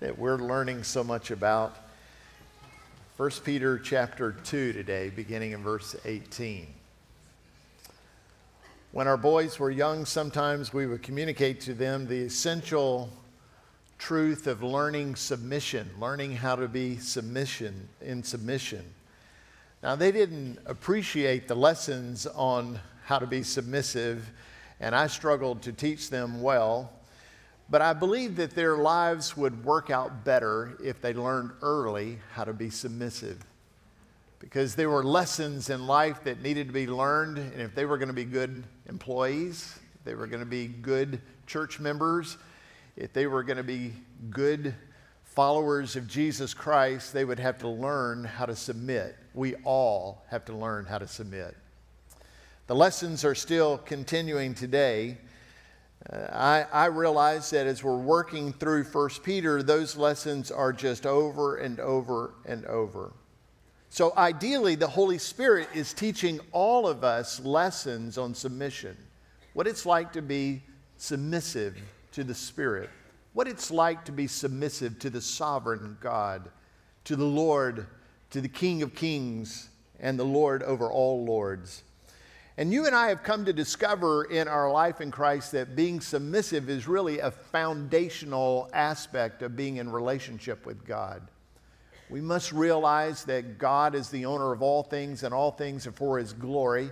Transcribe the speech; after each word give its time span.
that 0.00 0.18
we're 0.18 0.36
learning 0.36 0.84
so 0.84 1.02
much 1.02 1.30
about. 1.30 1.76
1 3.16 3.30
Peter 3.44 3.78
chapter 3.78 4.32
2 4.44 4.72
today, 4.72 5.10
beginning 5.10 5.52
in 5.52 5.62
verse 5.62 5.96
18. 6.04 6.68
When 8.92 9.08
our 9.08 9.16
boys 9.16 9.58
were 9.58 9.70
young, 9.70 10.04
sometimes 10.04 10.72
we 10.72 10.86
would 10.86 11.02
communicate 11.02 11.60
to 11.62 11.74
them 11.74 12.06
the 12.06 12.22
essential 12.22 13.10
truth 13.98 14.46
of 14.46 14.62
learning 14.62 15.16
submission, 15.16 15.90
learning 15.98 16.36
how 16.36 16.54
to 16.54 16.68
be 16.68 16.96
submission 16.96 17.88
in 18.00 18.22
submission. 18.22 18.84
Now, 19.82 19.96
they 19.96 20.12
didn't 20.12 20.58
appreciate 20.64 21.48
the 21.48 21.56
lessons 21.56 22.26
on 22.26 22.78
how 23.04 23.18
to 23.18 23.26
be 23.26 23.42
submissive, 23.42 24.30
and 24.78 24.94
I 24.94 25.08
struggled 25.08 25.62
to 25.62 25.72
teach 25.72 26.08
them 26.08 26.40
well. 26.40 26.92
But 27.70 27.82
I 27.82 27.92
believe 27.92 28.36
that 28.36 28.54
their 28.54 28.76
lives 28.78 29.36
would 29.36 29.64
work 29.64 29.90
out 29.90 30.24
better 30.24 30.78
if 30.82 31.00
they 31.00 31.12
learned 31.12 31.50
early 31.60 32.18
how 32.32 32.44
to 32.44 32.52
be 32.52 32.70
submissive. 32.70 33.44
Because 34.38 34.74
there 34.74 34.88
were 34.88 35.04
lessons 35.04 35.68
in 35.68 35.86
life 35.86 36.24
that 36.24 36.42
needed 36.42 36.68
to 36.68 36.72
be 36.72 36.86
learned, 36.86 37.38
and 37.38 37.60
if 37.60 37.74
they 37.74 37.84
were 37.84 37.98
going 37.98 38.08
to 38.08 38.14
be 38.14 38.24
good 38.24 38.64
employees, 38.88 39.78
they 40.04 40.14
were 40.14 40.26
going 40.26 40.40
to 40.40 40.46
be 40.46 40.66
good 40.66 41.20
church 41.46 41.80
members, 41.80 42.38
if 42.96 43.12
they 43.12 43.26
were 43.26 43.42
going 43.42 43.56
to 43.56 43.62
be 43.62 43.92
good 44.30 44.74
followers 45.24 45.94
of 45.94 46.08
Jesus 46.08 46.54
Christ, 46.54 47.12
they 47.12 47.24
would 47.24 47.38
have 47.38 47.58
to 47.58 47.68
learn 47.68 48.24
how 48.24 48.46
to 48.46 48.56
submit. 48.56 49.16
We 49.34 49.54
all 49.56 50.24
have 50.30 50.44
to 50.46 50.52
learn 50.52 50.84
how 50.84 50.98
to 50.98 51.06
submit. 51.06 51.56
The 52.66 52.74
lessons 52.74 53.24
are 53.24 53.34
still 53.34 53.78
continuing 53.78 54.54
today. 54.54 55.18
I, 56.10 56.66
I 56.72 56.86
realize 56.86 57.50
that 57.50 57.66
as 57.66 57.84
we're 57.84 57.98
working 57.98 58.52
through 58.52 58.84
1 58.84 59.08
Peter, 59.22 59.62
those 59.62 59.96
lessons 59.96 60.50
are 60.50 60.72
just 60.72 61.04
over 61.04 61.56
and 61.56 61.78
over 61.80 62.34
and 62.46 62.64
over. 62.64 63.12
So, 63.90 64.12
ideally, 64.16 64.74
the 64.74 64.86
Holy 64.86 65.18
Spirit 65.18 65.68
is 65.74 65.92
teaching 65.92 66.40
all 66.52 66.86
of 66.86 67.04
us 67.04 67.40
lessons 67.40 68.18
on 68.18 68.34
submission 68.34 68.96
what 69.54 69.66
it's 69.66 69.84
like 69.84 70.12
to 70.12 70.22
be 70.22 70.62
submissive 70.98 71.76
to 72.12 72.22
the 72.22 72.34
Spirit, 72.34 72.90
what 73.32 73.48
it's 73.48 73.70
like 73.70 74.04
to 74.04 74.12
be 74.12 74.26
submissive 74.26 74.98
to 75.00 75.10
the 75.10 75.20
sovereign 75.20 75.96
God, 76.00 76.48
to 77.04 77.16
the 77.16 77.24
Lord, 77.24 77.86
to 78.30 78.40
the 78.40 78.48
King 78.48 78.82
of 78.82 78.94
Kings, 78.94 79.68
and 79.98 80.18
the 80.18 80.24
Lord 80.24 80.62
over 80.62 80.88
all 80.90 81.24
lords. 81.24 81.82
And 82.58 82.72
you 82.72 82.86
and 82.86 82.94
I 82.94 83.06
have 83.10 83.22
come 83.22 83.44
to 83.44 83.52
discover 83.52 84.24
in 84.24 84.48
our 84.48 84.68
life 84.68 85.00
in 85.00 85.12
Christ 85.12 85.52
that 85.52 85.76
being 85.76 86.00
submissive 86.00 86.68
is 86.68 86.88
really 86.88 87.20
a 87.20 87.30
foundational 87.30 88.68
aspect 88.72 89.42
of 89.42 89.54
being 89.54 89.76
in 89.76 89.92
relationship 89.92 90.66
with 90.66 90.84
God. 90.84 91.22
We 92.10 92.20
must 92.20 92.50
realize 92.50 93.24
that 93.26 93.58
God 93.58 93.94
is 93.94 94.10
the 94.10 94.26
owner 94.26 94.52
of 94.52 94.60
all 94.60 94.82
things 94.82 95.22
and 95.22 95.32
all 95.32 95.52
things 95.52 95.86
are 95.86 95.92
for 95.92 96.18
His 96.18 96.32
glory. 96.32 96.90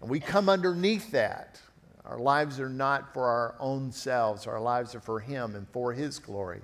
And 0.00 0.08
we 0.08 0.20
come 0.20 0.48
underneath 0.48 1.10
that. 1.10 1.60
Our 2.04 2.20
lives 2.20 2.60
are 2.60 2.70
not 2.70 3.12
for 3.12 3.24
our 3.24 3.56
own 3.58 3.90
selves, 3.90 4.46
our 4.46 4.60
lives 4.60 4.94
are 4.94 5.00
for 5.00 5.18
Him 5.18 5.56
and 5.56 5.68
for 5.70 5.92
His 5.92 6.20
glory. 6.20 6.60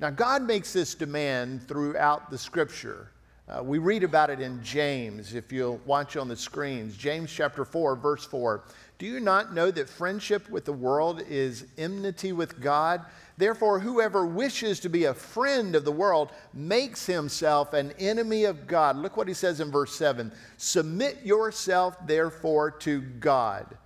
Now, 0.00 0.10
God 0.10 0.42
makes 0.42 0.72
this 0.72 0.96
demand 0.96 1.68
throughout 1.68 2.28
the 2.28 2.38
scripture. 2.38 3.12
Uh, 3.48 3.62
we 3.62 3.78
read 3.78 4.02
about 4.02 4.28
it 4.28 4.40
in 4.40 4.60
James, 4.62 5.34
if 5.34 5.52
you'll 5.52 5.80
watch 5.86 6.16
on 6.16 6.26
the 6.26 6.36
screens. 6.36 6.96
James 6.96 7.30
chapter 7.30 7.64
4, 7.64 7.94
verse 7.94 8.24
4. 8.24 8.64
Do 8.98 9.06
you 9.06 9.20
not 9.20 9.54
know 9.54 9.70
that 9.70 9.88
friendship 9.88 10.48
with 10.50 10.64
the 10.64 10.72
world 10.72 11.22
is 11.28 11.66
enmity 11.78 12.32
with 12.32 12.60
God? 12.60 13.02
Therefore, 13.38 13.78
whoever 13.78 14.26
wishes 14.26 14.80
to 14.80 14.88
be 14.88 15.04
a 15.04 15.14
friend 15.14 15.76
of 15.76 15.84
the 15.84 15.92
world 15.92 16.32
makes 16.54 17.06
himself 17.06 17.72
an 17.72 17.92
enemy 18.00 18.44
of 18.44 18.66
God. 18.66 18.96
Look 18.96 19.16
what 19.16 19.28
he 19.28 19.34
says 19.34 19.60
in 19.60 19.70
verse 19.70 19.94
7 19.94 20.32
Submit 20.56 21.22
yourself, 21.22 21.96
therefore, 22.04 22.72
to 22.72 23.00
God. 23.00 23.76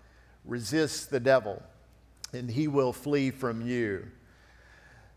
Resist 0.47 1.11
the 1.11 1.21
devil, 1.21 1.63
and 2.33 2.51
he 2.51 2.67
will 2.67 2.95
flee 2.95 3.31
from 3.31 3.61
you. 3.61 4.07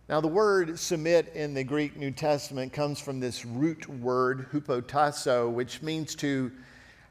Now, 0.10 0.20
the 0.20 0.28
word 0.28 0.78
submit 0.78 1.32
in 1.34 1.54
the 1.54 1.64
Greek 1.64 1.96
New 1.96 2.12
Testament 2.12 2.74
comes 2.74 3.00
from 3.00 3.22
this 3.22 3.46
root 3.46 3.88
word, 3.88 4.48
hupotasso, 4.52 5.50
which 5.50 5.82
means 5.82 6.14
to 6.16 6.52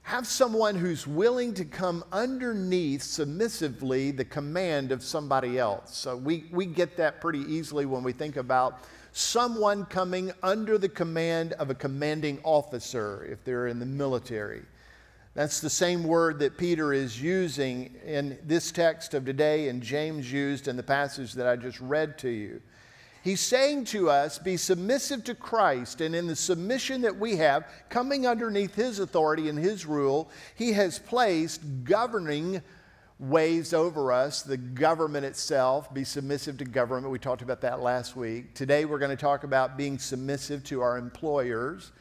have 0.02 0.26
someone 0.26 0.74
who's 0.74 1.06
willing 1.06 1.54
to 1.54 1.64
come 1.64 2.04
underneath 2.12 3.02
submissively 3.02 4.10
the 4.10 4.26
command 4.26 4.92
of 4.92 5.02
somebody 5.02 5.58
else. 5.58 5.96
So 5.96 6.18
we, 6.18 6.44
we 6.52 6.66
get 6.66 6.98
that 6.98 7.22
pretty 7.22 7.40
easily 7.40 7.86
when 7.86 8.02
we 8.02 8.12
think 8.12 8.36
about 8.36 8.80
someone 9.12 9.86
coming 9.86 10.30
under 10.42 10.76
the 10.76 10.88
command 10.88 11.54
of 11.54 11.70
a 11.70 11.74
commanding 11.74 12.40
officer 12.42 13.24
if 13.24 13.42
they're 13.42 13.68
in 13.68 13.78
the 13.78 13.86
military. 13.86 14.62
That's 15.34 15.60
the 15.60 15.70
same 15.70 16.04
word 16.04 16.38
that 16.40 16.58
Peter 16.58 16.92
is 16.92 17.20
using 17.20 17.94
in 18.04 18.38
this 18.44 18.70
text 18.70 19.14
of 19.14 19.24
today 19.24 19.68
and 19.68 19.82
James 19.82 20.30
used 20.30 20.68
in 20.68 20.76
the 20.76 20.82
passage 20.82 21.32
that 21.34 21.46
I 21.46 21.56
just 21.56 21.80
read 21.80 22.18
to 22.18 22.28
you. 22.28 22.60
He's 23.22 23.40
saying 23.40 23.84
to 23.86 24.10
us, 24.10 24.38
be 24.38 24.56
submissive 24.56 25.24
to 25.24 25.34
Christ. 25.34 26.00
And 26.00 26.14
in 26.14 26.26
the 26.26 26.36
submission 26.36 27.00
that 27.02 27.16
we 27.16 27.36
have, 27.36 27.64
coming 27.88 28.26
underneath 28.26 28.74
his 28.74 28.98
authority 28.98 29.48
and 29.48 29.58
his 29.58 29.86
rule, 29.86 30.28
he 30.56 30.72
has 30.72 30.98
placed 30.98 31.62
governing 31.84 32.60
ways 33.18 33.72
over 33.72 34.10
us, 34.10 34.42
the 34.42 34.56
government 34.56 35.24
itself, 35.24 35.94
be 35.94 36.02
submissive 36.02 36.58
to 36.58 36.64
government. 36.64 37.10
We 37.12 37.20
talked 37.20 37.42
about 37.42 37.60
that 37.60 37.80
last 37.80 38.16
week. 38.16 38.54
Today 38.54 38.84
we're 38.84 38.98
going 38.98 39.12
to 39.12 39.16
talk 39.16 39.44
about 39.44 39.78
being 39.78 39.98
submissive 39.98 40.64
to 40.64 40.82
our 40.82 40.98
employers. 40.98 41.92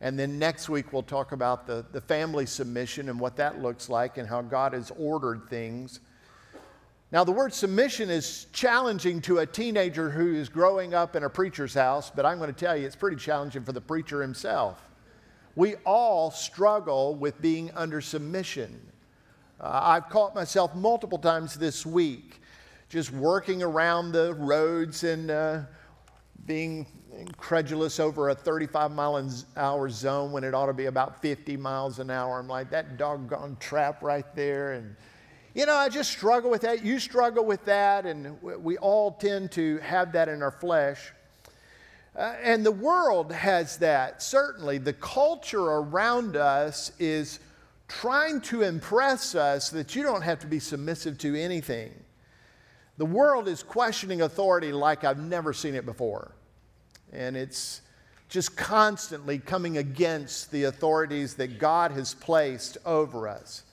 And 0.00 0.18
then 0.18 0.38
next 0.38 0.68
week 0.68 0.92
we'll 0.92 1.02
talk 1.02 1.32
about 1.32 1.66
the, 1.66 1.84
the 1.92 2.00
family 2.00 2.46
submission 2.46 3.08
and 3.08 3.20
what 3.20 3.36
that 3.36 3.60
looks 3.60 3.88
like 3.88 4.18
and 4.18 4.28
how 4.28 4.42
God 4.42 4.72
has 4.72 4.90
ordered 4.96 5.48
things 5.50 6.00
now, 7.12 7.24
the 7.24 7.32
word 7.32 7.52
submission 7.52 8.08
is 8.08 8.46
challenging 8.52 9.20
to 9.22 9.38
a 9.38 9.46
teenager 9.46 10.10
who 10.10 10.32
is 10.32 10.48
growing 10.48 10.94
up 10.94 11.16
in 11.16 11.24
a 11.24 11.30
preacher's 11.30 11.74
house, 11.74 12.08
but 12.08 12.24
I'm 12.24 12.38
going 12.38 12.54
to 12.54 12.58
tell 12.58 12.76
you 12.76 12.86
it's 12.86 12.94
pretty 12.94 13.16
challenging 13.16 13.64
for 13.64 13.72
the 13.72 13.80
preacher 13.80 14.22
himself. 14.22 14.80
We 15.56 15.74
all 15.84 16.30
struggle 16.30 17.16
with 17.16 17.42
being 17.42 17.72
under 17.74 18.00
submission. 18.00 18.80
Uh, 19.60 19.80
I've 19.82 20.08
caught 20.08 20.36
myself 20.36 20.72
multiple 20.76 21.18
times 21.18 21.56
this 21.56 21.84
week 21.84 22.40
just 22.88 23.10
working 23.10 23.60
around 23.60 24.12
the 24.12 24.34
roads 24.34 25.02
and 25.02 25.32
uh, 25.32 25.62
being 26.46 26.86
incredulous 27.20 28.00
over 28.00 28.30
a 28.30 28.34
35 28.34 28.90
mile 28.90 29.16
an 29.16 29.30
hour 29.56 29.88
zone 29.90 30.32
when 30.32 30.42
it 30.42 30.54
ought 30.54 30.66
to 30.66 30.72
be 30.72 30.86
about 30.86 31.20
50 31.20 31.56
miles 31.56 31.98
an 31.98 32.10
hour. 32.10 32.38
I'm 32.38 32.48
like, 32.48 32.70
that 32.70 32.96
doggone 32.96 33.56
trap 33.60 34.02
right 34.02 34.24
there. 34.34 34.72
And 34.72 34.96
you 35.54 35.66
know, 35.66 35.74
I 35.74 35.88
just 35.88 36.10
struggle 36.10 36.50
with 36.50 36.62
that. 36.62 36.84
You 36.84 36.98
struggle 36.98 37.44
with 37.44 37.64
that, 37.64 38.06
and 38.06 38.40
we 38.42 38.78
all 38.78 39.12
tend 39.12 39.50
to 39.52 39.78
have 39.78 40.12
that 40.12 40.28
in 40.28 40.42
our 40.42 40.52
flesh. 40.52 41.12
Uh, 42.16 42.34
and 42.42 42.64
the 42.64 42.72
world 42.72 43.32
has 43.32 43.76
that, 43.78 44.22
certainly. 44.22 44.78
The 44.78 44.92
culture 44.92 45.60
around 45.60 46.36
us 46.36 46.92
is 46.98 47.40
trying 47.88 48.40
to 48.40 48.62
impress 48.62 49.34
us 49.34 49.70
that 49.70 49.96
you 49.96 50.02
don't 50.02 50.22
have 50.22 50.38
to 50.40 50.46
be 50.46 50.60
submissive 50.60 51.18
to 51.18 51.34
anything. 51.34 51.92
The 52.98 53.06
world 53.06 53.48
is 53.48 53.62
questioning 53.62 54.22
authority 54.22 54.72
like 54.72 55.04
I've 55.04 55.18
never 55.18 55.52
seen 55.52 55.74
it 55.74 55.84
before. 55.84 56.32
And 57.12 57.36
it's 57.36 57.82
just 58.28 58.56
constantly 58.56 59.38
coming 59.38 59.78
against 59.78 60.50
the 60.52 60.64
authorities 60.64 61.34
that 61.34 61.58
God 61.58 61.90
has 61.92 62.14
placed 62.14 62.78
over 62.86 63.26
us. 63.28 63.64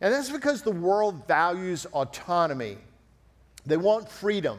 And 0.00 0.12
that's 0.12 0.30
because 0.30 0.62
the 0.62 0.72
world 0.72 1.26
values 1.26 1.86
autonomy. 1.86 2.76
They 3.64 3.76
want 3.76 4.08
freedom. 4.08 4.58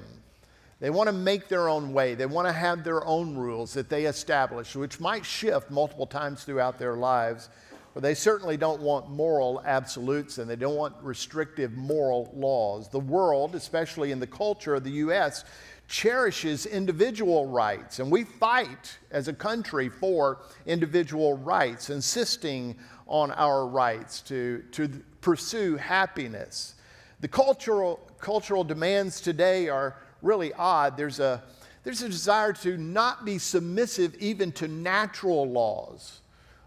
They 0.79 0.89
want 0.89 1.07
to 1.07 1.13
make 1.13 1.47
their 1.47 1.69
own 1.69 1.93
way. 1.93 2.15
They 2.15 2.25
want 2.25 2.47
to 2.47 2.53
have 2.53 2.83
their 2.83 3.05
own 3.05 3.35
rules 3.35 3.73
that 3.73 3.89
they 3.89 4.05
establish, 4.05 4.75
which 4.75 4.99
might 4.99 5.25
shift 5.25 5.69
multiple 5.69 6.07
times 6.07 6.43
throughout 6.43 6.79
their 6.79 6.95
lives. 6.95 7.49
But 7.93 8.03
they 8.03 8.13
certainly 8.13 8.57
don't 8.57 8.81
want 8.81 9.09
moral 9.09 9.61
absolutes 9.65 10.37
and 10.37 10.49
they 10.49 10.57
don't 10.57 10.75
want 10.75 10.95
restrictive 11.01 11.73
moral 11.73 12.29
laws. 12.35 12.89
The 12.89 12.99
world, 12.99 13.55
especially 13.55 14.11
in 14.11 14.19
the 14.19 14.27
culture 14.27 14.75
of 14.75 14.83
the 14.83 14.91
U.S., 14.91 15.45
cherishes 15.87 16.65
individual 16.65 17.45
rights. 17.45 17.99
And 17.99 18.11
we 18.11 18.23
fight 18.23 18.97
as 19.11 19.27
a 19.27 19.33
country 19.33 19.89
for 19.89 20.39
individual 20.65 21.37
rights, 21.37 21.89
insisting 21.89 22.75
on 23.07 23.31
our 23.31 23.67
rights 23.67 24.21
to, 24.21 24.63
to 24.71 24.87
pursue 25.21 25.75
happiness. 25.75 26.75
The 27.21 27.27
cultural, 27.27 27.99
cultural 28.19 28.63
demands 28.63 29.21
today 29.21 29.69
are 29.69 29.95
really 30.21 30.53
odd. 30.53 30.97
There's 30.97 31.19
a, 31.19 31.43
there's 31.83 32.01
a 32.01 32.09
desire 32.09 32.53
to 32.53 32.77
not 32.77 33.25
be 33.25 33.37
submissive 33.37 34.15
even 34.19 34.51
to 34.53 34.67
natural 34.67 35.47
laws, 35.49 36.21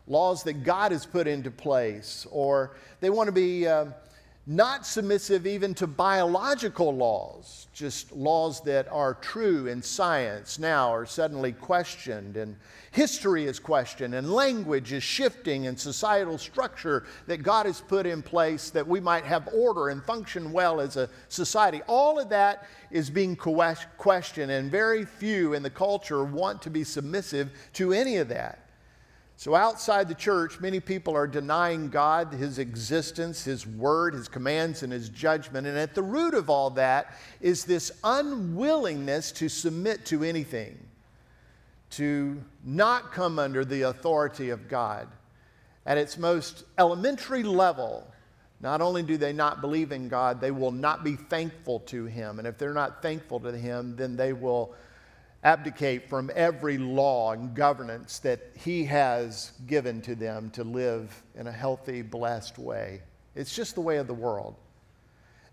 laws 0.07 0.45
that 0.45 0.63
God 0.63 0.93
has 0.93 1.05
put 1.05 1.27
into 1.27 1.51
place, 1.51 2.27
or 2.31 2.77
they 3.01 3.11
want 3.11 3.27
to 3.27 3.33
be 3.33 3.67
uh, 3.67 3.87
not 4.51 4.87
submissive 4.87 5.47
even 5.47 5.75
to 5.75 5.87
biological 5.87 6.97
laws, 6.97 7.67
just 7.75 8.11
laws 8.13 8.63
that 8.63 8.89
are 8.91 9.13
true 9.13 9.67
in 9.67 9.83
science 9.83 10.59
now 10.59 10.91
are 10.91 11.05
suddenly 11.05 11.53
questioned, 11.53 12.39
and 12.39 12.57
history 12.91 13.45
is 13.45 13.59
questioned, 13.59 14.15
and 14.15 14.33
language 14.33 14.95
is 14.95 15.03
shifting, 15.03 15.67
and 15.67 15.79
societal 15.79 16.39
structure 16.39 17.05
that 17.27 17.43
God 17.43 17.67
has 17.67 17.83
put 17.83 18.07
in 18.07 18.23
place 18.23 18.71
that 18.71 18.89
we 18.89 19.01
might 19.01 19.25
have 19.25 19.51
order 19.53 19.91
and 19.91 20.03
function 20.03 20.51
well 20.51 20.81
as 20.81 20.97
a 20.97 21.11
society. 21.29 21.83
All 21.87 22.19
of 22.19 22.31
that 22.31 22.67
is 22.91 23.11
being 23.11 23.37
questioned, 23.37 24.51
and 24.51 24.71
very 24.71 25.05
few 25.05 25.53
in 25.53 25.63
the 25.63 25.69
culture 25.69 26.25
want 26.25 26.63
to 26.63 26.71
be 26.71 26.85
submissive 26.85 27.51
to 27.75 27.93
any 27.93 28.17
of 28.17 28.29
that. 28.31 28.68
So, 29.39 29.55
outside 29.55 30.09
the 30.09 30.17
church, 30.17 30.59
many 30.59 30.81
people 30.81 31.15
are 31.15 31.29
denying 31.29 31.91
God, 31.91 32.33
His 32.33 32.59
existence, 32.59 33.45
His 33.45 33.65
word, 33.65 34.15
His 34.15 34.27
commands, 34.27 34.83
and 34.83 34.93
His 34.93 35.09
judgment. 35.11 35.65
And 35.65 35.79
at 35.79 35.95
the 35.95 36.03
root 36.03 36.35
of 36.35 36.51
all 36.51 36.71
that 36.71 37.15
is 37.41 37.65
this 37.65 37.93
unwillingness 38.03 39.31
to 39.31 39.49
submit 39.49 40.05
to 40.07 40.25
anything, 40.25 40.77
to 41.91 42.43
not 42.65 43.13
come 43.13 43.39
under 43.39 43.65
the 43.65 43.83
authority 43.83 44.51
of 44.51 44.67
God. 44.67 45.07
At 45.87 45.99
its 45.99 46.19
most 46.19 46.65
elementary 46.77 47.45
level, 47.45 48.13
not 48.61 48.81
only 48.81 49.05
do 49.05 49.17
they 49.17 49.33
not 49.33 49.61
believe 49.61 49.93
in 49.93 50.09
God, 50.09 50.41
they 50.41 50.51
will 50.51 50.73
not 50.73 51.05
be 51.05 51.15
thankful 51.15 51.79
to 51.81 52.07
Him. 52.07 52.41
And 52.41 52.49
if 52.49 52.59
they're 52.59 52.75
not 52.75 53.03
thankful 53.03 53.39
to 53.39 53.57
Him, 53.57 53.95
then 53.95 54.17
they 54.17 54.33
will 54.33 54.75
abdicate 55.45 56.09
from 56.09 56.31
every 56.35 56.79
law 56.79 57.33
and 57.33 57.55
governance 57.55 58.19
that 58.21 58.41
He 58.57 58.85
has 58.85 59.53
given 59.67 60.01
to 60.03 60.15
them 60.15 60.51
to 60.51 60.65
live 60.65 61.23
in 61.37 61.47
a 61.47 61.53
healthy, 61.53 62.03
blessed 62.03 62.59
way. 62.59 63.03
It's 63.35 63.55
just 63.55 63.75
the 63.75 63.81
way 63.81 63.99
of 63.99 64.07
the 64.07 64.15
world. 64.15 64.57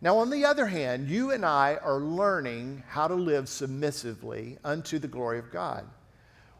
Now, 0.02 0.18
on 0.18 0.30
the 0.30 0.46
other 0.46 0.66
hand, 0.66 1.08
you 1.08 1.32
and 1.32 1.46
I 1.46 1.78
are 1.82 2.00
learning 2.00 2.84
how 2.88 3.08
to 3.08 3.16
live 3.16 3.48
submissively 3.48 4.58
unto 4.64 5.00
the 5.00 5.08
glory 5.08 5.40
of 5.40 5.52
God. 5.52 5.86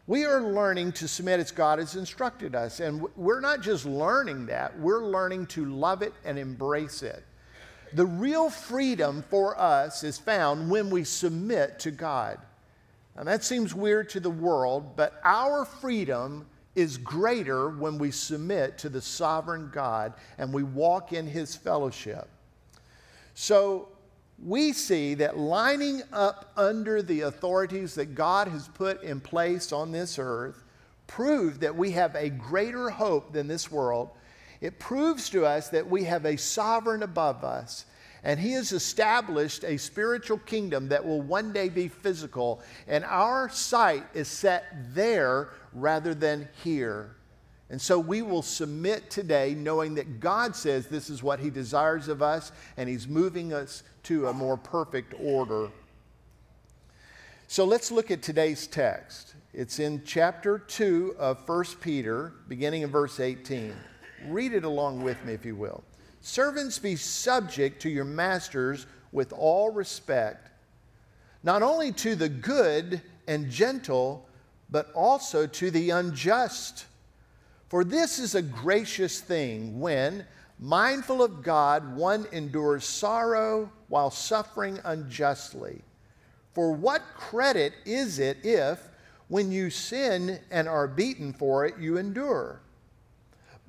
We 0.06 0.24
are 0.24 0.40
learning 0.40 0.92
to 0.92 1.08
submit 1.08 1.40
as 1.40 1.50
God 1.50 1.80
has 1.80 1.96
instructed 1.96 2.54
us. 2.54 2.78
And 2.80 3.04
we're 3.16 3.40
not 3.40 3.60
just 3.60 3.84
learning 3.86 4.46
that, 4.46 4.78
we're 4.78 5.04
learning 5.04 5.46
to 5.48 5.64
love 5.64 6.02
it 6.02 6.14
and 6.24 6.38
embrace 6.38 7.02
it. 7.02 7.24
The 7.92 8.06
real 8.06 8.50
freedom 8.50 9.24
for 9.30 9.58
us 9.58 10.04
is 10.04 10.18
found 10.18 10.70
when 10.70 10.90
we 10.90 11.04
submit 11.04 11.78
to 11.80 11.90
God. 11.90 12.38
And 13.16 13.26
that 13.26 13.44
seems 13.44 13.74
weird 13.74 14.10
to 14.10 14.20
the 14.20 14.30
world, 14.30 14.96
but 14.96 15.20
our 15.24 15.64
freedom 15.64 16.46
is 16.74 16.98
greater 16.98 17.70
when 17.70 17.96
we 17.96 18.10
submit 18.10 18.76
to 18.78 18.90
the 18.90 19.00
sovereign 19.00 19.70
God 19.72 20.12
and 20.36 20.52
we 20.52 20.62
walk 20.62 21.12
in 21.14 21.26
his 21.26 21.56
fellowship. 21.56 22.28
So 23.34 23.88
we 24.44 24.74
see 24.74 25.14
that 25.14 25.38
lining 25.38 26.02
up 26.12 26.52
under 26.56 27.02
the 27.02 27.22
authorities 27.22 27.94
that 27.94 28.14
God 28.14 28.48
has 28.48 28.68
put 28.68 29.02
in 29.02 29.20
place 29.20 29.72
on 29.72 29.92
this 29.92 30.18
earth 30.18 30.62
prove 31.06 31.60
that 31.60 31.74
we 31.74 31.92
have 31.92 32.14
a 32.14 32.28
greater 32.28 32.90
hope 32.90 33.32
than 33.32 33.46
this 33.46 33.70
world. 33.70 34.10
It 34.60 34.78
proves 34.78 35.30
to 35.30 35.46
us 35.46 35.70
that 35.70 35.88
we 35.88 36.04
have 36.04 36.26
a 36.26 36.36
sovereign 36.36 37.02
above 37.02 37.44
us 37.44 37.86
and 38.26 38.40
He 38.40 38.52
has 38.52 38.72
established 38.72 39.62
a 39.62 39.76
spiritual 39.76 40.38
kingdom 40.38 40.88
that 40.88 41.06
will 41.06 41.22
one 41.22 41.52
day 41.52 41.68
be 41.68 41.86
physical. 41.86 42.60
And 42.88 43.04
our 43.04 43.48
sight 43.48 44.02
is 44.14 44.26
set 44.26 44.64
there 44.92 45.50
rather 45.72 46.12
than 46.12 46.48
here. 46.64 47.14
And 47.70 47.80
so 47.80 48.00
we 48.00 48.22
will 48.22 48.42
submit 48.42 49.10
today 49.10 49.54
knowing 49.54 49.94
that 49.94 50.18
God 50.18 50.56
says 50.56 50.88
this 50.88 51.08
is 51.08 51.22
what 51.22 51.38
He 51.38 51.50
desires 51.50 52.08
of 52.08 52.20
us, 52.20 52.50
and 52.76 52.88
He's 52.88 53.06
moving 53.06 53.52
us 53.52 53.84
to 54.02 54.26
a 54.26 54.32
more 54.32 54.56
perfect 54.56 55.14
order. 55.20 55.70
So 57.46 57.64
let's 57.64 57.92
look 57.92 58.10
at 58.10 58.22
today's 58.22 58.66
text. 58.66 59.36
It's 59.54 59.78
in 59.78 60.02
chapter 60.04 60.58
2 60.58 61.14
of 61.16 61.48
1 61.48 61.64
Peter, 61.80 62.32
beginning 62.48 62.82
in 62.82 62.90
verse 62.90 63.20
18. 63.20 63.72
Read 64.26 64.52
it 64.52 64.64
along 64.64 65.04
with 65.04 65.24
me, 65.24 65.32
if 65.32 65.44
you 65.44 65.54
will. 65.54 65.84
Servants, 66.26 66.80
be 66.80 66.96
subject 66.96 67.80
to 67.82 67.88
your 67.88 68.04
masters 68.04 68.86
with 69.12 69.32
all 69.32 69.70
respect, 69.70 70.50
not 71.44 71.62
only 71.62 71.92
to 71.92 72.16
the 72.16 72.28
good 72.28 73.00
and 73.28 73.48
gentle, 73.48 74.26
but 74.68 74.90
also 74.92 75.46
to 75.46 75.70
the 75.70 75.90
unjust. 75.90 76.86
For 77.68 77.84
this 77.84 78.18
is 78.18 78.34
a 78.34 78.42
gracious 78.42 79.20
thing 79.20 79.78
when, 79.78 80.26
mindful 80.58 81.22
of 81.22 81.44
God, 81.44 81.94
one 81.94 82.26
endures 82.32 82.84
sorrow 82.84 83.70
while 83.86 84.10
suffering 84.10 84.80
unjustly. 84.84 85.80
For 86.54 86.72
what 86.72 87.02
credit 87.14 87.72
is 87.84 88.18
it 88.18 88.38
if, 88.44 88.82
when 89.28 89.52
you 89.52 89.70
sin 89.70 90.40
and 90.50 90.66
are 90.66 90.88
beaten 90.88 91.32
for 91.32 91.64
it, 91.66 91.78
you 91.78 91.98
endure? 91.98 92.62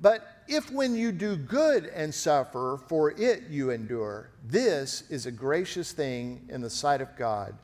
But 0.00 0.42
if 0.46 0.70
when 0.70 0.94
you 0.94 1.12
do 1.12 1.36
good 1.36 1.86
and 1.86 2.14
suffer, 2.14 2.78
for 2.86 3.10
it 3.10 3.44
you 3.50 3.70
endure, 3.70 4.30
this 4.46 5.04
is 5.10 5.26
a 5.26 5.32
gracious 5.32 5.92
thing 5.92 6.46
in 6.48 6.60
the 6.60 6.70
sight 6.70 7.00
of 7.00 7.16
God. 7.16 7.54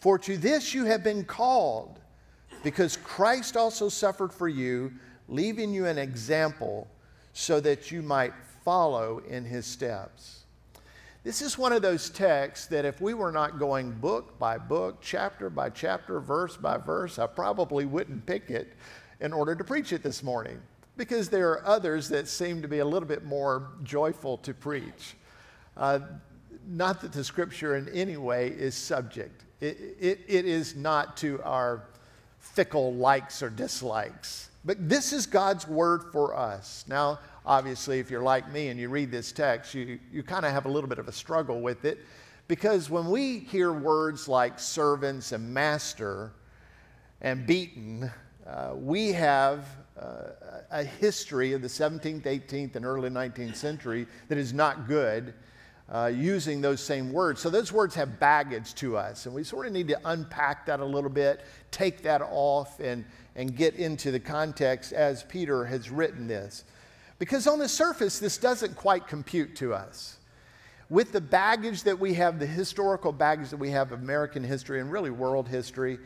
For 0.00 0.18
to 0.20 0.36
this 0.36 0.72
you 0.72 0.84
have 0.84 1.02
been 1.02 1.24
called, 1.24 1.98
because 2.62 2.96
Christ 2.96 3.56
also 3.56 3.88
suffered 3.88 4.32
for 4.32 4.48
you, 4.48 4.92
leaving 5.28 5.72
you 5.74 5.86
an 5.86 5.98
example 5.98 6.86
so 7.32 7.60
that 7.60 7.90
you 7.90 8.02
might 8.02 8.32
follow 8.64 9.20
in 9.28 9.44
his 9.44 9.66
steps. 9.66 10.44
This 11.24 11.42
is 11.42 11.58
one 11.58 11.72
of 11.72 11.82
those 11.82 12.08
texts 12.08 12.68
that 12.68 12.84
if 12.84 13.00
we 13.00 13.12
were 13.12 13.32
not 13.32 13.58
going 13.58 13.90
book 13.90 14.38
by 14.38 14.58
book, 14.58 14.98
chapter 15.00 15.50
by 15.50 15.70
chapter, 15.70 16.20
verse 16.20 16.56
by 16.56 16.76
verse, 16.76 17.18
I 17.18 17.26
probably 17.26 17.84
wouldn't 17.84 18.24
pick 18.26 18.50
it 18.50 18.74
in 19.20 19.32
order 19.32 19.56
to 19.56 19.64
preach 19.64 19.92
it 19.92 20.04
this 20.04 20.22
morning 20.22 20.60
because 20.96 21.28
there 21.28 21.50
are 21.50 21.66
others 21.66 22.08
that 22.08 22.28
seem 22.28 22.62
to 22.62 22.68
be 22.68 22.78
a 22.78 22.84
little 22.84 23.08
bit 23.08 23.24
more 23.24 23.70
joyful 23.82 24.38
to 24.38 24.54
preach. 24.54 25.16
Uh, 25.76 26.00
not 26.68 27.00
that 27.00 27.12
the 27.12 27.22
scripture 27.22 27.76
in 27.76 27.88
any 27.90 28.16
way 28.16 28.48
is 28.48 28.74
subject, 28.74 29.44
it, 29.60 29.96
it, 30.00 30.20
it 30.26 30.44
is 30.44 30.74
not 30.74 31.16
to 31.18 31.40
our 31.42 31.84
fickle 32.38 32.94
likes 32.94 33.42
or 33.42 33.50
dislikes. 33.50 34.50
But 34.64 34.88
this 34.88 35.12
is 35.12 35.26
God's 35.26 35.66
word 35.68 36.04
for 36.12 36.34
us. 36.34 36.84
Now, 36.88 37.20
obviously, 37.44 38.00
if 38.00 38.10
you're 38.10 38.22
like 38.22 38.50
me 38.50 38.68
and 38.68 38.80
you 38.80 38.88
read 38.88 39.12
this 39.12 39.30
text, 39.30 39.74
you, 39.74 39.98
you 40.12 40.22
kind 40.22 40.44
of 40.44 40.52
have 40.52 40.66
a 40.66 40.68
little 40.68 40.88
bit 40.88 40.98
of 40.98 41.06
a 41.06 41.12
struggle 41.12 41.60
with 41.60 41.84
it 41.84 42.00
because 42.48 42.90
when 42.90 43.10
we 43.10 43.40
hear 43.40 43.72
words 43.72 44.28
like 44.28 44.58
servants 44.58 45.32
and 45.32 45.52
master 45.52 46.32
and 47.20 47.46
beaten, 47.46 48.10
uh, 48.48 48.74
we 48.76 49.12
have 49.12 49.66
uh, 50.00 50.30
a 50.70 50.84
history 50.84 51.52
of 51.52 51.62
the 51.62 51.68
17th, 51.68 52.22
18th, 52.22 52.76
and 52.76 52.84
early 52.84 53.10
19th 53.10 53.56
century 53.56 54.06
that 54.28 54.38
is 54.38 54.52
not 54.52 54.86
good. 54.86 55.34
Uh, 55.88 56.10
using 56.12 56.60
those 56.60 56.82
same 56.82 57.12
words. 57.12 57.40
So 57.40 57.48
those 57.48 57.72
words 57.72 57.94
have 57.94 58.18
baggage 58.18 58.74
to 58.74 58.96
us, 58.96 59.26
and 59.26 59.32
we 59.32 59.44
sort 59.44 59.68
of 59.68 59.72
need 59.72 59.86
to 59.86 60.00
unpack 60.04 60.66
that 60.66 60.80
a 60.80 60.84
little 60.84 61.08
bit, 61.08 61.44
take 61.70 62.02
that 62.02 62.22
off, 62.22 62.80
and, 62.80 63.04
and 63.36 63.56
get 63.56 63.76
into 63.76 64.10
the 64.10 64.18
context 64.18 64.92
as 64.92 65.22
Peter 65.22 65.64
has 65.64 65.88
written 65.88 66.26
this. 66.26 66.64
Because 67.20 67.46
on 67.46 67.60
the 67.60 67.68
surface, 67.68 68.18
this 68.18 68.36
doesn't 68.36 68.74
quite 68.74 69.06
compute 69.06 69.54
to 69.56 69.74
us. 69.74 70.16
With 70.90 71.12
the 71.12 71.20
baggage 71.20 71.84
that 71.84 72.00
we 72.00 72.14
have, 72.14 72.40
the 72.40 72.46
historical 72.46 73.12
baggage 73.12 73.50
that 73.50 73.56
we 73.56 73.70
have 73.70 73.92
of 73.92 74.02
American 74.02 74.42
history 74.42 74.80
and 74.80 74.90
really 74.90 75.10
world 75.10 75.48
history, 75.48 76.00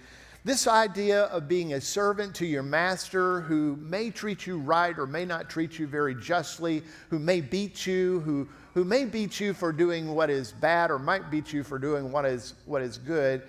this 0.45 0.67
idea 0.67 1.25
of 1.25 1.49
being 1.49 1.75
a 1.75 1.81
servant 1.81 2.35
to 2.37 2.47
your 2.47 2.63
master 2.63 3.43
who 3.43 3.77
may 3.77 4.11
treat 4.11 4.47
you 4.47 4.59
right 4.59 4.99
or 4.99 5.07
may 5.07 5.25
not 5.25 5.51
treat 5.51 5.79
you 5.79 5.87
very 5.87 6.15
justly, 6.15 6.83
who 7.11 7.19
may 7.19 7.41
beat 7.43 7.87
you, 7.87 8.21
who, 8.21 8.49
who 8.73 8.85
may 8.85 9.05
beat 9.05 9.39
you 9.39 9.53
for 9.53 9.71
doing 9.73 10.15
what 10.15 10.31
is 10.31 10.53
bad 10.53 10.91
or 10.91 10.99
might 10.99 11.31
beat 11.31 11.53
you 11.53 11.63
for 11.63 11.79
doing 11.79 12.11
what 12.11 12.25
is, 12.25 12.55
what 12.65 12.81
is 12.81 12.97
good, 12.97 13.43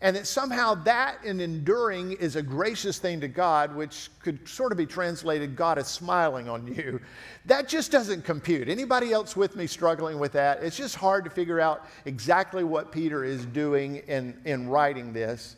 and 0.00 0.16
that 0.16 0.26
somehow 0.26 0.74
that 0.74 1.24
in 1.24 1.40
enduring 1.40 2.12
is 2.12 2.34
a 2.34 2.42
gracious 2.42 2.98
thing 2.98 3.20
to 3.20 3.28
God, 3.28 3.74
which 3.74 4.10
could 4.20 4.46
sort 4.46 4.72
of 4.72 4.76
be 4.76 4.86
translated, 4.86 5.54
God 5.54 5.78
is 5.78 5.86
smiling 5.86 6.48
on 6.48 6.66
you. 6.66 7.00
That 7.46 7.68
just 7.68 7.92
doesn't 7.92 8.24
compute. 8.24 8.68
Anybody 8.68 9.12
else 9.12 9.36
with 9.36 9.54
me 9.54 9.66
struggling 9.66 10.18
with 10.18 10.32
that? 10.32 10.62
It's 10.62 10.76
just 10.76 10.96
hard 10.96 11.24
to 11.24 11.30
figure 11.30 11.60
out 11.60 11.86
exactly 12.06 12.64
what 12.64 12.90
Peter 12.90 13.22
is 13.24 13.46
doing 13.46 13.96
in, 14.08 14.36
in 14.44 14.68
writing 14.68 15.12
this. 15.12 15.56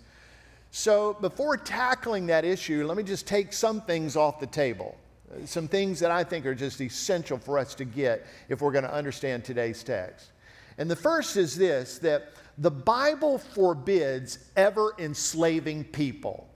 So, 0.79 1.15
before 1.23 1.57
tackling 1.57 2.27
that 2.27 2.45
issue, 2.45 2.87
let 2.87 2.99
me 2.99 3.03
just 3.03 3.27
take 3.27 3.55
some 3.55 3.81
things 3.81 4.15
off 4.15 4.39
the 4.39 4.47
table. 4.47 4.95
Uh, 5.33 5.47
some 5.47 5.69
things 5.69 5.99
that 6.01 6.11
I 6.11 6.23
think 6.23 6.45
are 6.45 6.55
just 6.55 6.83
essential 6.83 7.39
for 7.39 7.59
us 7.59 7.75
to 7.77 7.87
get 7.87 8.27
if 8.51 8.61
we're 8.61 8.73
going 8.73 8.85
to 8.85 8.93
understand 8.93 9.43
today's 9.43 9.83
text. 9.83 10.33
And 10.77 10.91
the 10.91 10.95
first 10.95 11.39
is 11.39 11.57
this 11.57 11.97
that 12.01 12.29
the 12.59 12.71
Bible 12.71 13.39
forbids 13.39 14.51
ever 14.55 14.93
enslaving 14.99 15.85
people. 15.85 16.47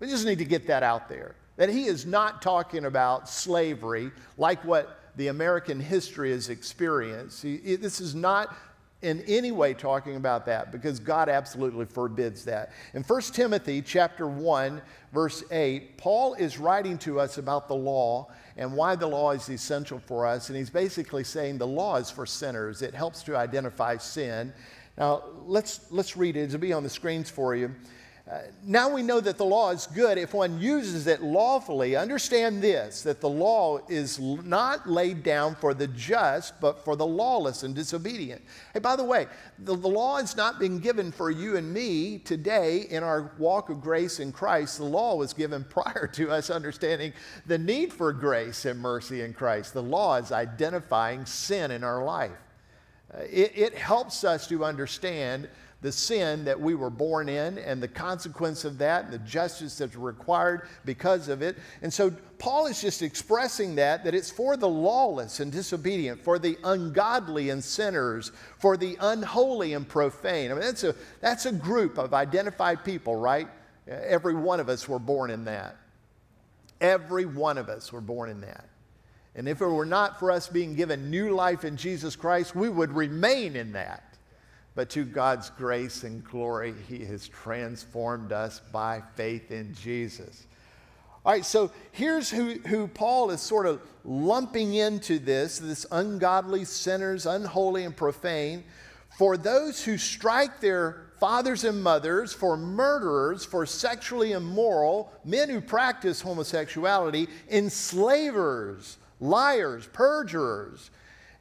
We 0.00 0.06
just 0.06 0.24
need 0.24 0.38
to 0.38 0.46
get 0.46 0.66
that 0.68 0.82
out 0.82 1.10
there. 1.10 1.34
That 1.58 1.68
he 1.68 1.84
is 1.84 2.06
not 2.06 2.40
talking 2.40 2.86
about 2.86 3.28
slavery 3.28 4.10
like 4.38 4.64
what 4.64 5.00
the 5.16 5.28
American 5.28 5.80
history 5.80 6.30
has 6.30 6.48
experienced. 6.48 7.42
This 7.42 8.00
is 8.00 8.14
not 8.14 8.56
in 9.02 9.22
any 9.26 9.52
way 9.52 9.74
talking 9.74 10.16
about 10.16 10.46
that 10.46 10.72
because 10.72 10.98
God 10.98 11.28
absolutely 11.28 11.84
forbids 11.84 12.44
that. 12.46 12.72
In 12.94 13.02
1 13.02 13.20
Timothy 13.22 13.82
chapter 13.82 14.26
1 14.26 14.80
verse 15.12 15.44
8, 15.50 15.98
Paul 15.98 16.34
is 16.34 16.58
writing 16.58 16.96
to 16.98 17.20
us 17.20 17.38
about 17.38 17.68
the 17.68 17.74
law 17.74 18.28
and 18.56 18.72
why 18.72 18.96
the 18.96 19.06
law 19.06 19.32
is 19.32 19.48
essential 19.48 19.98
for 19.98 20.26
us 20.26 20.48
and 20.48 20.56
he's 20.56 20.70
basically 20.70 21.24
saying 21.24 21.58
the 21.58 21.66
law 21.66 21.96
is 21.96 22.10
for 22.10 22.24
sinners. 22.24 22.80
It 22.80 22.94
helps 22.94 23.22
to 23.24 23.36
identify 23.36 23.98
sin. 23.98 24.52
Now, 24.96 25.24
let's 25.44 25.80
let's 25.90 26.16
read 26.16 26.36
it. 26.36 26.44
It'll 26.44 26.58
be 26.58 26.72
on 26.72 26.82
the 26.82 26.88
screens 26.88 27.28
for 27.28 27.54
you. 27.54 27.74
Uh, 28.28 28.40
now 28.64 28.88
we 28.88 29.02
know 29.02 29.20
that 29.20 29.38
the 29.38 29.44
law 29.44 29.70
is 29.70 29.86
good 29.86 30.18
if 30.18 30.34
one 30.34 30.58
uses 30.58 31.06
it 31.06 31.22
lawfully. 31.22 31.94
Understand 31.94 32.60
this 32.60 33.02
that 33.02 33.20
the 33.20 33.28
law 33.28 33.78
is 33.88 34.18
not 34.18 34.88
laid 34.90 35.22
down 35.22 35.54
for 35.54 35.74
the 35.74 35.86
just, 35.86 36.60
but 36.60 36.84
for 36.84 36.96
the 36.96 37.06
lawless 37.06 37.62
and 37.62 37.72
disobedient. 37.72 38.42
Hey, 38.74 38.80
by 38.80 38.96
the 38.96 39.04
way, 39.04 39.28
the, 39.60 39.76
the 39.76 39.88
law 39.88 40.16
is 40.16 40.36
not 40.36 40.58
being 40.58 40.80
given 40.80 41.12
for 41.12 41.30
you 41.30 41.56
and 41.56 41.72
me 41.72 42.18
today 42.18 42.88
in 42.90 43.04
our 43.04 43.30
walk 43.38 43.70
of 43.70 43.80
grace 43.80 44.18
in 44.18 44.32
Christ. 44.32 44.78
The 44.78 44.84
law 44.84 45.14
was 45.14 45.32
given 45.32 45.62
prior 45.70 46.08
to 46.14 46.32
us 46.32 46.50
understanding 46.50 47.12
the 47.46 47.58
need 47.58 47.92
for 47.92 48.12
grace 48.12 48.64
and 48.64 48.80
mercy 48.80 49.20
in 49.20 49.34
Christ. 49.34 49.72
The 49.72 49.84
law 49.84 50.16
is 50.16 50.32
identifying 50.32 51.26
sin 51.26 51.70
in 51.70 51.84
our 51.84 52.02
life, 52.02 52.32
uh, 53.14 53.20
it, 53.20 53.52
it 53.54 53.74
helps 53.74 54.24
us 54.24 54.48
to 54.48 54.64
understand 54.64 55.48
the 55.82 55.92
sin 55.92 56.44
that 56.44 56.58
we 56.58 56.74
were 56.74 56.90
born 56.90 57.28
in 57.28 57.58
and 57.58 57.82
the 57.82 57.88
consequence 57.88 58.64
of 58.64 58.78
that 58.78 59.04
and 59.04 59.12
the 59.12 59.18
justice 59.18 59.76
that's 59.76 59.94
required 59.94 60.68
because 60.84 61.28
of 61.28 61.42
it. 61.42 61.56
And 61.82 61.92
so 61.92 62.10
Paul 62.38 62.66
is 62.66 62.80
just 62.80 63.02
expressing 63.02 63.74
that, 63.76 64.02
that 64.04 64.14
it's 64.14 64.30
for 64.30 64.56
the 64.56 64.68
lawless 64.68 65.40
and 65.40 65.52
disobedient, 65.52 66.22
for 66.24 66.38
the 66.38 66.56
ungodly 66.64 67.50
and 67.50 67.62
sinners, 67.62 68.32
for 68.58 68.76
the 68.76 68.96
unholy 69.00 69.74
and 69.74 69.86
profane. 69.86 70.50
I 70.50 70.54
mean, 70.54 70.62
that's 70.62 70.84
a, 70.84 70.94
that's 71.20 71.44
a 71.46 71.52
group 71.52 71.98
of 71.98 72.14
identified 72.14 72.82
people, 72.82 73.14
right? 73.16 73.48
Every 73.86 74.34
one 74.34 74.60
of 74.60 74.68
us 74.68 74.88
were 74.88 74.98
born 74.98 75.30
in 75.30 75.44
that. 75.44 75.76
Every 76.80 77.26
one 77.26 77.58
of 77.58 77.68
us 77.68 77.92
were 77.92 78.00
born 78.00 78.30
in 78.30 78.40
that. 78.40 78.64
And 79.34 79.46
if 79.46 79.60
it 79.60 79.66
were 79.66 79.86
not 79.86 80.18
for 80.18 80.30
us 80.30 80.48
being 80.48 80.74
given 80.74 81.10
new 81.10 81.34
life 81.34 81.64
in 81.64 81.76
Jesus 81.76 82.16
Christ, 82.16 82.56
we 82.56 82.70
would 82.70 82.90
remain 82.92 83.54
in 83.54 83.72
that 83.72 84.15
but 84.76 84.90
to 84.90 85.04
God's 85.04 85.48
grace 85.50 86.04
and 86.04 86.22
glory, 86.22 86.74
He 86.86 87.04
has 87.06 87.26
transformed 87.26 88.30
us 88.30 88.60
by 88.70 89.02
faith 89.16 89.50
in 89.50 89.74
Jesus. 89.74 90.46
All 91.24 91.32
right, 91.32 91.44
so 91.44 91.72
here's 91.90 92.30
who, 92.30 92.60
who 92.66 92.86
Paul 92.86 93.30
is 93.30 93.40
sort 93.40 93.66
of 93.66 93.80
lumping 94.04 94.74
into 94.74 95.18
this 95.18 95.58
this 95.58 95.84
ungodly 95.90 96.64
sinners, 96.64 97.26
unholy 97.26 97.82
and 97.84 97.96
profane. 97.96 98.62
For 99.18 99.36
those 99.38 99.82
who 99.82 99.96
strike 99.96 100.60
their 100.60 101.06
fathers 101.18 101.64
and 101.64 101.82
mothers, 101.82 102.34
for 102.34 102.58
murderers, 102.58 103.46
for 103.46 103.64
sexually 103.64 104.32
immoral, 104.32 105.10
men 105.24 105.48
who 105.48 105.62
practice 105.62 106.20
homosexuality, 106.20 107.28
enslavers, 107.50 108.98
liars, 109.20 109.88
perjurers 109.94 110.90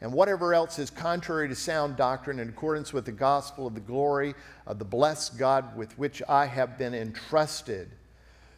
and 0.01 0.11
whatever 0.11 0.53
else 0.53 0.79
is 0.79 0.89
contrary 0.89 1.47
to 1.47 1.55
sound 1.55 1.95
doctrine 1.95 2.39
in 2.39 2.49
accordance 2.49 2.93
with 2.93 3.05
the 3.05 3.11
gospel 3.11 3.67
of 3.67 3.73
the 3.73 3.79
glory 3.79 4.35
of 4.67 4.79
the 4.79 4.85
blessed 4.85 5.37
God 5.37 5.75
with 5.75 5.97
which 5.97 6.21
I 6.27 6.45
have 6.45 6.77
been 6.77 6.93
entrusted. 6.93 7.89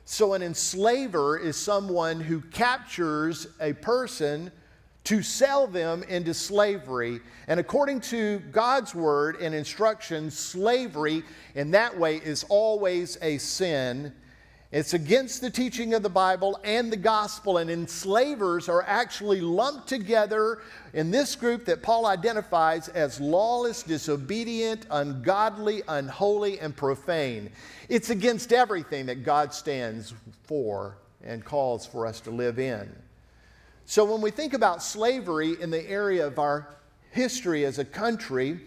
So, 0.05 0.33
an 0.33 0.41
enslaver 0.41 1.37
is 1.37 1.57
someone 1.57 2.19
who 2.19 2.39
captures 2.41 3.47
a 3.59 3.73
person 3.73 4.51
to 5.03 5.21
sell 5.21 5.67
them 5.67 6.03
into 6.03 6.33
slavery. 6.33 7.21
And 7.47 7.59
according 7.59 8.01
to 8.01 8.39
God's 8.51 8.93
word 8.93 9.37
and 9.41 9.55
instruction, 9.55 10.29
slavery 10.29 11.23
in 11.55 11.71
that 11.71 11.97
way 11.97 12.17
is 12.17 12.43
always 12.49 13.17
a 13.21 13.37
sin 13.37 14.13
it's 14.71 14.93
against 14.93 15.39
the 15.39 15.49
teaching 15.49 15.93
of 15.93 16.03
the 16.03 16.09
Bible 16.09 16.59
and 16.63 16.91
the 16.91 16.97
gospel, 16.97 17.57
and 17.57 17.69
enslavers 17.69 18.67
are 18.67 18.83
actually 18.83 19.39
lumped 19.39 19.87
together 19.87 20.59
in 20.93 21.09
this 21.09 21.37
group 21.37 21.63
that 21.65 21.81
Paul 21.81 22.05
identifies 22.05 22.89
as 22.89 23.21
lawless, 23.21 23.81
disobedient, 23.81 24.85
ungodly, 24.91 25.83
unholy, 25.87 26.59
and 26.59 26.75
profane. 26.75 27.49
It's 27.87 28.09
against 28.09 28.51
everything 28.51 29.05
that 29.05 29.23
God 29.23 29.53
stands 29.53 30.13
for 30.43 30.97
and 31.23 31.45
calls 31.45 31.85
for 31.85 32.05
us 32.05 32.19
to 32.21 32.31
live 32.31 32.59
in. 32.59 32.93
So 33.85 34.03
when 34.03 34.19
we 34.19 34.31
think 34.31 34.53
about 34.53 34.83
slavery 34.83 35.55
in 35.61 35.71
the 35.71 35.89
area 35.89 36.27
of 36.27 36.39
our 36.39 36.75
history 37.11 37.63
as 37.63 37.79
a 37.79 37.85
country, 37.85 38.59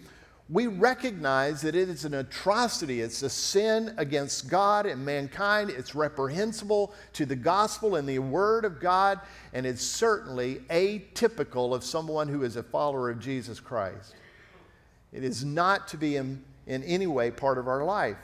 we 0.51 0.67
recognize 0.67 1.61
that 1.61 1.75
it 1.75 1.87
is 1.87 2.03
an 2.03 2.13
atrocity. 2.13 2.99
It's 2.99 3.23
a 3.23 3.29
sin 3.29 3.93
against 3.97 4.49
God 4.49 4.85
and 4.85 5.05
mankind. 5.05 5.69
It's 5.69 5.95
reprehensible 5.95 6.93
to 7.13 7.25
the 7.25 7.37
gospel 7.37 7.95
and 7.95 8.07
the 8.07 8.19
word 8.19 8.65
of 8.65 8.81
God, 8.81 9.21
and 9.53 9.65
it's 9.65 9.81
certainly 9.81 10.55
atypical 10.69 11.73
of 11.73 11.85
someone 11.85 12.27
who 12.27 12.43
is 12.43 12.57
a 12.57 12.63
follower 12.63 13.09
of 13.09 13.19
Jesus 13.19 13.61
Christ. 13.61 14.13
It 15.13 15.23
is 15.23 15.45
not 15.45 15.87
to 15.89 15.97
be 15.97 16.17
in, 16.17 16.43
in 16.67 16.83
any 16.83 17.07
way 17.07 17.31
part 17.31 17.57
of 17.57 17.69
our 17.69 17.85
life. 17.85 18.17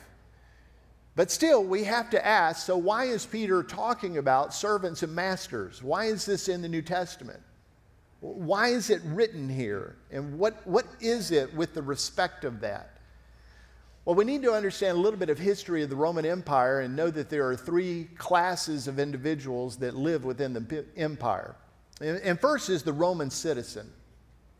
But 1.16 1.32
still, 1.32 1.64
we 1.64 1.86
have 1.86 2.10
to 2.10 2.26
ask 2.26 2.66
so, 2.66 2.76
why 2.76 3.06
is 3.06 3.26
Peter 3.26 3.64
talking 3.64 4.18
about 4.18 4.54
servants 4.54 5.02
and 5.02 5.16
masters? 5.16 5.82
Why 5.82 6.06
is 6.06 6.26
this 6.26 6.50
in 6.50 6.62
the 6.62 6.70
New 6.70 6.82
Testament? 6.82 7.40
Why 8.20 8.70
is 8.70 8.90
it 8.90 9.02
written 9.06 9.48
here? 9.48 9.96
And 10.12 10.40
what, 10.40 10.66
what 10.66 10.86
is 11.00 11.32
it 11.32 11.54
with 11.54 11.74
the 11.74 11.82
respect 11.82 12.46
of 12.46 12.62
that? 12.62 12.98
Well, 14.06 14.16
we 14.16 14.24
need 14.24 14.42
to 14.44 14.54
understand 14.54 14.98
a 14.98 15.02
little 15.02 15.20
bit 15.20 15.30
of 15.30 15.38
history 15.38 15.84
of 15.84 15.90
the 15.90 15.96
Roman 15.96 16.26
Empire 16.26 16.80
and 16.80 16.96
know 16.96 17.12
that 17.12 17.30
there 17.30 17.48
are 17.48 17.56
three 17.56 18.06
classes 18.18 18.88
of 18.88 19.00
individuals 19.00 19.78
that 19.78 19.96
live 19.96 20.24
within 20.24 20.54
the 20.54 20.86
empire. 20.96 21.56
And 22.00 22.40
first 22.40 22.70
is 22.70 22.84
the 22.84 22.94
Roman 22.94 23.30
citizen. 23.30 23.92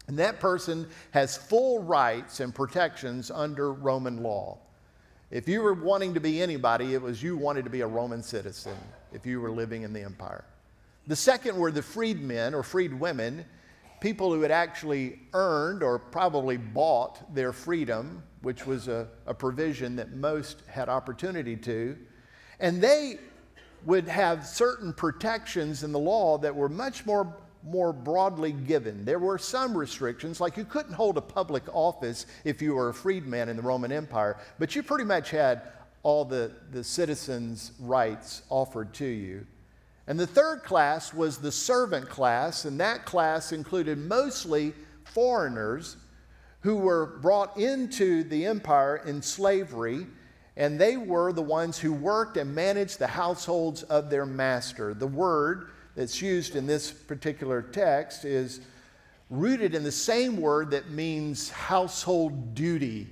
And 0.08 0.20
that 0.20 0.40
person 0.40 0.88
has 1.12 1.38
full 1.38 1.82
rights 1.82 2.40
and 2.40 2.54
protections 2.54 3.32
under 3.32 3.72
Roman 3.74 4.22
law. 4.22 4.60
If 5.32 5.48
you 5.48 5.62
were 5.62 5.74
wanting 5.74 6.14
to 6.14 6.20
be 6.20 6.42
anybody, 6.42 6.94
it 6.94 7.02
was 7.02 7.22
you 7.22 7.38
wanted 7.38 7.66
to 7.66 7.70
be 7.70 7.82
a 7.82 7.88
Roman 7.88 8.24
citizen 8.24 8.76
if 9.12 9.26
you 9.26 9.42
were 9.42 9.52
living 9.52 9.84
in 9.84 9.94
the 9.94 10.02
empire. 10.02 10.46
The 11.08 11.16
second 11.16 11.58
were 11.58 11.72
the 11.72 11.82
freedmen 11.82 12.54
or 12.54 12.64
freedwomen, 12.64 13.46
people 14.02 14.34
who 14.34 14.42
had 14.42 14.52
actually 14.52 15.20
earned 15.34 15.82
or 15.82 15.98
probably 15.98 16.58
bought 16.58 17.34
their 17.34 17.54
freedom, 17.54 18.22
which 18.42 18.66
was 18.66 18.88
a, 18.88 19.08
a 19.26 19.34
provision 19.34 19.96
that 19.96 20.14
most 20.14 20.62
had 20.68 20.90
opportunity 20.90 21.56
to. 21.56 21.98
And 22.60 22.82
they 22.82 23.20
would 23.86 24.08
have 24.08 24.46
certain 24.46 24.92
protections 24.92 25.84
in 25.84 25.92
the 25.92 26.00
law 26.00 26.38
that 26.40 26.56
were 26.56 26.70
much 26.70 27.06
more 27.06 27.34
more 27.64 27.92
broadly 27.92 28.52
given. 28.54 29.04
There 29.04 29.20
were 29.20 29.38
some 29.38 29.78
restrictions, 29.78 30.40
like 30.40 30.56
you 30.56 30.64
couldn't 30.64 30.94
hold 30.94 31.18
a 31.18 31.22
public 31.22 31.64
office 31.74 32.26
if 32.46 32.62
you 32.62 32.76
were 32.76 32.90
a 32.90 32.94
freedman 32.94 33.50
in 33.50 33.58
the 33.58 33.62
Roman 33.62 33.92
Empire, 33.92 34.38
but 34.58 34.76
you 34.76 34.84
pretty 34.84 35.04
much 35.04 35.32
had 35.32 35.64
all 36.04 36.24
the, 36.24 36.52
the 36.72 36.84
citizens' 36.84 37.74
rights 37.80 38.44
offered 38.50 38.94
to 38.94 39.06
you. 39.06 39.46
And 40.08 40.18
the 40.18 40.28
third 40.28 40.64
class 40.64 41.14
was 41.14 41.38
the 41.38 41.52
servant 41.52 42.08
class, 42.10 42.64
and 42.64 42.80
that 42.80 43.06
class 43.06 43.52
included 43.52 43.98
mostly 43.98 44.74
foreigners 45.04 45.98
who 46.62 46.78
were 46.78 47.18
brought 47.22 47.58
into 47.58 48.24
the 48.24 48.46
empire 48.46 48.98
in 49.06 49.22
slavery, 49.22 50.08
and 50.56 50.80
they 50.80 50.96
were 50.96 51.34
the 51.34 51.42
ones 51.42 51.78
who 51.78 51.92
worked 51.92 52.38
and 52.38 52.56
managed 52.56 53.00
the 53.00 53.08
households 53.08 53.84
of 53.84 54.10
their 54.10 54.26
master. 54.26 54.94
The 54.94 55.08
word 55.08 55.70
that's 55.96 56.22
used 56.22 56.56
in 56.56 56.66
this 56.66 56.90
particular 56.90 57.62
text 57.62 58.24
is 58.24 58.62
rooted 59.30 59.76
in 59.76 59.84
the 59.84 59.92
same 59.92 60.38
word 60.38 60.72
that 60.72 60.90
means 60.90 61.50
household 61.50 62.56
duty. 62.56 63.08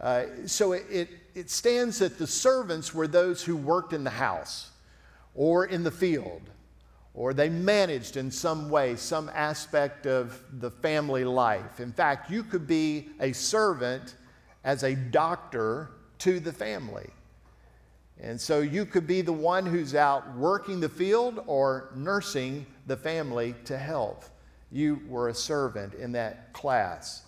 Uh, 0.00 0.24
so 0.46 0.72
it, 0.72 0.86
it, 0.90 1.08
it 1.34 1.50
stands 1.50 1.98
that 1.98 2.18
the 2.18 2.26
servants 2.26 2.94
were 2.94 3.06
those 3.06 3.42
who 3.42 3.54
worked 3.54 3.92
in 3.92 4.02
the 4.02 4.10
house 4.10 4.67
or 5.38 5.66
in 5.66 5.84
the 5.84 5.90
field, 5.90 6.42
or 7.14 7.32
they 7.32 7.48
managed 7.48 8.16
in 8.16 8.28
some 8.28 8.68
way 8.68 8.96
some 8.96 9.30
aspect 9.32 10.04
of 10.04 10.42
the 10.58 10.70
family 10.70 11.24
life. 11.24 11.78
In 11.78 11.92
fact, 11.92 12.28
you 12.28 12.42
could 12.42 12.66
be 12.66 13.10
a 13.20 13.32
servant 13.32 14.16
as 14.64 14.82
a 14.82 14.96
doctor 14.96 15.90
to 16.18 16.40
the 16.40 16.52
family. 16.52 17.08
And 18.20 18.40
so 18.40 18.62
you 18.62 18.84
could 18.84 19.06
be 19.06 19.20
the 19.20 19.32
one 19.32 19.64
who's 19.64 19.94
out 19.94 20.34
working 20.34 20.80
the 20.80 20.88
field 20.88 21.40
or 21.46 21.92
nursing 21.94 22.66
the 22.88 22.96
family 22.96 23.54
to 23.66 23.78
health. 23.78 24.32
You 24.72 25.00
were 25.06 25.28
a 25.28 25.34
servant 25.34 25.94
in 25.94 26.10
that 26.12 26.52
class. 26.52 27.22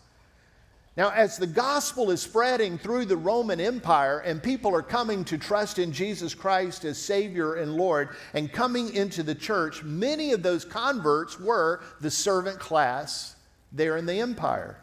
Now, 0.96 1.10
as 1.10 1.36
the 1.36 1.46
gospel 1.46 2.10
is 2.10 2.20
spreading 2.20 2.76
through 2.76 3.04
the 3.04 3.16
Roman 3.16 3.60
Empire 3.60 4.18
and 4.18 4.42
people 4.42 4.74
are 4.74 4.82
coming 4.82 5.24
to 5.26 5.38
trust 5.38 5.78
in 5.78 5.92
Jesus 5.92 6.34
Christ 6.34 6.84
as 6.84 6.98
Savior 6.98 7.54
and 7.54 7.76
Lord 7.76 8.10
and 8.34 8.52
coming 8.52 8.92
into 8.94 9.22
the 9.22 9.34
church, 9.34 9.84
many 9.84 10.32
of 10.32 10.42
those 10.42 10.64
converts 10.64 11.38
were 11.38 11.80
the 12.00 12.10
servant 12.10 12.58
class 12.58 13.36
there 13.72 13.96
in 13.96 14.06
the 14.06 14.20
empire. 14.20 14.78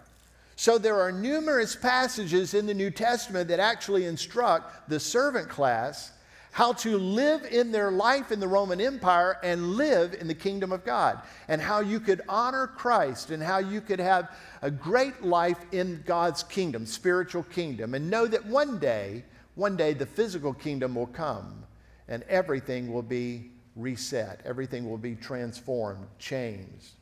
So 0.56 0.78
there 0.78 1.00
are 1.00 1.12
numerous 1.12 1.76
passages 1.76 2.54
in 2.54 2.66
the 2.66 2.74
New 2.74 2.90
Testament 2.90 3.50
that 3.50 3.60
actually 3.60 4.06
instruct 4.06 4.90
the 4.90 5.00
servant 5.00 5.50
class 5.50 6.14
how 6.58 6.74
to 6.74 6.98
live 6.98 7.46
in 7.46 7.72
their 7.72 7.92
life 7.92 8.32
in 8.32 8.40
the 8.40 8.48
Roman 8.48 8.82
Empire 8.82 9.38
and 9.44 9.76
live 9.76 10.16
in 10.16 10.28
the 10.28 10.34
kingdom 10.34 10.72
of 10.72 10.84
God, 10.84 11.22
and 11.48 11.62
how 11.62 11.82
you 11.82 12.00
could 12.00 12.24
honor 12.28 12.66
Christ, 12.66 13.30
and 13.30 13.44
how 13.44 13.60
you 13.60 13.80
could 13.80 14.00
have 14.00 14.36
a 14.64 14.72
great 14.72 15.22
life 15.24 15.60
in 15.72 16.02
God's 16.08 16.42
kingdom, 16.42 16.88
spiritual 16.88 17.44
kingdom, 17.44 17.94
and 17.94 18.10
know 18.10 18.26
that 18.26 18.44
one 18.44 18.80
day, 18.80 19.24
one 19.54 19.78
day 19.78 19.94
the 19.94 20.08
physical 20.08 20.52
kingdom 20.52 20.96
will 20.96 21.06
come 21.06 21.64
and 22.08 22.24
everything 22.24 22.92
will 22.92 23.04
be 23.04 23.52
reset, 23.76 24.42
everything 24.44 24.90
will 24.90 24.98
be 24.98 25.14
transformed, 25.14 26.08
changed. 26.18 26.97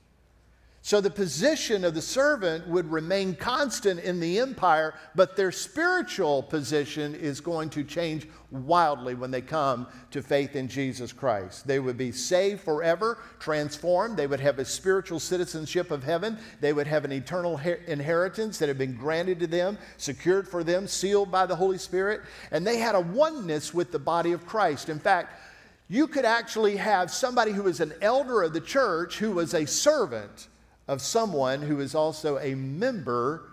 So 0.86 1.02
the 1.02 1.10
position 1.10 1.84
of 1.84 1.96
the 1.96 2.02
servant 2.04 2.68
would 2.68 2.92
remain 2.92 3.34
constant 3.34 4.00
in 4.02 4.20
the 4.20 4.38
empire, 4.38 4.94
but 5.16 5.36
their 5.36 5.52
spiritual 5.52 6.44
position 6.44 7.16
is 7.16 7.42
going 7.42 7.72
to 7.72 7.84
change 7.84 8.28
wildly 8.52 9.16
when 9.16 9.32
they 9.32 9.42
come 9.42 9.88
to 10.12 10.22
faith 10.22 10.56
in 10.56 10.68
Jesus 10.68 11.12
Christ. 11.12 11.66
They 11.66 11.80
would 11.80 11.98
be 11.98 12.12
saved 12.12 12.62
forever, 12.62 13.18
transformed. 13.40 14.16
They 14.16 14.28
would 14.28 14.40
have 14.42 14.60
a 14.60 14.64
spiritual 14.64 15.20
citizenship 15.20 15.90
of 15.90 16.04
heaven. 16.04 16.38
They 16.62 16.72
would 16.72 16.86
have 16.86 17.04
an 17.04 17.14
eternal 17.14 17.60
inheritance 17.88 18.60
that 18.60 18.70
had 18.70 18.78
been 18.78 18.96
granted 18.96 19.40
to 19.40 19.48
them, 19.48 19.80
secured 19.98 20.48
for 20.48 20.64
them, 20.64 20.86
sealed 20.86 21.32
by 21.32 21.48
the 21.48 21.56
Holy 21.56 21.80
Spirit. 21.80 22.22
And 22.52 22.66
they 22.66 22.78
had 22.78 22.94
a 22.94 23.02
oneness 23.02 23.74
with 23.74 23.92
the 23.92 23.98
body 23.98 24.34
of 24.34 24.46
Christ. 24.46 24.90
In 24.90 25.00
fact, 25.00 25.42
you 25.88 26.06
could 26.06 26.26
actually 26.26 26.76
have 26.76 27.10
somebody 27.10 27.54
who 27.54 27.64
was 27.64 27.80
an 27.80 27.94
elder 28.04 28.44
of 28.44 28.54
the 28.54 28.62
church 28.62 29.18
who 29.18 29.32
was 29.32 29.56
a 29.56 29.66
servant 29.66 30.48
of 30.88 31.02
someone 31.02 31.62
who 31.62 31.80
is 31.80 31.96
also 31.96 32.38
a 32.40 32.56
member 32.56 33.52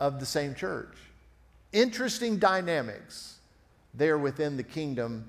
of 0.00 0.18
the 0.18 0.26
same 0.26 0.54
church. 0.54 0.96
Interesting 1.72 2.38
dynamics 2.38 3.38
there 3.94 4.18
within 4.18 4.56
the 4.56 4.62
kingdom 4.62 5.26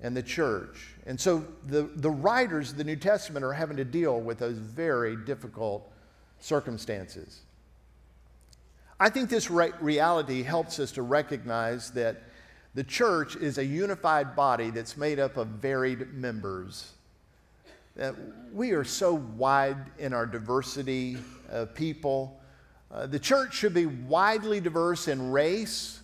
and 0.00 0.16
the 0.16 0.22
church. 0.22 0.94
And 1.06 1.20
so 1.20 1.44
the, 1.66 1.82
the 1.96 2.10
writers 2.10 2.70
of 2.70 2.78
the 2.78 2.84
New 2.84 2.96
Testament 2.96 3.44
are 3.44 3.52
having 3.52 3.76
to 3.76 3.84
deal 3.84 4.20
with 4.20 4.38
those 4.38 4.56
very 4.56 5.16
difficult 5.16 5.90
circumstances. 6.40 7.40
I 8.98 9.10
think 9.10 9.28
this 9.28 9.50
re- 9.50 9.72
reality 9.80 10.42
helps 10.42 10.78
us 10.78 10.92
to 10.92 11.02
recognize 11.02 11.90
that 11.92 12.22
the 12.74 12.84
church 12.84 13.36
is 13.36 13.58
a 13.58 13.64
unified 13.64 14.36
body 14.36 14.70
that's 14.70 14.96
made 14.96 15.18
up 15.18 15.36
of 15.36 15.48
varied 15.48 16.14
members 16.14 16.92
that 17.96 18.14
we 18.52 18.72
are 18.72 18.84
so 18.84 19.14
wide 19.14 19.76
in 19.98 20.12
our 20.12 20.26
diversity 20.26 21.18
of 21.48 21.74
people. 21.74 22.40
Uh, 22.90 23.06
the 23.06 23.18
church 23.18 23.54
should 23.54 23.74
be 23.74 23.86
widely 23.86 24.60
diverse 24.60 25.08
in 25.08 25.30
race. 25.30 26.00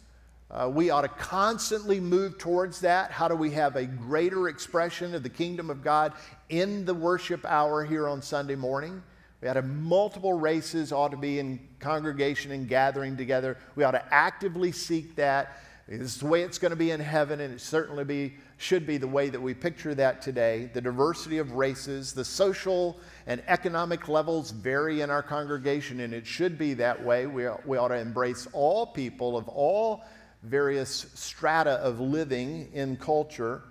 Uh, 0.50 0.70
we 0.72 0.90
ought 0.90 1.02
to 1.02 1.08
constantly 1.08 1.98
move 1.98 2.38
towards 2.38 2.80
that. 2.80 3.10
How 3.10 3.26
do 3.26 3.34
we 3.34 3.50
have 3.52 3.74
a 3.76 3.84
greater 3.84 4.48
expression 4.48 5.14
of 5.14 5.22
the 5.22 5.28
kingdom 5.28 5.70
of 5.70 5.82
God 5.82 6.12
in 6.48 6.84
the 6.84 6.94
worship 6.94 7.44
hour 7.44 7.84
here 7.84 8.06
on 8.08 8.22
Sunday 8.22 8.54
morning? 8.54 9.02
We 9.40 9.48
ought 9.48 9.54
to 9.54 9.62
multiple 9.62 10.32
races, 10.32 10.92
ought 10.92 11.10
to 11.10 11.16
be 11.16 11.38
in 11.38 11.60
congregation 11.80 12.52
and 12.52 12.68
gathering 12.68 13.16
together. 13.16 13.58
We 13.74 13.84
ought 13.84 13.92
to 13.92 14.14
actively 14.14 14.72
seek 14.72 15.16
that. 15.16 15.58
This 15.88 16.00
is 16.00 16.18
the 16.18 16.26
way 16.26 16.42
it's 16.42 16.58
going 16.58 16.70
to 16.70 16.76
be 16.76 16.90
in 16.90 17.00
heaven, 17.00 17.40
and 17.40 17.54
it 17.54 17.60
certainly 17.60 18.04
be 18.04 18.34
should 18.58 18.86
be 18.86 18.96
the 18.96 19.06
way 19.06 19.28
that 19.28 19.40
we 19.40 19.52
picture 19.52 19.94
that 19.94 20.22
today. 20.22 20.70
The 20.72 20.80
diversity 20.80 21.38
of 21.38 21.52
races, 21.52 22.12
the 22.12 22.24
social 22.24 22.98
and 23.26 23.42
economic 23.48 24.08
levels 24.08 24.50
vary 24.50 25.02
in 25.02 25.10
our 25.10 25.22
congregation, 25.22 26.00
and 26.00 26.14
it 26.14 26.26
should 26.26 26.56
be 26.56 26.74
that 26.74 27.04
way. 27.04 27.26
We, 27.26 27.46
we 27.66 27.76
ought 27.76 27.88
to 27.88 27.98
embrace 27.98 28.48
all 28.52 28.86
people 28.86 29.36
of 29.36 29.48
all 29.48 30.04
various 30.42 31.06
strata 31.14 31.72
of 31.72 32.00
living 32.00 32.70
in 32.72 32.96
culture. 32.96 33.62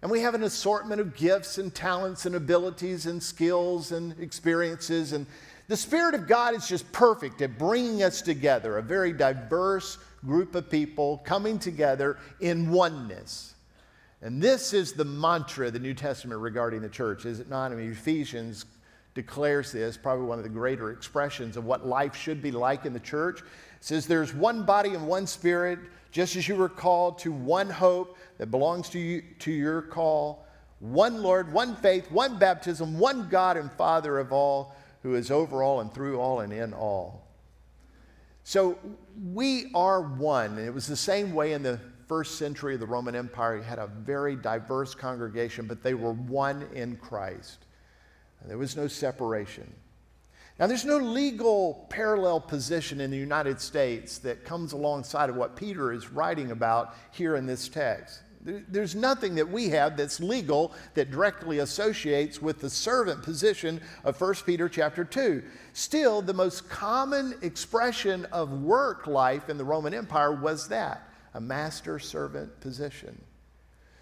And 0.00 0.10
we 0.10 0.20
have 0.20 0.34
an 0.34 0.42
assortment 0.44 1.00
of 1.00 1.14
gifts 1.14 1.58
and 1.58 1.74
talents 1.74 2.26
and 2.26 2.34
abilities 2.34 3.06
and 3.06 3.22
skills 3.22 3.92
and 3.92 4.18
experiences. 4.18 5.12
And 5.12 5.26
the 5.68 5.76
Spirit 5.76 6.14
of 6.14 6.26
God 6.26 6.54
is 6.54 6.66
just 6.66 6.90
perfect 6.92 7.40
at 7.42 7.58
bringing 7.58 8.02
us 8.02 8.22
together, 8.22 8.78
a 8.78 8.82
very 8.82 9.12
diverse 9.12 9.98
group 10.24 10.54
of 10.54 10.70
people 10.70 11.18
coming 11.24 11.58
together 11.58 12.18
in 12.40 12.70
oneness. 12.70 13.51
And 14.22 14.40
this 14.40 14.72
is 14.72 14.92
the 14.92 15.04
mantra 15.04 15.66
of 15.66 15.72
the 15.72 15.80
New 15.80 15.94
Testament 15.94 16.40
regarding 16.40 16.80
the 16.80 16.88
church, 16.88 17.26
is 17.26 17.40
it 17.40 17.48
not? 17.48 17.72
I 17.72 17.74
mean, 17.74 17.90
Ephesians 17.90 18.64
declares 19.14 19.72
this, 19.72 19.96
probably 19.96 20.24
one 20.26 20.38
of 20.38 20.44
the 20.44 20.50
greater 20.50 20.92
expressions 20.92 21.56
of 21.56 21.64
what 21.64 21.86
life 21.86 22.14
should 22.14 22.40
be 22.40 22.52
like 22.52 22.86
in 22.86 22.92
the 22.92 23.00
church. 23.00 23.40
It 23.40 23.46
says, 23.80 24.06
There's 24.06 24.32
one 24.32 24.64
body 24.64 24.90
and 24.90 25.08
one 25.08 25.26
spirit, 25.26 25.80
just 26.12 26.36
as 26.36 26.46
you 26.46 26.54
were 26.54 26.68
called 26.68 27.18
to 27.18 27.32
one 27.32 27.68
hope 27.68 28.16
that 28.38 28.46
belongs 28.46 28.88
to, 28.90 28.98
you, 29.00 29.22
to 29.40 29.50
your 29.50 29.82
call, 29.82 30.46
one 30.78 31.20
Lord, 31.20 31.52
one 31.52 31.74
faith, 31.76 32.10
one 32.10 32.38
baptism, 32.38 32.98
one 32.98 33.28
God 33.28 33.56
and 33.56 33.72
Father 33.72 34.18
of 34.18 34.32
all, 34.32 34.74
who 35.02 35.16
is 35.16 35.32
over 35.32 35.64
all 35.64 35.80
and 35.80 35.92
through 35.92 36.20
all 36.20 36.40
and 36.40 36.52
in 36.52 36.72
all. 36.72 37.26
So 38.44 38.78
we 39.32 39.70
are 39.74 40.00
one. 40.00 40.58
And 40.58 40.66
it 40.66 40.74
was 40.74 40.86
the 40.86 40.96
same 40.96 41.32
way 41.34 41.52
in 41.52 41.62
the 41.62 41.80
first 42.12 42.36
century 42.36 42.74
of 42.74 42.80
the 42.80 42.86
Roman 42.86 43.16
Empire, 43.16 43.62
had 43.62 43.78
a 43.78 43.86
very 43.86 44.36
diverse 44.36 44.94
congregation, 44.94 45.66
but 45.66 45.82
they 45.82 45.94
were 45.94 46.12
one 46.12 46.68
in 46.74 46.94
Christ. 46.96 47.64
There 48.44 48.58
was 48.58 48.76
no 48.76 48.86
separation. 48.86 49.72
Now, 50.60 50.66
there's 50.66 50.84
no 50.84 50.98
legal 50.98 51.86
parallel 51.88 52.38
position 52.38 53.00
in 53.00 53.10
the 53.10 53.16
United 53.16 53.62
States 53.62 54.18
that 54.18 54.44
comes 54.44 54.74
alongside 54.74 55.30
of 55.30 55.36
what 55.36 55.56
Peter 55.56 55.90
is 55.90 56.12
writing 56.12 56.50
about 56.50 56.94
here 57.12 57.36
in 57.36 57.46
this 57.46 57.66
text. 57.66 58.20
There's 58.42 58.94
nothing 58.94 59.34
that 59.36 59.48
we 59.48 59.70
have 59.70 59.96
that's 59.96 60.20
legal 60.20 60.74
that 60.92 61.10
directly 61.10 61.60
associates 61.60 62.42
with 62.42 62.60
the 62.60 62.68
servant 62.68 63.22
position 63.22 63.80
of 64.04 64.20
1 64.20 64.34
Peter 64.44 64.68
chapter 64.68 65.02
2. 65.02 65.42
Still, 65.72 66.20
the 66.20 66.34
most 66.34 66.68
common 66.68 67.36
expression 67.40 68.26
of 68.26 68.52
work 68.52 69.06
life 69.06 69.48
in 69.48 69.56
the 69.56 69.64
Roman 69.64 69.94
Empire 69.94 70.32
was 70.34 70.68
that 70.68 71.08
a 71.34 71.40
master 71.40 71.98
servant 71.98 72.60
position. 72.60 73.20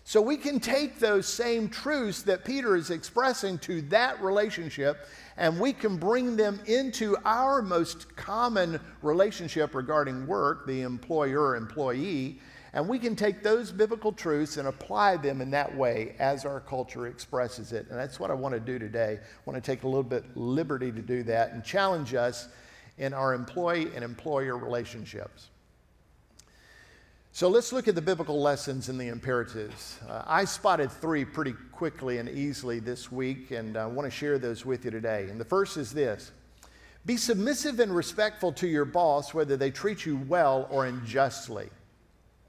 So 0.04 0.20
we 0.20 0.36
can 0.36 0.58
take 0.58 0.98
those 0.98 1.26
same 1.26 1.68
truths 1.68 2.22
that 2.22 2.44
Peter 2.44 2.74
is 2.74 2.90
expressing 2.90 3.58
to 3.58 3.82
that 3.82 4.20
relationship 4.22 5.06
and 5.36 5.58
we 5.60 5.72
can 5.72 5.98
bring 5.98 6.36
them 6.36 6.60
into 6.66 7.16
our 7.24 7.62
most 7.62 8.16
common 8.16 8.80
relationship 9.02 9.74
regarding 9.74 10.26
work, 10.26 10.66
the 10.66 10.82
employer 10.82 11.54
employee, 11.54 12.40
and 12.72 12.88
we 12.88 12.98
can 12.98 13.16
take 13.16 13.42
those 13.42 13.72
biblical 13.72 14.12
truths 14.12 14.56
and 14.56 14.68
apply 14.68 15.16
them 15.16 15.40
in 15.40 15.50
that 15.50 15.74
way 15.76 16.14
as 16.18 16.44
our 16.44 16.60
culture 16.60 17.06
expresses 17.06 17.72
it. 17.72 17.86
And 17.90 17.98
that's 17.98 18.20
what 18.20 18.30
I 18.30 18.34
want 18.34 18.54
to 18.54 18.60
do 18.60 18.78
today. 18.78 19.18
I 19.20 19.50
want 19.50 19.62
to 19.62 19.70
take 19.70 19.82
a 19.82 19.88
little 19.88 20.02
bit 20.02 20.24
liberty 20.36 20.92
to 20.92 21.02
do 21.02 21.22
that 21.24 21.52
and 21.52 21.64
challenge 21.64 22.14
us 22.14 22.48
in 22.98 23.12
our 23.12 23.34
employee 23.34 23.90
and 23.94 24.04
employer 24.04 24.56
relationships. 24.56 25.50
So 27.32 27.48
let's 27.48 27.72
look 27.72 27.86
at 27.86 27.94
the 27.94 28.02
biblical 28.02 28.40
lessons 28.40 28.88
and 28.88 29.00
the 29.00 29.06
imperatives. 29.06 30.00
Uh, 30.08 30.24
I 30.26 30.44
spotted 30.44 30.90
three 30.90 31.24
pretty 31.24 31.54
quickly 31.70 32.18
and 32.18 32.28
easily 32.28 32.80
this 32.80 33.12
week, 33.12 33.52
and 33.52 33.76
I 33.76 33.86
want 33.86 34.04
to 34.04 34.10
share 34.10 34.38
those 34.38 34.66
with 34.66 34.84
you 34.84 34.90
today. 34.90 35.28
And 35.30 35.40
the 35.40 35.44
first 35.44 35.76
is 35.76 35.92
this 35.92 36.32
Be 37.06 37.16
submissive 37.16 37.78
and 37.78 37.94
respectful 37.94 38.52
to 38.54 38.66
your 38.66 38.84
boss, 38.84 39.32
whether 39.32 39.56
they 39.56 39.70
treat 39.70 40.04
you 40.04 40.16
well 40.28 40.66
or 40.70 40.86
unjustly. 40.86 41.70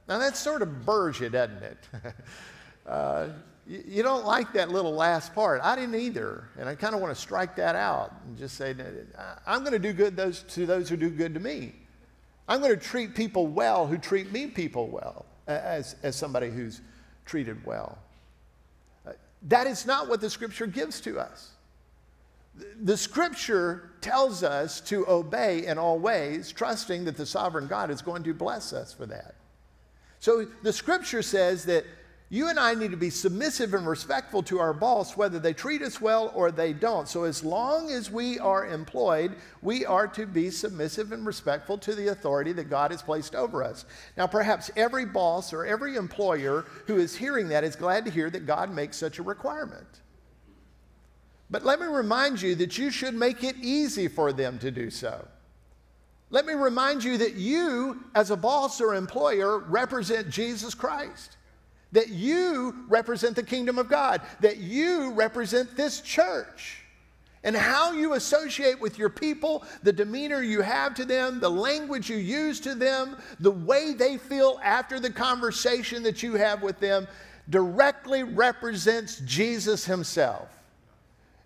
Now, 0.07 0.17
that 0.17 0.35
sort 0.35 0.63
of 0.63 0.87
you, 1.19 1.29
doesn't 1.29 1.63
it? 1.63 1.87
uh, 2.87 3.27
you, 3.67 3.83
you 3.87 4.03
don't 4.03 4.25
like 4.25 4.51
that 4.53 4.71
little 4.71 4.93
last 4.93 5.35
part. 5.35 5.61
I 5.63 5.75
didn't 5.75 5.95
either. 5.95 6.49
And 6.57 6.67
I 6.67 6.73
kind 6.73 6.95
of 6.95 7.01
want 7.01 7.15
to 7.15 7.21
strike 7.21 7.55
that 7.57 7.75
out 7.75 8.13
and 8.25 8.35
just 8.35 8.57
say, 8.57 8.75
I'm 9.45 9.59
going 9.59 9.73
to 9.73 9.79
do 9.79 9.93
good 9.93 10.17
those, 10.17 10.41
to 10.49 10.65
those 10.65 10.89
who 10.89 10.97
do 10.97 11.11
good 11.11 11.35
to 11.35 11.39
me. 11.39 11.75
I'm 12.51 12.59
going 12.59 12.77
to 12.77 12.85
treat 12.85 13.15
people 13.15 13.47
well 13.47 13.87
who 13.87 13.97
treat 13.97 14.33
me 14.33 14.45
people 14.45 14.89
well 14.89 15.25
as, 15.47 15.95
as 16.03 16.17
somebody 16.17 16.49
who's 16.49 16.81
treated 17.25 17.65
well. 17.65 17.97
Uh, 19.07 19.13
that 19.43 19.67
is 19.67 19.85
not 19.85 20.09
what 20.09 20.19
the 20.19 20.29
scripture 20.29 20.67
gives 20.67 20.99
to 21.01 21.17
us. 21.17 21.51
The 22.83 22.97
scripture 22.97 23.91
tells 24.01 24.43
us 24.43 24.81
to 24.81 25.07
obey 25.07 25.65
in 25.65 25.77
all 25.77 25.97
ways, 25.97 26.51
trusting 26.51 27.05
that 27.05 27.15
the 27.15 27.25
sovereign 27.25 27.67
God 27.67 27.89
is 27.89 28.01
going 28.01 28.23
to 28.23 28.33
bless 28.33 28.73
us 28.73 28.91
for 28.91 29.05
that. 29.05 29.35
So 30.19 30.45
the 30.61 30.73
scripture 30.73 31.21
says 31.21 31.63
that 31.67 31.85
You 32.33 32.47
and 32.47 32.57
I 32.57 32.75
need 32.75 32.91
to 32.91 32.97
be 32.97 33.09
submissive 33.09 33.73
and 33.73 33.85
respectful 33.85 34.41
to 34.43 34.57
our 34.57 34.71
boss, 34.71 35.17
whether 35.17 35.37
they 35.37 35.51
treat 35.51 35.81
us 35.81 35.99
well 35.99 36.31
or 36.33 36.49
they 36.49 36.71
don't. 36.71 37.05
So, 37.05 37.25
as 37.25 37.43
long 37.43 37.91
as 37.91 38.09
we 38.09 38.39
are 38.39 38.65
employed, 38.65 39.35
we 39.61 39.85
are 39.85 40.07
to 40.07 40.25
be 40.25 40.49
submissive 40.49 41.11
and 41.11 41.25
respectful 41.25 41.77
to 41.79 41.93
the 41.93 42.07
authority 42.07 42.53
that 42.53 42.69
God 42.69 42.91
has 42.91 43.01
placed 43.01 43.35
over 43.35 43.61
us. 43.61 43.83
Now, 44.15 44.27
perhaps 44.27 44.71
every 44.77 45.03
boss 45.03 45.51
or 45.51 45.65
every 45.65 45.97
employer 45.97 46.63
who 46.87 46.99
is 46.99 47.17
hearing 47.17 47.49
that 47.49 47.65
is 47.65 47.75
glad 47.75 48.05
to 48.05 48.11
hear 48.11 48.29
that 48.29 48.47
God 48.47 48.73
makes 48.73 48.95
such 48.95 49.19
a 49.19 49.23
requirement. 49.23 49.99
But 51.49 51.65
let 51.65 51.81
me 51.81 51.87
remind 51.87 52.41
you 52.41 52.55
that 52.55 52.77
you 52.77 52.91
should 52.91 53.13
make 53.13 53.43
it 53.43 53.57
easy 53.57 54.07
for 54.07 54.31
them 54.31 54.57
to 54.59 54.71
do 54.71 54.89
so. 54.89 55.27
Let 56.29 56.45
me 56.45 56.53
remind 56.53 57.03
you 57.03 57.17
that 57.17 57.33
you, 57.33 58.05
as 58.15 58.31
a 58.31 58.37
boss 58.37 58.79
or 58.79 58.95
employer, 58.95 59.59
represent 59.59 60.29
Jesus 60.29 60.73
Christ 60.73 61.35
that 61.91 62.09
you 62.09 62.85
represent 62.87 63.35
the 63.35 63.43
kingdom 63.43 63.77
of 63.77 63.89
God, 63.89 64.21
that 64.39 64.57
you 64.57 65.11
represent 65.11 65.75
this 65.75 66.01
church. 66.01 66.77
And 67.43 67.55
how 67.55 67.91
you 67.91 68.13
associate 68.13 68.79
with 68.79 68.99
your 68.99 69.09
people, 69.09 69.63
the 69.81 69.91
demeanor 69.91 70.41
you 70.41 70.61
have 70.61 70.93
to 70.95 71.05
them, 71.05 71.39
the 71.39 71.49
language 71.49 72.09
you 72.09 72.17
use 72.17 72.59
to 72.61 72.75
them, 72.75 73.17
the 73.39 73.51
way 73.51 73.93
they 73.93 74.17
feel 74.17 74.59
after 74.63 74.99
the 74.99 75.09
conversation 75.09 76.03
that 76.03 76.21
you 76.21 76.35
have 76.35 76.61
with 76.61 76.79
them 76.79 77.07
directly 77.49 78.21
represents 78.21 79.21
Jesus 79.25 79.85
himself. 79.85 80.49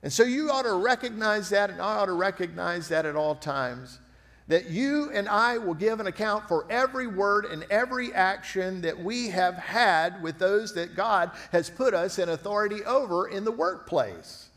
And 0.03 0.11
so 0.11 0.23
you 0.23 0.51
ought 0.51 0.63
to 0.63 0.73
recognize 0.73 1.49
that, 1.49 1.69
and 1.69 1.81
I 1.81 1.95
ought 1.95 2.05
to 2.07 2.13
recognize 2.13 2.89
that 2.89 3.05
at 3.05 3.15
all 3.15 3.35
times 3.35 3.99
that 4.47 4.69
you 4.69 5.09
and 5.11 5.27
I 5.27 5.57
will 5.57 5.73
give 5.73 5.99
an 5.99 6.07
account 6.07 6.47
for 6.47 6.67
every 6.69 7.07
word 7.07 7.45
and 7.45 7.65
every 7.69 8.13
action 8.13 8.81
that 8.81 8.97
we 8.97 9.29
have 9.29 9.55
had 9.55 10.21
with 10.21 10.37
those 10.37 10.73
that 10.75 10.95
God 10.95 11.31
has 11.51 11.69
put 11.69 11.93
us 11.93 12.19
in 12.19 12.29
authority 12.29 12.83
over 12.85 13.27
in 13.27 13.43
the 13.43 13.51
workplace. 13.51 14.49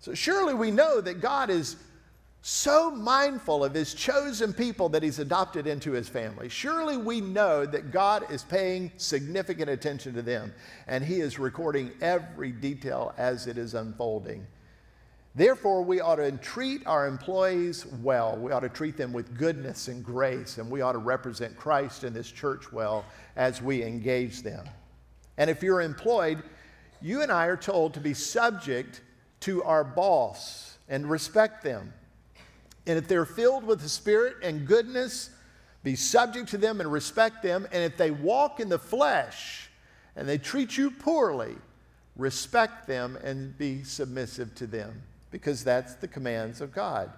So 0.00 0.14
surely 0.14 0.54
we 0.54 0.70
know 0.70 1.00
that 1.00 1.20
God 1.20 1.50
is 1.50 1.76
so 2.40 2.92
mindful 2.92 3.64
of 3.64 3.74
his 3.74 3.92
chosen 3.92 4.52
people 4.52 4.88
that 4.88 5.02
he's 5.02 5.18
adopted 5.18 5.66
into 5.66 5.90
his 5.90 6.08
family. 6.08 6.48
Surely 6.48 6.96
we 6.96 7.20
know 7.20 7.66
that 7.66 7.90
God 7.90 8.30
is 8.30 8.44
paying 8.44 8.92
significant 8.96 9.68
attention 9.68 10.14
to 10.14 10.22
them 10.22 10.54
and 10.86 11.04
he 11.04 11.20
is 11.20 11.38
recording 11.40 11.90
every 12.00 12.52
detail 12.52 13.12
as 13.18 13.48
it 13.48 13.58
is 13.58 13.74
unfolding. 13.74 14.46
Therefore, 15.36 15.82
we 15.82 16.00
ought 16.00 16.16
to 16.16 16.32
treat 16.32 16.86
our 16.86 17.06
employees 17.06 17.84
well. 18.02 18.38
We 18.38 18.52
ought 18.52 18.60
to 18.60 18.70
treat 18.70 18.96
them 18.96 19.12
with 19.12 19.36
goodness 19.36 19.88
and 19.88 20.02
grace, 20.02 20.56
and 20.56 20.70
we 20.70 20.80
ought 20.80 20.92
to 20.92 20.98
represent 20.98 21.54
Christ 21.58 22.04
in 22.04 22.14
this 22.14 22.32
church 22.32 22.72
well 22.72 23.04
as 23.36 23.60
we 23.60 23.82
engage 23.82 24.40
them. 24.40 24.66
And 25.36 25.50
if 25.50 25.62
you're 25.62 25.82
employed, 25.82 26.42
you 27.02 27.20
and 27.20 27.30
I 27.30 27.44
are 27.46 27.56
told 27.56 27.92
to 27.94 28.00
be 28.00 28.14
subject 28.14 29.02
to 29.40 29.62
our 29.64 29.84
boss 29.84 30.78
and 30.88 31.10
respect 31.10 31.62
them. 31.62 31.92
And 32.86 32.96
if 32.96 33.06
they're 33.06 33.26
filled 33.26 33.64
with 33.64 33.82
the 33.82 33.90
Spirit 33.90 34.36
and 34.42 34.66
goodness, 34.66 35.28
be 35.82 35.96
subject 35.96 36.48
to 36.50 36.56
them 36.56 36.80
and 36.80 36.90
respect 36.90 37.42
them. 37.42 37.66
And 37.72 37.84
if 37.84 37.98
they 37.98 38.10
walk 38.10 38.58
in 38.58 38.70
the 38.70 38.78
flesh 38.78 39.68
and 40.16 40.26
they 40.26 40.38
treat 40.38 40.78
you 40.78 40.90
poorly, 40.90 41.56
respect 42.16 42.86
them 42.86 43.18
and 43.22 43.56
be 43.58 43.84
submissive 43.84 44.54
to 44.54 44.66
them 44.66 45.02
because 45.30 45.64
that's 45.64 45.94
the 45.94 46.08
commands 46.08 46.60
of 46.60 46.72
God. 46.72 47.10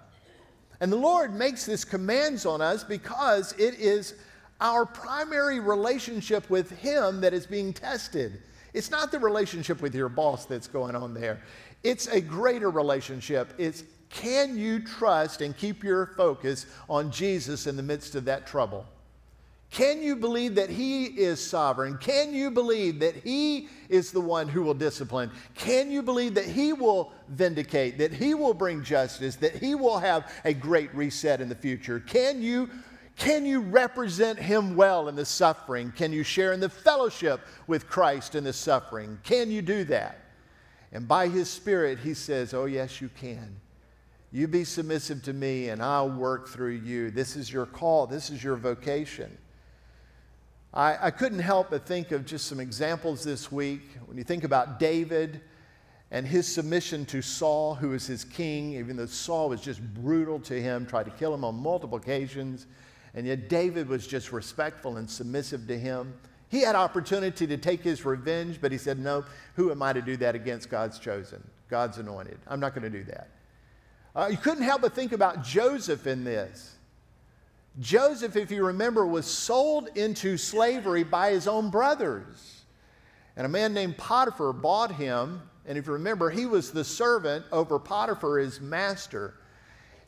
And 0.79 0.91
the 0.91 0.97
Lord 0.97 1.33
makes 1.33 1.65
these 1.65 1.83
commands 1.83 2.45
on 2.45 2.61
us 2.61 2.83
because 2.83 3.53
it 3.53 3.75
is 3.75 4.15
our 4.61 4.85
primary 4.85 5.59
relationship 5.59 6.49
with 6.49 6.71
Him 6.79 7.21
that 7.21 7.33
is 7.33 7.45
being 7.45 7.73
tested. 7.73 8.41
It's 8.73 8.91
not 8.91 9.11
the 9.11 9.19
relationship 9.19 9.81
with 9.81 9.95
your 9.95 10.09
boss 10.09 10.45
that's 10.45 10.67
going 10.67 10.95
on 10.95 11.13
there. 11.13 11.41
It's 11.83 12.07
a 12.07 12.21
greater 12.21 12.69
relationship. 12.69 13.53
It's 13.57 13.83
can 14.09 14.57
you 14.57 14.79
trust 14.79 15.41
and 15.41 15.55
keep 15.55 15.83
your 15.83 16.07
focus 16.17 16.65
on 16.89 17.11
Jesus 17.11 17.67
in 17.67 17.75
the 17.75 17.83
midst 17.83 18.15
of 18.15 18.25
that 18.25 18.47
trouble? 18.47 18.85
Can 19.71 20.01
you 20.01 20.15
believe 20.15 20.55
that 20.55 20.69
He 20.69 21.05
is 21.05 21.45
sovereign? 21.45 21.97
Can 21.97 22.33
you 22.33 22.49
believe 22.49 22.99
that 22.99 23.15
He 23.15 23.69
is 23.87 24.11
the 24.11 24.21
one 24.21 24.47
who 24.47 24.63
will 24.63 24.73
discipline? 24.73 25.29
Can 25.53 25.91
you 25.91 26.01
believe 26.01 26.33
that 26.35 26.45
He 26.45 26.73
will 26.73 27.11
vindicate, 27.27 27.99
that 27.99 28.11
He 28.11 28.33
will 28.33 28.55
bring 28.55 28.83
justice, 28.83 29.35
that 29.37 29.55
He 29.55 29.75
will 29.75 29.99
have 29.99 30.31
a 30.43 30.53
great 30.53 30.93
reset 30.95 31.39
in 31.39 31.49
the 31.49 31.55
future? 31.55 31.99
Can 31.99 32.41
you, 32.41 32.67
can 33.15 33.45
you 33.45 33.61
represent 33.61 34.39
Him 34.39 34.75
well 34.75 35.07
in 35.07 35.15
the 35.15 35.25
suffering? 35.25 35.93
Can 35.95 36.11
you 36.11 36.23
share 36.23 36.51
in 36.53 36.59
the 36.59 36.69
fellowship 36.69 37.39
with 37.67 37.87
Christ 37.87 38.33
in 38.33 38.45
the 38.45 38.53
suffering? 38.53 39.19
Can 39.23 39.51
you 39.51 39.61
do 39.61 39.83
that? 39.83 40.19
And 40.91 41.07
by 41.07 41.27
His 41.27 41.47
Spirit, 41.47 41.99
He 41.99 42.15
says, 42.15 42.55
Oh, 42.55 42.65
yes, 42.65 43.01
you 43.01 43.09
can. 43.09 43.55
You 44.31 44.47
be 44.47 44.63
submissive 44.63 45.21
to 45.23 45.33
me, 45.33 45.69
and 45.69 45.81
I'll 45.81 46.09
work 46.09 46.49
through 46.49 46.73
you. 46.73 47.11
This 47.11 47.35
is 47.35 47.53
your 47.53 47.67
call, 47.67 48.07
this 48.07 48.31
is 48.31 48.43
your 48.43 48.55
vocation. 48.55 49.37
I, 50.73 51.07
I 51.07 51.11
couldn't 51.11 51.39
help 51.39 51.71
but 51.71 51.85
think 51.85 52.11
of 52.11 52.25
just 52.25 52.45
some 52.45 52.59
examples 52.59 53.23
this 53.23 53.51
week. 53.51 53.81
When 54.05 54.17
you 54.17 54.23
think 54.23 54.43
about 54.43 54.79
David 54.79 55.41
and 56.11 56.27
his 56.27 56.47
submission 56.47 57.05
to 57.07 57.21
Saul, 57.21 57.75
who 57.75 57.89
was 57.89 58.05
his 58.05 58.23
king, 58.23 58.73
even 58.73 58.95
though 58.95 59.07
Saul 59.07 59.49
was 59.49 59.61
just 59.61 59.81
brutal 59.95 60.39
to 60.41 60.61
him, 60.61 60.85
tried 60.85 61.05
to 61.05 61.11
kill 61.11 61.33
him 61.33 61.43
on 61.43 61.55
multiple 61.55 61.97
occasions, 61.97 62.67
and 63.15 63.25
yet 63.25 63.49
David 63.49 63.87
was 63.87 64.05
just 64.05 64.31
respectful 64.31 64.97
and 64.97 65.09
submissive 65.09 65.67
to 65.67 65.77
him. 65.77 66.13
He 66.49 66.61
had 66.61 66.75
opportunity 66.75 67.47
to 67.47 67.57
take 67.57 67.81
his 67.81 68.05
revenge, 68.05 68.59
but 68.61 68.71
he 68.71 68.77
said, 68.77 68.99
No, 68.99 69.25
who 69.55 69.71
am 69.71 69.81
I 69.81 69.93
to 69.93 70.01
do 70.01 70.17
that 70.17 70.35
against 70.35 70.69
God's 70.69 70.99
chosen, 70.99 71.47
God's 71.67 71.97
anointed? 71.97 72.39
I'm 72.47 72.59
not 72.59 72.73
going 72.75 72.91
to 72.91 72.95
do 72.95 73.03
that. 73.05 73.27
Uh, 74.15 74.27
you 74.31 74.37
couldn't 74.37 74.63
help 74.63 74.81
but 74.81 74.93
think 74.93 75.11
about 75.11 75.43
Joseph 75.43 76.07
in 76.07 76.23
this. 76.23 76.75
Joseph, 77.79 78.35
if 78.35 78.51
you 78.51 78.65
remember, 78.65 79.05
was 79.05 79.25
sold 79.25 79.89
into 79.95 80.37
slavery 80.37 81.03
by 81.03 81.31
his 81.31 81.47
own 81.47 81.69
brothers. 81.69 82.63
And 83.37 83.45
a 83.45 83.49
man 83.49 83.73
named 83.73 83.97
Potiphar 83.97 84.51
bought 84.51 84.91
him. 84.91 85.41
And 85.65 85.77
if 85.77 85.87
you 85.87 85.93
remember, 85.93 86.29
he 86.29 86.45
was 86.45 86.71
the 86.71 86.83
servant 86.83 87.45
over 87.51 87.79
Potiphar, 87.79 88.39
his 88.39 88.59
master. 88.59 89.35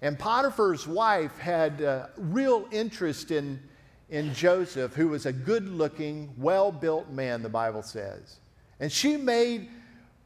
And 0.02 0.20
Potiphar's 0.20 0.86
wife 0.86 1.38
had 1.38 1.82
uh, 1.82 2.08
real 2.18 2.68
interest 2.72 3.32
in, 3.32 3.62
in 4.10 4.34
Joseph, 4.34 4.94
who 4.94 5.08
was 5.08 5.26
a 5.26 5.32
good 5.32 5.70
looking, 5.70 6.34
well 6.38 6.72
built 6.72 7.10
man, 7.10 7.42
the 7.42 7.50
Bible 7.50 7.84
says. 7.84 8.40
And 8.82 8.92
she 8.92 9.16
made 9.16 9.70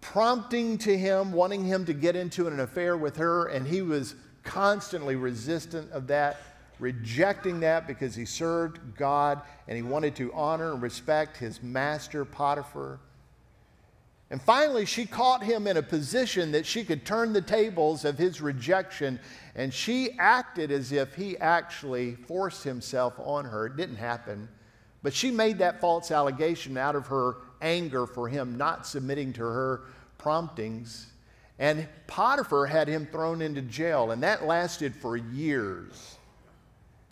prompting 0.01 0.77
to 0.79 0.97
him, 0.97 1.31
wanting 1.31 1.65
him 1.65 1.85
to 1.85 1.93
get 1.93 2.15
into 2.15 2.47
an 2.47 2.59
affair 2.59 2.95
with 2.95 3.17
her, 3.17 3.47
and 3.47 3.67
he 3.67 3.81
was 3.81 4.15
constantly 4.43 5.15
resistant 5.15 5.91
of 5.91 6.07
that 6.07 6.37
rejecting 6.79 7.61
that 7.61 7.87
because 7.87 8.15
he 8.15 8.25
served 8.25 8.79
God 8.97 9.41
and 9.67 9.75
he 9.75 9.83
wanted 9.83 10.15
to 10.17 10.33
honor 10.33 10.73
and 10.73 10.81
respect 10.81 11.37
his 11.37 11.61
master, 11.63 12.25
Potiphar. 12.25 12.99
And 14.31 14.41
finally, 14.41 14.85
she 14.85 15.05
caught 15.05 15.43
him 15.43 15.67
in 15.67 15.77
a 15.77 15.83
position 15.83 16.51
that 16.53 16.65
she 16.65 16.83
could 16.83 17.05
turn 17.05 17.31
the 17.31 17.41
tables 17.41 18.05
of 18.05 18.17
his 18.17 18.41
rejection, 18.41 19.19
and 19.55 19.71
she 19.71 20.11
acted 20.17 20.71
as 20.71 20.91
if 20.91 21.13
he 21.13 21.37
actually 21.37 22.15
forced 22.15 22.63
himself 22.63 23.13
on 23.19 23.45
her. 23.45 23.67
It 23.67 23.77
didn't 23.77 23.97
happen, 23.97 24.49
but 25.03 25.13
she 25.13 25.29
made 25.29 25.59
that 25.59 25.79
false 25.79 26.09
allegation 26.09 26.75
out 26.75 26.95
of 26.95 27.07
her 27.07 27.37
anger 27.61 28.07
for 28.07 28.27
him 28.27 28.57
not 28.57 28.87
submitting 28.87 29.31
to 29.33 29.43
her 29.43 29.81
promptings. 30.17 31.07
And 31.59 31.87
Potiphar 32.07 32.65
had 32.65 32.87
him 32.87 33.05
thrown 33.05 33.41
into 33.43 33.61
jail, 33.61 34.09
and 34.09 34.23
that 34.23 34.45
lasted 34.45 34.95
for 34.95 35.15
years. 35.15 36.17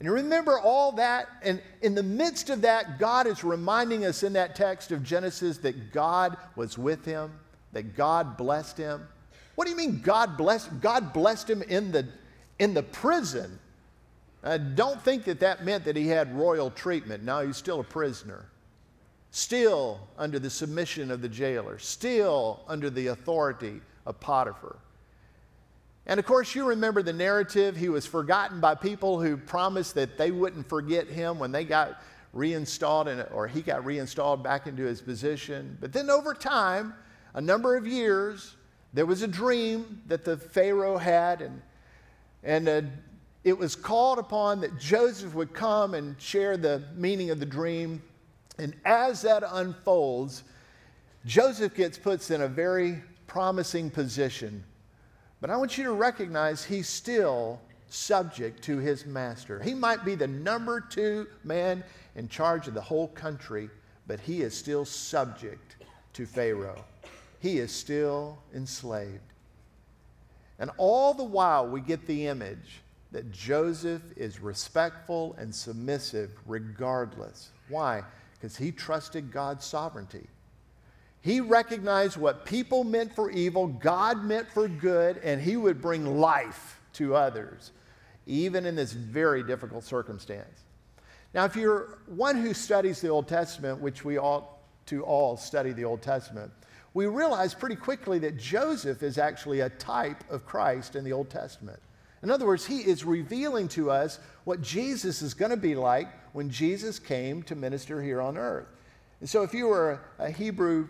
And 0.03 0.09
you 0.09 0.15
remember 0.15 0.59
all 0.59 0.91
that, 0.91 1.29
and 1.43 1.61
in 1.81 1.95
the 1.95 2.03
midst 2.03 2.49
of 2.49 2.59
that, 2.63 2.99
God 2.99 3.25
is 3.25 3.41
reminding 3.41 4.03
us 4.03 4.23
in 4.23 4.33
that 4.33 4.53
text 4.53 4.91
of 4.91 5.01
Genesis 5.01 5.59
that 5.59 5.93
God 5.93 6.35
was 6.57 6.77
with 6.77 7.05
him, 7.05 7.31
that 7.71 7.95
God 7.95 8.35
blessed 8.35 8.77
him. 8.77 9.07
What 9.55 9.63
do 9.63 9.71
you 9.71 9.77
mean 9.77 10.01
God 10.01 10.35
blessed? 10.35 10.81
God 10.81 11.13
blessed 11.13 11.49
him 11.49 11.61
in 11.61 11.93
the, 11.93 12.05
in 12.59 12.73
the 12.73 12.83
prison. 12.83 13.57
I 14.43 14.57
don't 14.57 15.01
think 15.01 15.23
that 15.23 15.39
that 15.39 15.63
meant 15.63 15.85
that 15.85 15.95
he 15.95 16.09
had 16.09 16.37
royal 16.37 16.69
treatment. 16.69 17.23
No, 17.23 17.39
he's 17.39 17.55
still 17.55 17.79
a 17.79 17.85
prisoner. 17.85 18.43
Still 19.31 20.01
under 20.17 20.37
the 20.37 20.49
submission 20.49 21.11
of 21.11 21.21
the 21.21 21.29
jailer, 21.29 21.79
still 21.79 22.59
under 22.67 22.89
the 22.89 23.07
authority 23.07 23.79
of 24.05 24.19
Potiphar. 24.19 24.75
And 26.05 26.19
of 26.19 26.25
course, 26.25 26.53
you 26.53 26.65
remember 26.65 27.01
the 27.01 27.13
narrative. 27.13 27.75
He 27.75 27.89
was 27.89 28.05
forgotten 28.05 28.59
by 28.59 28.75
people 28.75 29.21
who 29.21 29.37
promised 29.37 29.95
that 29.95 30.17
they 30.17 30.31
wouldn't 30.31 30.67
forget 30.67 31.07
him 31.07 31.39
when 31.39 31.51
they 31.51 31.63
got 31.63 32.01
reinstalled 32.33 33.07
in, 33.07 33.21
or 33.33 33.47
he 33.47 33.61
got 33.61 33.85
reinstalled 33.85 34.43
back 34.43 34.67
into 34.67 34.83
his 34.83 35.01
position. 35.01 35.77
But 35.79 35.93
then 35.93 36.09
over 36.09 36.33
time, 36.33 36.93
a 37.33 37.41
number 37.41 37.75
of 37.75 37.87
years, 37.87 38.55
there 38.93 39.05
was 39.05 39.21
a 39.21 39.27
dream 39.27 40.01
that 40.07 40.25
the 40.25 40.37
Pharaoh 40.37 40.97
had, 40.97 41.41
and, 41.41 41.61
and 42.43 42.67
uh, 42.67 42.81
it 43.43 43.57
was 43.57 43.75
called 43.75 44.19
upon 44.19 44.61
that 44.61 44.77
Joseph 44.79 45.33
would 45.35 45.53
come 45.53 45.93
and 45.93 46.19
share 46.21 46.57
the 46.57 46.83
meaning 46.95 47.29
of 47.29 47.39
the 47.39 47.45
dream. 47.45 48.01
And 48.57 48.75
as 48.83 49.21
that 49.21 49.43
unfolds, 49.47 50.43
Joseph 51.25 51.75
gets 51.75 51.97
put 51.97 52.29
in 52.29 52.41
a 52.41 52.47
very 52.47 53.01
promising 53.25 53.89
position. 53.89 54.63
But 55.43 55.49
I 55.49 55.57
want 55.57 55.77
you 55.77 55.83
to 55.83 55.91
recognize 55.91 56.63
he's 56.63 56.87
still 56.87 57.59
subject 57.89 58.63
to 58.63 58.77
his 58.77 59.05
master. 59.05 59.61
He 59.61 59.73
might 59.73 60.05
be 60.05 60.15
the 60.15 60.25
number 60.25 60.79
two 60.79 61.27
man 61.43 61.83
in 62.15 62.29
charge 62.29 62.69
of 62.69 62.73
the 62.73 62.79
whole 62.79 63.09
country, 63.09 63.69
but 64.07 64.21
he 64.21 64.41
is 64.41 64.57
still 64.57 64.85
subject 64.85 65.75
to 66.13 66.25
Pharaoh. 66.25 66.85
He 67.41 67.57
is 67.57 67.73
still 67.73 68.37
enslaved. 68.55 69.19
And 70.59 70.71
all 70.77 71.13
the 71.13 71.25
while, 71.25 71.67
we 71.67 71.81
get 71.81 72.07
the 72.07 72.27
image 72.27 72.81
that 73.11 73.29
Joseph 73.33 74.01
is 74.15 74.39
respectful 74.39 75.35
and 75.37 75.53
submissive 75.53 76.31
regardless. 76.45 77.49
Why? 77.67 78.03
Because 78.35 78.55
he 78.55 78.71
trusted 78.71 79.29
God's 79.29 79.65
sovereignty. 79.65 80.25
He 81.23 81.39
recognized 81.39 82.17
what 82.17 82.45
people 82.45 82.83
meant 82.83 83.15
for 83.15 83.31
evil, 83.31 83.67
God 83.67 84.25
meant 84.25 84.45
for 84.49 84.67
good, 84.67 85.19
and 85.23 85.41
he 85.41 85.55
would 85.55 85.81
bring 85.81 86.19
life 86.19 86.81
to 86.93 87.15
others, 87.15 87.71
even 88.25 88.65
in 88.65 88.75
this 88.75 88.91
very 88.91 89.41
difficult 89.41 89.85
circumstance. 89.85 90.65
Now, 91.33 91.45
if 91.45 91.55
you're 91.55 91.99
one 92.07 92.35
who 92.35 92.53
studies 92.53 92.99
the 92.99 93.07
Old 93.07 93.29
Testament, 93.29 93.79
which 93.79 94.03
we 94.03 94.17
ought 94.17 94.49
to 94.87 95.01
all 95.03 95.37
study 95.37 95.71
the 95.71 95.85
Old 95.85 96.01
Testament, 96.01 96.51
we 96.93 97.05
realize 97.05 97.53
pretty 97.53 97.77
quickly 97.77 98.19
that 98.19 98.37
Joseph 98.37 99.01
is 99.01 99.17
actually 99.17 99.61
a 99.61 99.69
type 99.69 100.29
of 100.29 100.45
Christ 100.45 100.97
in 100.97 101.05
the 101.05 101.13
Old 101.13 101.29
Testament. 101.29 101.79
In 102.21 102.31
other 102.31 102.45
words, 102.45 102.65
he 102.65 102.79
is 102.79 103.05
revealing 103.05 103.69
to 103.69 103.89
us 103.89 104.19
what 104.43 104.61
Jesus 104.61 105.21
is 105.21 105.33
going 105.33 105.51
to 105.51 105.57
be 105.57 105.73
like 105.73 106.09
when 106.33 106.49
Jesus 106.49 106.99
came 106.99 107.43
to 107.43 107.55
minister 107.55 108.03
here 108.03 108.21
on 108.21 108.37
earth. 108.37 108.67
And 109.21 109.29
so, 109.29 109.41
if 109.41 109.53
you 109.53 109.67
were 109.67 110.01
a 110.19 110.29
Hebrew 110.29 110.89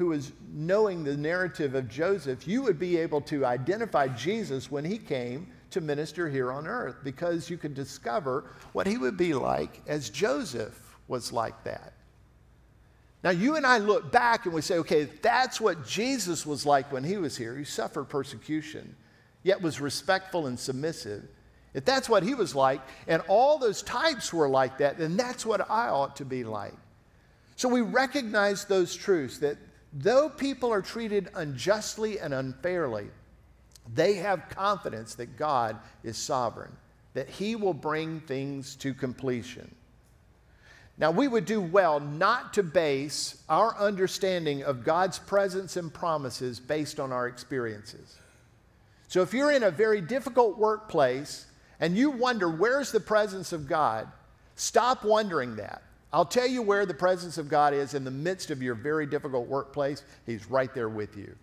who 0.00 0.06
was 0.06 0.32
knowing 0.54 1.04
the 1.04 1.14
narrative 1.14 1.74
of 1.74 1.86
Joseph, 1.86 2.48
you 2.48 2.62
would 2.62 2.78
be 2.78 2.96
able 2.96 3.20
to 3.20 3.44
identify 3.44 4.08
Jesus 4.08 4.70
when 4.70 4.82
he 4.82 4.96
came 4.96 5.46
to 5.72 5.82
minister 5.82 6.26
here 6.26 6.50
on 6.50 6.66
earth 6.66 6.96
because 7.04 7.50
you 7.50 7.58
could 7.58 7.74
discover 7.74 8.50
what 8.72 8.86
he 8.86 8.96
would 8.96 9.18
be 9.18 9.34
like 9.34 9.82
as 9.86 10.08
Joseph 10.08 10.96
was 11.06 11.34
like 11.34 11.64
that. 11.64 11.92
Now, 13.22 13.28
you 13.28 13.56
and 13.56 13.66
I 13.66 13.76
look 13.76 14.10
back 14.10 14.46
and 14.46 14.54
we 14.54 14.62
say, 14.62 14.78
okay, 14.78 15.04
that's 15.04 15.60
what 15.60 15.86
Jesus 15.86 16.46
was 16.46 16.64
like 16.64 16.90
when 16.90 17.04
he 17.04 17.18
was 17.18 17.36
here. 17.36 17.54
He 17.54 17.64
suffered 17.64 18.04
persecution, 18.04 18.96
yet 19.42 19.60
was 19.60 19.82
respectful 19.82 20.46
and 20.46 20.58
submissive. 20.58 21.28
If 21.74 21.84
that's 21.84 22.08
what 22.08 22.22
he 22.22 22.34
was 22.34 22.54
like, 22.54 22.80
and 23.06 23.20
all 23.28 23.58
those 23.58 23.82
types 23.82 24.32
were 24.32 24.48
like 24.48 24.78
that, 24.78 24.96
then 24.96 25.18
that's 25.18 25.44
what 25.44 25.70
I 25.70 25.88
ought 25.88 26.16
to 26.16 26.24
be 26.24 26.42
like. 26.42 26.72
So 27.56 27.68
we 27.68 27.82
recognize 27.82 28.64
those 28.64 28.94
truths 28.94 29.36
that 29.40 29.58
though 29.92 30.28
people 30.28 30.72
are 30.72 30.82
treated 30.82 31.28
unjustly 31.34 32.18
and 32.18 32.32
unfairly, 32.32 33.08
they 33.94 34.14
have 34.14 34.48
confidence 34.48 35.14
that 35.16 35.36
God 35.36 35.76
is 36.04 36.16
sovereign, 36.16 36.72
that 37.14 37.28
He 37.28 37.56
will 37.56 37.74
bring 37.74 38.20
things 38.20 38.76
to 38.76 38.94
completion. 38.94 39.74
Now, 40.98 41.10
we 41.10 41.28
would 41.28 41.46
do 41.46 41.62
well 41.62 41.98
not 41.98 42.52
to 42.54 42.62
base 42.62 43.42
our 43.48 43.76
understanding 43.78 44.62
of 44.62 44.84
God's 44.84 45.18
presence 45.18 45.76
and 45.76 45.92
promises 45.92 46.60
based 46.60 47.00
on 47.00 47.10
our 47.10 47.26
experiences. 47.26 48.16
So, 49.08 49.22
if 49.22 49.32
you're 49.32 49.50
in 49.50 49.62
a 49.62 49.70
very 49.70 50.02
difficult 50.02 50.58
workplace 50.58 51.46
and 51.80 51.96
you 51.96 52.10
wonder, 52.10 52.50
where's 52.50 52.92
the 52.92 53.00
presence 53.00 53.52
of 53.52 53.66
God? 53.66 54.08
Stop 54.56 55.02
wondering 55.02 55.56
that. 55.56 55.82
I'll 56.12 56.24
tell 56.24 56.46
you 56.46 56.62
where 56.62 56.86
the 56.86 56.94
presence 56.94 57.38
of 57.38 57.48
God 57.48 57.72
is 57.72 57.94
in 57.94 58.04
the 58.04 58.10
midst 58.10 58.50
of 58.50 58.62
your 58.62 58.74
very 58.74 59.06
difficult 59.06 59.46
workplace. 59.46 60.02
He's 60.26 60.50
right 60.50 60.72
there 60.74 60.88
with 60.88 61.16
you, 61.16 61.34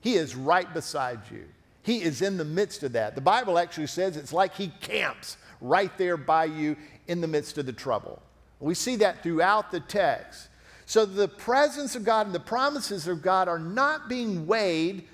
He 0.00 0.14
is 0.14 0.34
right 0.34 0.72
beside 0.72 1.20
you. 1.30 1.44
He 1.82 2.00
is 2.02 2.22
in 2.22 2.38
the 2.38 2.46
midst 2.46 2.82
of 2.82 2.92
that. 2.92 3.14
The 3.14 3.20
Bible 3.20 3.58
actually 3.58 3.88
says 3.88 4.16
it's 4.16 4.32
like 4.32 4.54
He 4.54 4.68
camps 4.80 5.36
right 5.60 5.96
there 5.98 6.16
by 6.16 6.46
you 6.46 6.76
in 7.08 7.20
the 7.20 7.26
midst 7.26 7.58
of 7.58 7.66
the 7.66 7.72
trouble. 7.72 8.22
We 8.58 8.74
see 8.74 8.96
that 8.96 9.22
throughout 9.22 9.70
the 9.70 9.80
text. 9.80 10.48
So 10.86 11.04
the 11.04 11.28
presence 11.28 11.96
of 11.96 12.04
God 12.04 12.26
and 12.26 12.34
the 12.34 12.40
promises 12.40 13.06
of 13.06 13.22
God 13.22 13.48
are 13.48 13.58
not 13.58 14.08
being 14.08 14.46
weighed 14.46 15.06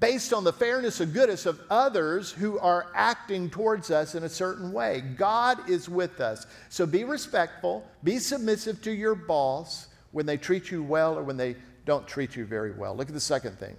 based 0.00 0.32
on 0.32 0.44
the 0.44 0.52
fairness 0.52 1.00
and 1.00 1.12
goodness 1.12 1.44
of 1.46 1.60
others 1.70 2.32
who 2.32 2.58
are 2.58 2.86
acting 2.94 3.50
towards 3.50 3.90
us 3.90 4.14
in 4.14 4.24
a 4.24 4.28
certain 4.28 4.72
way. 4.72 5.02
God 5.16 5.68
is 5.68 5.88
with 5.88 6.20
us. 6.20 6.46
So 6.70 6.86
be 6.86 7.04
respectful, 7.04 7.86
be 8.02 8.18
submissive 8.18 8.82
to 8.82 8.90
your 8.90 9.14
boss 9.14 9.88
when 10.12 10.26
they 10.26 10.38
treat 10.38 10.70
you 10.70 10.82
well 10.82 11.18
or 11.18 11.22
when 11.22 11.36
they 11.36 11.54
don't 11.84 12.08
treat 12.08 12.34
you 12.34 12.46
very 12.46 12.72
well. 12.72 12.96
Look 12.96 13.08
at 13.08 13.14
the 13.14 13.20
second 13.20 13.58
thing. 13.58 13.76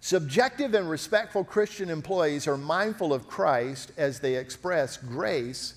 Subjective 0.00 0.74
and 0.74 0.90
respectful 0.90 1.44
Christian 1.44 1.88
employees 1.88 2.48
are 2.48 2.56
mindful 2.56 3.12
of 3.12 3.28
Christ 3.28 3.92
as 3.96 4.18
they 4.18 4.34
express 4.34 4.96
grace 4.96 5.74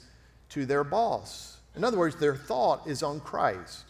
to 0.49 0.65
their 0.65 0.83
boss. 0.83 1.57
In 1.75 1.83
other 1.83 1.97
words, 1.97 2.15
their 2.15 2.35
thought 2.35 2.87
is 2.87 3.03
on 3.03 3.19
Christ. 3.19 3.84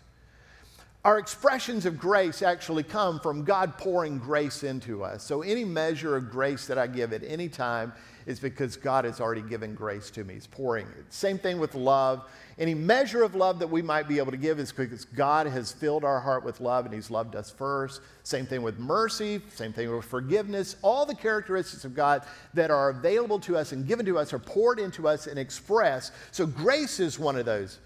Our 1.05 1.19
expressions 1.19 1.85
of 1.85 1.99
grace 1.99 2.41
actually 2.41 2.81
come 2.81 3.19
from 3.19 3.43
God 3.43 3.77
pouring 3.77 4.17
grace 4.17 4.63
into 4.63 5.03
us. 5.03 5.21
So, 5.21 5.43
any 5.43 5.63
measure 5.63 6.15
of 6.15 6.31
grace 6.31 6.65
that 6.65 6.79
I 6.79 6.87
give 6.87 7.13
at 7.13 7.21
any 7.23 7.47
time 7.47 7.93
is 8.25 8.39
because 8.39 8.75
God 8.75 9.05
has 9.05 9.21
already 9.21 9.43
given 9.43 9.75
grace 9.75 10.09
to 10.09 10.23
me. 10.23 10.33
He's 10.33 10.47
pouring 10.47 10.87
it. 10.87 11.13
Same 11.13 11.37
thing 11.37 11.59
with 11.59 11.75
love. 11.75 12.27
Any 12.57 12.73
measure 12.73 13.21
of 13.21 13.35
love 13.35 13.59
that 13.59 13.67
we 13.67 13.83
might 13.83 14.07
be 14.07 14.17
able 14.17 14.31
to 14.31 14.37
give 14.37 14.57
is 14.57 14.71
because 14.71 15.05
God 15.05 15.45
has 15.45 15.71
filled 15.71 16.03
our 16.03 16.19
heart 16.19 16.43
with 16.43 16.59
love 16.59 16.85
and 16.85 16.93
He's 16.95 17.11
loved 17.11 17.35
us 17.35 17.51
first. 17.51 18.01
Same 18.23 18.47
thing 18.47 18.63
with 18.63 18.79
mercy, 18.79 19.41
same 19.53 19.73
thing 19.73 19.95
with 19.95 20.05
forgiveness. 20.05 20.75
All 20.81 21.05
the 21.05 21.13
characteristics 21.13 21.85
of 21.85 21.93
God 21.93 22.23
that 22.55 22.71
are 22.71 22.89
available 22.89 23.39
to 23.41 23.55
us 23.55 23.73
and 23.73 23.85
given 23.85 24.07
to 24.07 24.17
us 24.17 24.33
are 24.33 24.39
poured 24.39 24.79
into 24.79 25.07
us 25.07 25.27
and 25.27 25.37
expressed. 25.37 26.13
So, 26.31 26.47
grace 26.47 26.99
is 26.99 27.19
one 27.19 27.35
of 27.35 27.45
those. 27.45 27.77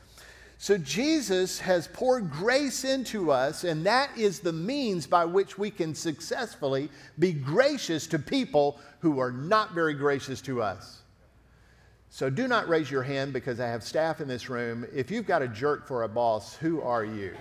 So 0.61 0.77
Jesus 0.77 1.57
has 1.59 1.87
poured 1.87 2.29
grace 2.29 2.83
into 2.83 3.31
us, 3.31 3.63
and 3.63 3.85
that 3.85 4.09
is 4.17 4.41
the 4.41 4.51
means 4.51 5.07
by 5.07 5.23
which 5.23 5.57
we 5.57 5.71
can 5.71 5.95
successfully 5.95 6.89
be 7.17 7.31
gracious 7.31 8.05
to 8.07 8.19
people 8.19 8.77
who 8.99 9.19
are 9.19 9.31
not 9.31 9.73
very 9.73 9.93
gracious 9.93 10.41
to 10.41 10.61
us. 10.61 11.01
So 12.09 12.29
do 12.29 12.45
not 12.45 12.67
raise 12.67 12.91
your 12.91 13.03
hand 13.03 13.31
because 13.31 13.61
I 13.61 13.67
have 13.67 13.85
staff 13.85 14.19
in 14.19 14.27
this 14.27 14.49
room. 14.49 14.85
If 14.93 15.09
you've 15.09 15.25
got 15.25 15.41
a 15.41 15.47
jerk 15.47 15.87
for 15.87 16.03
a 16.03 16.09
boss, 16.09 16.57
who 16.57 16.81
are 16.81 17.05
you? 17.05 17.33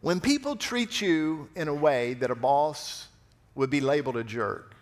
when 0.00 0.18
people 0.18 0.56
treat 0.56 1.02
you 1.02 1.50
in 1.54 1.68
a 1.68 1.74
way 1.74 2.14
that 2.14 2.30
a 2.30 2.34
boss 2.34 3.08
would 3.54 3.68
be 3.68 3.82
labeled 3.82 4.16
a 4.16 4.24
jerk, 4.24 4.74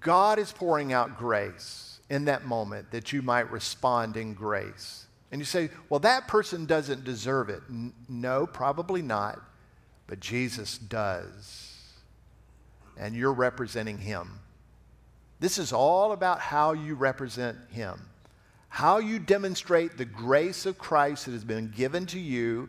God 0.00 0.38
is 0.38 0.52
pouring 0.52 0.94
out 0.94 1.18
grace 1.18 1.81
in 2.12 2.26
that 2.26 2.44
moment 2.44 2.90
that 2.90 3.10
you 3.10 3.22
might 3.22 3.50
respond 3.50 4.18
in 4.18 4.34
grace. 4.34 5.06
And 5.30 5.40
you 5.40 5.46
say, 5.46 5.70
well, 5.88 6.00
that 6.00 6.28
person 6.28 6.66
doesn't 6.66 7.04
deserve 7.04 7.48
it. 7.48 7.62
N- 7.70 7.94
no, 8.06 8.46
probably 8.46 9.00
not, 9.00 9.40
but 10.06 10.20
Jesus 10.20 10.76
does. 10.76 11.74
And 12.98 13.16
you're 13.16 13.32
representing 13.32 13.96
him. 13.96 14.40
This 15.40 15.56
is 15.56 15.72
all 15.72 16.12
about 16.12 16.38
how 16.38 16.74
you 16.74 16.96
represent 16.96 17.56
him, 17.70 17.98
how 18.68 18.98
you 18.98 19.18
demonstrate 19.18 19.96
the 19.96 20.04
grace 20.04 20.66
of 20.66 20.76
Christ 20.76 21.24
that 21.24 21.32
has 21.32 21.44
been 21.44 21.72
given 21.74 22.04
to 22.06 22.20
you, 22.20 22.68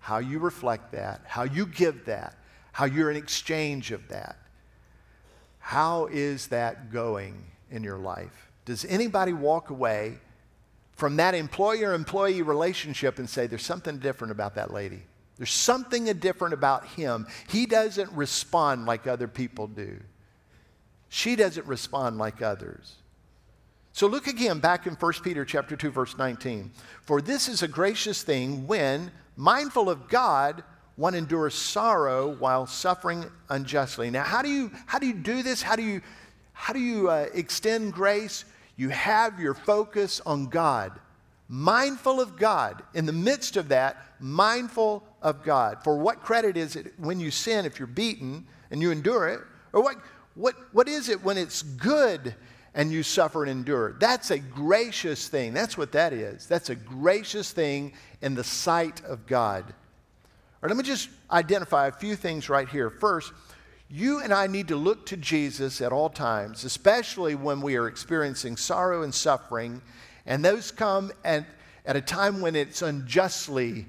how 0.00 0.18
you 0.18 0.38
reflect 0.38 0.92
that, 0.92 1.22
how 1.24 1.44
you 1.44 1.64
give 1.64 2.04
that, 2.04 2.36
how 2.72 2.84
you're 2.84 3.10
in 3.10 3.16
exchange 3.16 3.90
of 3.90 4.06
that. 4.08 4.36
How 5.60 6.08
is 6.12 6.48
that 6.48 6.92
going 6.92 7.42
in 7.70 7.82
your 7.82 7.96
life? 7.96 8.51
Does 8.64 8.84
anybody 8.84 9.32
walk 9.32 9.70
away 9.70 10.18
from 10.92 11.16
that 11.16 11.34
employer 11.34 11.94
employee 11.94 12.42
relationship 12.42 13.18
and 13.18 13.28
say, 13.28 13.46
there's 13.46 13.64
something 13.64 13.98
different 13.98 14.30
about 14.30 14.54
that 14.54 14.72
lady? 14.72 15.02
There's 15.36 15.52
something 15.52 16.04
different 16.04 16.54
about 16.54 16.86
him. 16.86 17.26
He 17.48 17.66
doesn't 17.66 18.12
respond 18.12 18.86
like 18.86 19.06
other 19.06 19.26
people 19.26 19.66
do. 19.66 19.98
She 21.08 21.36
doesn't 21.36 21.66
respond 21.66 22.18
like 22.18 22.42
others. 22.42 22.94
So 23.92 24.06
look 24.06 24.26
again 24.26 24.60
back 24.60 24.86
in 24.86 24.94
1 24.94 25.12
Peter 25.22 25.44
chapter 25.44 25.76
2 25.76 25.90
verse 25.90 26.16
19. 26.16 26.70
For 27.02 27.20
this 27.20 27.48
is 27.48 27.62
a 27.62 27.68
gracious 27.68 28.22
thing 28.22 28.66
when 28.66 29.10
mindful 29.36 29.90
of 29.90 30.08
God 30.08 30.62
one 30.96 31.14
endures 31.14 31.54
sorrow 31.54 32.36
while 32.36 32.66
suffering 32.66 33.24
unjustly. 33.48 34.10
Now, 34.10 34.22
how 34.22 34.42
do 34.42 34.48
you, 34.48 34.70
how 34.86 34.98
do, 34.98 35.06
you 35.06 35.14
do 35.14 35.42
this? 35.42 35.62
How 35.62 35.74
do 35.74 35.82
you, 35.82 36.00
how 36.52 36.72
do 36.72 36.78
you 36.78 37.10
uh, 37.10 37.26
extend 37.34 37.92
grace? 37.92 38.44
You 38.76 38.88
have 38.90 39.38
your 39.38 39.54
focus 39.54 40.20
on 40.24 40.46
God, 40.46 40.92
mindful 41.48 42.20
of 42.20 42.36
God. 42.36 42.82
In 42.94 43.06
the 43.06 43.12
midst 43.12 43.56
of 43.56 43.68
that, 43.68 43.96
mindful 44.18 45.04
of 45.20 45.44
God. 45.44 45.82
For 45.84 45.96
what 45.96 46.22
credit 46.22 46.56
is 46.56 46.76
it 46.76 46.94
when 46.98 47.20
you 47.20 47.30
sin 47.30 47.64
if 47.64 47.78
you're 47.78 47.86
beaten 47.86 48.46
and 48.70 48.80
you 48.80 48.90
endure 48.90 49.28
it? 49.28 49.40
Or 49.72 49.82
what, 49.82 49.96
what, 50.34 50.54
what 50.72 50.88
is 50.88 51.08
it 51.08 51.22
when 51.22 51.38
it's 51.38 51.62
good 51.62 52.34
and 52.74 52.90
you 52.90 53.02
suffer 53.02 53.42
and 53.42 53.50
endure. 53.50 53.96
That's 53.98 54.30
a 54.30 54.38
gracious 54.38 55.28
thing. 55.28 55.52
That's 55.52 55.76
what 55.76 55.92
that 55.92 56.12
is. 56.12 56.46
That's 56.46 56.70
a 56.70 56.74
gracious 56.74 57.52
thing 57.52 57.92
in 58.22 58.34
the 58.34 58.44
sight 58.44 59.04
of 59.04 59.26
God. 59.26 59.74
Or 60.62 60.68
let 60.68 60.78
me 60.78 60.84
just 60.84 61.10
identify 61.30 61.88
a 61.88 61.92
few 61.92 62.16
things 62.16 62.48
right 62.48 62.68
here. 62.68 62.88
First, 62.88 63.32
you 63.92 64.20
and 64.20 64.32
I 64.32 64.46
need 64.46 64.68
to 64.68 64.76
look 64.76 65.04
to 65.06 65.18
Jesus 65.18 65.82
at 65.82 65.92
all 65.92 66.08
times, 66.08 66.64
especially 66.64 67.34
when 67.34 67.60
we 67.60 67.76
are 67.76 67.88
experiencing 67.88 68.56
sorrow 68.56 69.02
and 69.02 69.14
suffering, 69.14 69.82
and 70.24 70.42
those 70.42 70.70
come 70.70 71.12
at, 71.26 71.44
at 71.84 71.94
a 71.94 72.00
time 72.00 72.40
when 72.40 72.56
it's 72.56 72.80
unjustly 72.80 73.84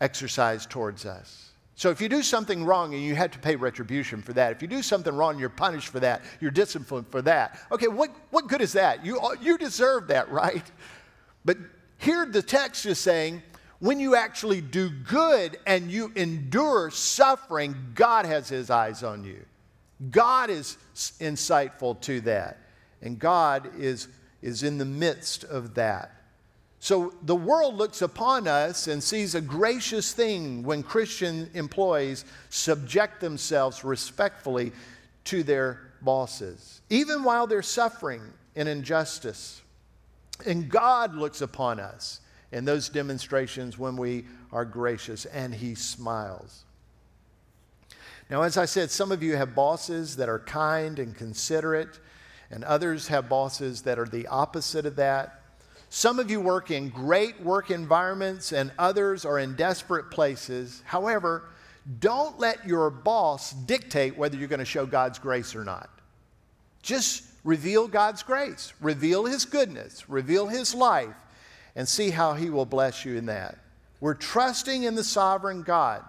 exercised 0.00 0.68
towards 0.68 1.06
us. 1.06 1.52
So 1.76 1.90
if 1.90 2.00
you 2.00 2.08
do 2.08 2.24
something 2.24 2.64
wrong 2.64 2.92
and 2.92 3.04
you 3.04 3.14
have 3.14 3.30
to 3.30 3.38
pay 3.38 3.54
retribution 3.54 4.20
for 4.20 4.32
that, 4.32 4.50
if 4.50 4.62
you 4.62 4.66
do 4.66 4.82
something 4.82 5.14
wrong, 5.14 5.38
you're 5.38 5.48
punished 5.48 5.88
for 5.88 6.00
that, 6.00 6.22
you're 6.40 6.50
disciplined 6.50 7.06
for 7.08 7.22
that. 7.22 7.60
Okay, 7.70 7.88
what, 7.88 8.10
what 8.30 8.48
good 8.48 8.60
is 8.60 8.72
that? 8.72 9.06
You, 9.06 9.20
you 9.40 9.56
deserve 9.58 10.08
that, 10.08 10.28
right? 10.32 10.64
But 11.44 11.58
here 11.98 12.26
the 12.26 12.42
text 12.42 12.84
is 12.84 12.98
saying, 12.98 13.42
when 13.80 14.00
you 14.00 14.16
actually 14.16 14.60
do 14.60 14.88
good 14.88 15.58
and 15.66 15.90
you 15.90 16.12
endure 16.16 16.90
suffering, 16.90 17.74
God 17.94 18.26
has 18.26 18.48
his 18.48 18.70
eyes 18.70 19.02
on 19.02 19.24
you. 19.24 19.44
God 20.10 20.50
is 20.50 20.76
insightful 21.20 22.00
to 22.02 22.20
that. 22.22 22.58
And 23.02 23.18
God 23.18 23.70
is, 23.78 24.08
is 24.42 24.62
in 24.62 24.78
the 24.78 24.84
midst 24.84 25.44
of 25.44 25.74
that. 25.74 26.10
So 26.80 27.14
the 27.22 27.36
world 27.36 27.76
looks 27.76 28.02
upon 28.02 28.46
us 28.46 28.88
and 28.88 29.02
sees 29.02 29.34
a 29.34 29.40
gracious 29.40 30.12
thing 30.12 30.62
when 30.62 30.82
Christian 30.82 31.50
employees 31.54 32.26
subject 32.50 33.20
themselves 33.20 33.84
respectfully 33.84 34.72
to 35.24 35.42
their 35.42 35.80
bosses, 36.02 36.82
even 36.90 37.24
while 37.24 37.46
they're 37.46 37.62
suffering 37.62 38.20
in 38.54 38.66
injustice. 38.66 39.62
And 40.44 40.68
God 40.68 41.14
looks 41.14 41.40
upon 41.40 41.80
us 41.80 42.20
in 42.54 42.64
those 42.64 42.88
demonstrations 42.88 43.76
when 43.80 43.96
we 43.96 44.24
are 44.52 44.64
gracious 44.64 45.26
and 45.26 45.52
He 45.52 45.74
smiles. 45.74 46.64
Now, 48.30 48.42
as 48.42 48.56
I 48.56 48.64
said, 48.64 48.92
some 48.92 49.10
of 49.10 49.24
you 49.24 49.34
have 49.34 49.56
bosses 49.56 50.16
that 50.16 50.28
are 50.28 50.38
kind 50.38 51.00
and 51.00 51.16
considerate, 51.16 51.98
and 52.52 52.62
others 52.62 53.08
have 53.08 53.28
bosses 53.28 53.82
that 53.82 53.98
are 53.98 54.06
the 54.06 54.28
opposite 54.28 54.86
of 54.86 54.94
that. 54.96 55.42
Some 55.90 56.20
of 56.20 56.30
you 56.30 56.40
work 56.40 56.70
in 56.70 56.90
great 56.90 57.40
work 57.40 57.72
environments, 57.72 58.52
and 58.52 58.70
others 58.78 59.24
are 59.24 59.40
in 59.40 59.56
desperate 59.56 60.12
places. 60.12 60.80
However, 60.86 61.50
don't 61.98 62.38
let 62.38 62.66
your 62.66 62.88
boss 62.88 63.52
dictate 63.52 64.16
whether 64.16 64.36
you're 64.36 64.48
going 64.48 64.60
to 64.60 64.64
show 64.64 64.86
God's 64.86 65.18
grace 65.18 65.56
or 65.56 65.64
not. 65.64 65.90
Just 66.82 67.24
reveal 67.42 67.88
God's 67.88 68.22
grace, 68.22 68.72
reveal 68.80 69.24
His 69.24 69.44
goodness, 69.44 70.08
reveal 70.08 70.46
His 70.46 70.72
life, 70.72 71.14
and 71.76 71.88
see 71.88 72.10
how 72.10 72.34
He 72.34 72.50
will 72.50 72.66
bless 72.66 73.04
you 73.04 73.16
in 73.16 73.26
that. 73.26 73.58
We're 74.00 74.14
trusting 74.14 74.82
in 74.82 74.94
the 74.94 75.04
sovereign 75.04 75.62
God. 75.62 76.02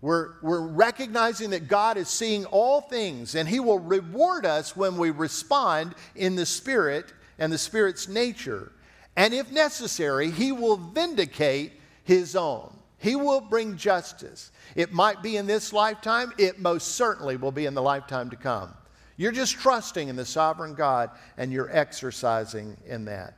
We're, 0.00 0.30
we're 0.42 0.66
recognizing 0.66 1.50
that 1.50 1.68
God 1.68 1.96
is 1.96 2.08
seeing 2.08 2.46
all 2.46 2.80
things, 2.80 3.34
and 3.34 3.48
He 3.48 3.60
will 3.60 3.78
reward 3.78 4.46
us 4.46 4.76
when 4.76 4.96
we 4.96 5.10
respond 5.10 5.94
in 6.16 6.36
the 6.36 6.46
Spirit 6.46 7.12
and 7.38 7.52
the 7.52 7.58
Spirit's 7.58 8.08
nature. 8.08 8.72
And 9.16 9.34
if 9.34 9.50
necessary, 9.50 10.30
he 10.30 10.52
will 10.52 10.76
vindicate 10.76 11.72
his 12.04 12.36
own. 12.36 12.76
He 12.98 13.16
will 13.16 13.40
bring 13.40 13.76
justice. 13.76 14.52
It 14.74 14.92
might 14.92 15.22
be 15.22 15.36
in 15.36 15.46
this 15.46 15.72
lifetime, 15.72 16.32
it 16.38 16.58
most 16.58 16.92
certainly 16.92 17.36
will 17.36 17.52
be 17.52 17.66
in 17.66 17.74
the 17.74 17.82
lifetime 17.82 18.30
to 18.30 18.36
come. 18.36 18.74
You're 19.16 19.32
just 19.32 19.58
trusting 19.58 20.08
in 20.08 20.16
the 20.16 20.24
sovereign 20.24 20.74
God 20.74 21.10
and 21.36 21.52
you're 21.52 21.70
exercising 21.70 22.76
in 22.86 23.04
that. 23.06 23.34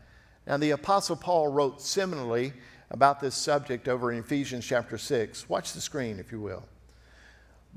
Now, 0.47 0.57
the 0.57 0.71
Apostle 0.71 1.17
Paul 1.17 1.49
wrote 1.49 1.81
similarly 1.81 2.53
about 2.91 3.21
this 3.21 3.35
subject 3.35 3.89
over 3.89 4.13
in 4.13 4.19
Ephesians 4.19 4.67
chapter 4.67 4.99
6. 4.99 5.49
Watch 5.49 5.73
the 5.73 5.81
screen, 5.81 6.19
if 6.19 6.33
you 6.33 6.41
will. 6.41 6.65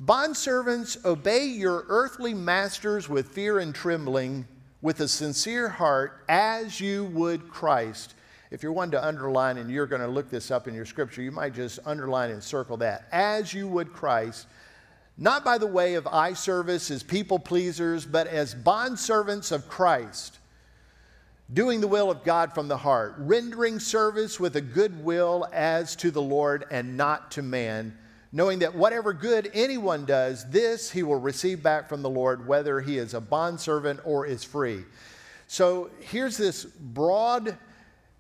Bondservants, 0.04 1.04
obey 1.06 1.46
your 1.46 1.86
earthly 1.88 2.34
masters 2.34 3.08
with 3.08 3.30
fear 3.30 3.60
and 3.60 3.74
trembling 3.74 4.46
with 4.82 5.00
a 5.00 5.08
sincere 5.08 5.70
heart 5.70 6.24
as 6.28 6.82
you 6.82 7.06
would 7.06 7.50
Christ. 7.50 8.14
If 8.52 8.62
you're 8.62 8.74
one 8.74 8.92
to 8.92 9.04
underline 9.04 9.58
and 9.58 9.70
you're 9.70 9.88
going 9.88 10.02
to 10.02 10.08
look 10.08 10.30
this 10.30 10.52
up 10.52 10.68
in 10.68 10.74
your 10.74 10.86
scripture, 10.86 11.22
you 11.22 11.32
might 11.32 11.54
just 11.54 11.80
underline 11.86 12.30
and 12.30 12.44
circle 12.44 12.78
that. 12.78 13.08
As 13.12 13.54
you 13.54 13.68
would 13.68 13.94
Christ, 13.94 14.48
not 15.18 15.46
by 15.46 15.58
the 15.58 15.68
way 15.68 15.96
of 15.96 16.08
eye 16.08 16.34
service 16.34 16.92
as 16.92 17.02
people 17.02 17.40
pleasers, 17.40 18.06
but 18.06 18.28
as 18.28 18.54
bondservants 18.54 19.52
of 19.52 19.68
Christ, 19.70 20.40
doing 21.54 21.82
the 21.82 21.88
will 21.88 22.10
of 22.10 22.24
God 22.24 22.54
from 22.54 22.68
the 22.68 22.78
heart, 22.78 23.16
rendering 23.18 23.80
service 23.80 24.40
with 24.40 24.56
a 24.56 24.62
good 24.62 25.04
will 25.04 25.48
as 25.54 25.96
to 25.98 26.12
the 26.12 26.22
Lord 26.22 26.66
and 26.72 26.98
not 26.98 27.32
to 27.32 27.42
man 27.42 27.98
knowing 28.36 28.60
that 28.60 28.76
whatever 28.76 29.14
good 29.14 29.50
anyone 29.54 30.04
does, 30.04 30.50
this 30.50 30.92
he 30.92 31.04
will 31.04 31.20
receive 31.20 31.64
back 31.64 31.88
from 31.88 32.02
the 32.02 32.10
Lord, 32.10 32.46
whether 32.46 32.82
he 32.82 32.98
is 32.98 33.14
a 33.14 33.22
bondservant 33.22 34.02
or 34.04 34.26
is 34.26 34.44
free. 34.44 34.84
So 35.48 35.90
here's 36.02 36.36
this 36.36 36.66
broad 36.66 37.58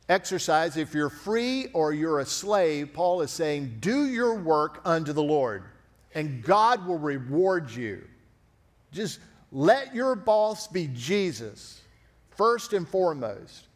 exercise. 0.07 0.77
If 0.77 0.93
you're 0.93 1.09
free 1.09 1.67
or 1.73 1.91
you're 1.91 2.21
a 2.21 2.25
slave, 2.25 2.93
Paul 2.93 3.23
is 3.23 3.31
saying, 3.31 3.79
do 3.81 4.05
your 4.05 4.35
work 4.35 4.79
unto 4.85 5.11
the 5.11 5.21
Lord, 5.21 5.63
and 6.13 6.41
God 6.41 6.87
will 6.87 6.97
reward 6.97 7.69
you. 7.69 8.01
Just 8.93 9.19
let 9.51 9.93
your 9.93 10.15
boss 10.15 10.65
be 10.65 10.89
Jesus, 10.93 11.81
first 12.37 12.73
and 12.73 12.87
foremost. 12.87 13.67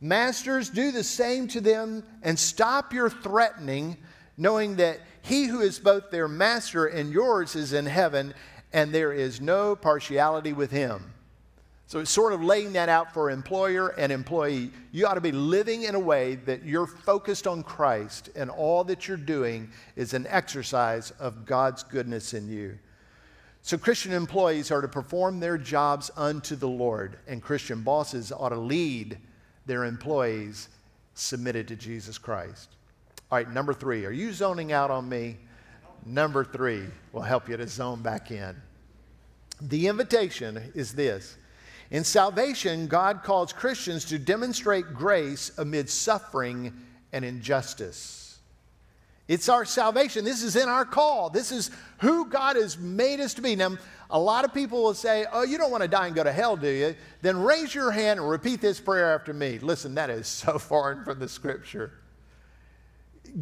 Masters, 0.00 0.68
do 0.68 0.92
the 0.92 1.04
same 1.04 1.48
to 1.48 1.60
them 1.60 2.02
and 2.22 2.38
stop 2.38 2.92
your 2.92 3.08
threatening, 3.08 3.96
knowing 4.36 4.76
that 4.76 5.00
he 5.22 5.46
who 5.46 5.60
is 5.60 5.78
both 5.78 6.10
their 6.10 6.28
master 6.28 6.86
and 6.86 7.12
yours 7.12 7.56
is 7.56 7.72
in 7.72 7.86
heaven, 7.86 8.34
and 8.72 8.92
there 8.92 9.12
is 9.12 9.40
no 9.40 9.74
partiality 9.74 10.52
with 10.52 10.70
him. 10.70 11.14
So 11.86 12.00
it's 12.00 12.10
sort 12.10 12.32
of 12.32 12.42
laying 12.42 12.72
that 12.72 12.88
out 12.88 13.14
for 13.14 13.30
employer 13.30 13.88
and 13.88 14.10
employee. 14.10 14.70
You 14.90 15.06
ought 15.06 15.14
to 15.14 15.20
be 15.20 15.32
living 15.32 15.84
in 15.84 15.94
a 15.94 16.00
way 16.00 16.34
that 16.36 16.64
you're 16.64 16.86
focused 16.86 17.46
on 17.46 17.62
Christ, 17.62 18.30
and 18.34 18.50
all 18.50 18.84
that 18.84 19.06
you're 19.06 19.16
doing 19.16 19.70
is 19.94 20.12
an 20.12 20.26
exercise 20.28 21.12
of 21.12 21.46
God's 21.46 21.82
goodness 21.82 22.34
in 22.34 22.48
you. 22.48 22.78
So, 23.66 23.78
Christian 23.78 24.12
employees 24.12 24.70
are 24.70 24.82
to 24.82 24.88
perform 24.88 25.40
their 25.40 25.56
jobs 25.56 26.10
unto 26.18 26.54
the 26.54 26.68
Lord, 26.68 27.16
and 27.26 27.40
Christian 27.40 27.80
bosses 27.80 28.30
ought 28.30 28.50
to 28.50 28.58
lead 28.58 29.16
their 29.64 29.86
employees 29.86 30.68
submitted 31.14 31.68
to 31.68 31.76
Jesus 31.76 32.18
Christ. 32.18 32.68
All 33.32 33.38
right, 33.38 33.50
number 33.50 33.72
three. 33.72 34.04
Are 34.04 34.12
you 34.12 34.34
zoning 34.34 34.72
out 34.72 34.90
on 34.90 35.08
me? 35.08 35.38
Number 36.04 36.44
three 36.44 36.84
will 37.14 37.22
help 37.22 37.48
you 37.48 37.56
to 37.56 37.66
zone 37.66 38.02
back 38.02 38.30
in. 38.30 38.54
The 39.62 39.88
invitation 39.88 40.70
is 40.74 40.92
this 40.92 41.38
In 41.90 42.04
salvation, 42.04 42.86
God 42.86 43.22
calls 43.22 43.54
Christians 43.54 44.04
to 44.06 44.18
demonstrate 44.18 44.92
grace 44.92 45.52
amid 45.56 45.88
suffering 45.88 46.70
and 47.14 47.24
injustice. 47.24 48.23
It's 49.26 49.48
our 49.48 49.64
salvation. 49.64 50.24
This 50.24 50.42
is 50.42 50.54
in 50.54 50.68
our 50.68 50.84
call. 50.84 51.30
This 51.30 51.50
is 51.50 51.70
who 51.98 52.26
God 52.28 52.56
has 52.56 52.76
made 52.76 53.20
us 53.20 53.32
to 53.34 53.42
be. 53.42 53.56
Now, 53.56 53.78
a 54.10 54.18
lot 54.18 54.44
of 54.44 54.52
people 54.52 54.82
will 54.82 54.94
say, 54.94 55.24
Oh, 55.32 55.42
you 55.42 55.56
don't 55.56 55.70
want 55.70 55.82
to 55.82 55.88
die 55.88 56.06
and 56.06 56.14
go 56.14 56.22
to 56.22 56.32
hell, 56.32 56.56
do 56.56 56.68
you? 56.68 56.94
Then 57.22 57.38
raise 57.38 57.74
your 57.74 57.90
hand 57.90 58.20
and 58.20 58.28
repeat 58.28 58.60
this 58.60 58.80
prayer 58.80 59.14
after 59.14 59.32
me. 59.32 59.58
Listen, 59.58 59.94
that 59.94 60.10
is 60.10 60.26
so 60.28 60.58
foreign 60.58 61.04
from 61.04 61.18
the 61.18 61.28
scripture. 61.28 61.92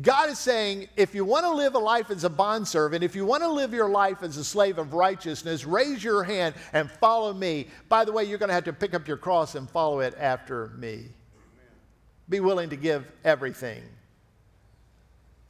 God 0.01 0.31
is 0.31 0.39
saying, 0.39 0.89
if 0.97 1.15
you 1.15 1.25
want 1.25 1.45
to 1.45 1.53
live 1.53 1.75
a 1.75 1.79
life 1.79 2.11
as 2.11 2.25
a 2.25 2.31
bondservant, 2.31 3.05
if 3.05 3.15
you 3.15 3.27
want 3.27 3.43
to 3.43 3.49
live 3.49 3.75
your 3.75 3.91
life 3.91 4.23
as 4.23 4.39
a 4.39 4.45
slave 4.45 4.79
of 4.79 4.95
righteousness, 4.95 5.67
raise 5.67 6.03
your 6.03 6.23
hand 6.23 6.55
and 6.73 6.91
follow 6.91 7.35
me. 7.35 7.67
By 7.91 8.07
the 8.07 8.13
way, 8.13 8.25
you're 8.25 8.39
going 8.39 8.49
to 8.49 8.55
have 8.55 8.65
to 8.65 8.73
pick 8.73 8.95
up 8.95 9.07
your 9.07 9.19
cross 9.19 9.55
and 9.55 9.69
follow 9.69 10.01
it 10.01 10.15
after 10.19 10.69
me. 10.79 10.93
Amen. 10.93 11.11
Be 12.31 12.41
willing 12.41 12.71
to 12.71 12.77
give 12.77 13.05
everything. 13.23 13.83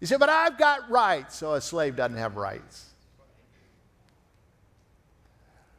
You 0.03 0.09
say, 0.09 0.17
but 0.17 0.29
I've 0.29 0.59
got 0.59 0.91
rights. 0.91 1.37
So 1.37 1.55
a 1.55 1.61
slave 1.61 1.95
doesn't 1.95 2.19
have 2.19 2.35
rights. 2.37 2.91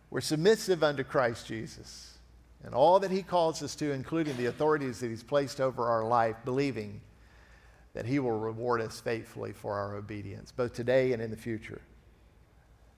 We're 0.09 0.21
submissive 0.21 0.81
unto 0.81 1.03
Christ 1.03 1.45
Jesus 1.45 2.17
and 2.63 2.73
all 2.73 3.01
that 3.01 3.11
he 3.11 3.21
calls 3.21 3.61
us 3.61 3.75
to, 3.75 3.91
including 3.91 4.37
the 4.37 4.45
authorities 4.45 5.01
that 5.01 5.09
he's 5.09 5.23
placed 5.23 5.59
over 5.59 5.87
our 5.87 6.05
life, 6.05 6.37
believing 6.45 7.01
that 7.93 8.05
He 8.05 8.19
will 8.19 8.31
reward 8.31 8.79
us 8.79 9.01
faithfully 9.01 9.51
for 9.51 9.73
our 9.73 9.95
obedience, 9.95 10.51
both 10.51 10.73
today 10.73 11.13
and 11.13 11.21
in 11.21 11.29
the 11.29 11.37
future. 11.37 11.81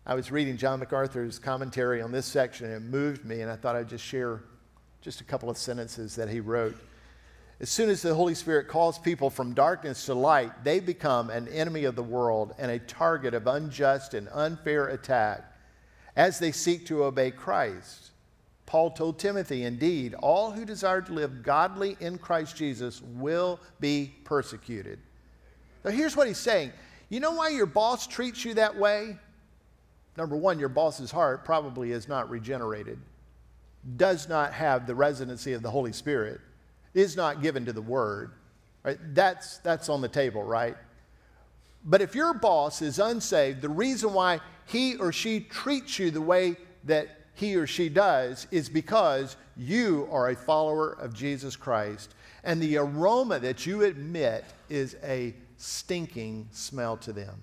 I 0.06 0.14
was 0.14 0.32
reading 0.32 0.56
John 0.56 0.80
MacArthur's 0.80 1.40
commentary 1.40 2.02
on 2.02 2.12
this 2.12 2.28
section, 2.28 2.68
and 2.68 2.76
it 2.76 2.90
moved 2.90 3.26
me, 3.26 3.42
and 3.42 3.52
I 3.52 3.56
thought 3.56 3.76
I'd 3.76 3.90
just 3.90 4.06
share 4.06 4.44
just 5.02 5.20
a 5.22 5.24
couple 5.24 5.50
of 5.50 5.58
sentences 5.58 6.16
that 6.16 6.30
he 6.30 6.40
wrote. 6.40 6.78
As 7.60 7.70
soon 7.70 7.90
as 7.90 8.02
the 8.02 8.14
Holy 8.14 8.36
Spirit 8.36 8.68
calls 8.68 9.00
people 9.00 9.30
from 9.30 9.54
darkness 9.54 10.06
to 10.06 10.14
light, 10.14 10.64
they 10.64 10.80
become 10.80 11.30
an 11.30 11.48
enemy 11.48 11.86
of 11.86 11.96
the 11.96 12.04
world 12.04 12.54
and 12.58 12.70
a 12.70 12.80
target 12.80 13.34
of 13.34 13.48
unjust 13.48 14.14
and 14.14 14.28
unfair 14.34 14.88
attack 14.88 15.54
as 16.16 16.38
they 16.40 16.52
seek 16.52 16.86
to 16.88 17.04
obey 17.06 17.32
Christ. 17.32 18.12
Paul 18.66 18.92
told 18.92 19.20
Timothy, 19.20 19.64
Indeed, 19.64 20.16
all 20.16 20.52
who 20.52 20.66
desire 20.66 21.02
to 21.02 21.14
live 21.14 21.44
godly 21.44 21.96
in 22.00 22.18
Christ 22.18 22.58
Jesus 22.58 23.02
will 23.02 23.60
be 23.80 24.14
persecuted. 24.26 25.00
Now, 25.84 25.92
here's 25.92 26.16
what 26.16 26.28
he's 26.28 26.38
saying 26.38 26.74
You 27.10 27.20
know 27.20 27.32
why 27.32 27.50
your 27.50 27.68
boss 27.68 28.08
treats 28.08 28.44
you 28.44 28.56
that 28.56 28.76
way? 28.76 29.18
Number 30.18 30.36
one, 30.36 30.60
your 30.60 30.70
boss's 30.70 31.12
heart 31.12 31.46
probably 31.46 31.92
is 31.92 32.08
not 32.08 32.30
regenerated, 32.30 33.00
does 33.98 34.28
not 34.28 34.54
have 34.54 34.88
the 34.88 34.96
residency 34.96 35.54
of 35.54 35.62
the 35.62 35.72
Holy 35.72 35.92
Spirit, 35.92 36.40
is 36.96 37.16
not 37.16 37.44
given 37.44 37.66
to 37.66 37.74
the 37.74 37.82
Word. 37.82 38.32
Right? 38.84 38.98
That's, 39.14 39.60
that's 39.60 39.90
on 39.90 40.02
the 40.02 40.08
table, 40.08 40.44
right? 40.44 40.76
But 41.84 42.02
if 42.02 42.16
your 42.16 42.34
boss 42.34 42.82
is 42.82 42.98
unsaved, 42.98 43.62
the 43.62 43.70
reason 43.70 44.14
why 44.14 44.40
he 44.66 44.96
or 44.96 45.12
she 45.12 45.42
treats 45.42 46.00
you 46.00 46.10
the 46.10 46.22
way 46.22 46.56
that 46.86 47.20
he 47.36 47.56
or 47.56 47.68
she 47.68 47.90
does 47.90 48.48
is 48.50 48.70
because 48.70 49.38
you 49.56 50.08
are 50.12 50.30
a 50.30 50.36
follower 50.36 50.94
of 50.94 51.14
Jesus 51.14 51.56
Christ. 51.56 52.16
And 52.44 52.62
the 52.62 52.78
aroma 52.78 53.40
that 53.40 53.66
you 53.66 53.84
emit 53.84 54.46
is 54.70 54.96
a 55.04 55.36
stinking 55.58 56.48
smell 56.52 56.98
to 56.98 57.14
them. 57.14 57.42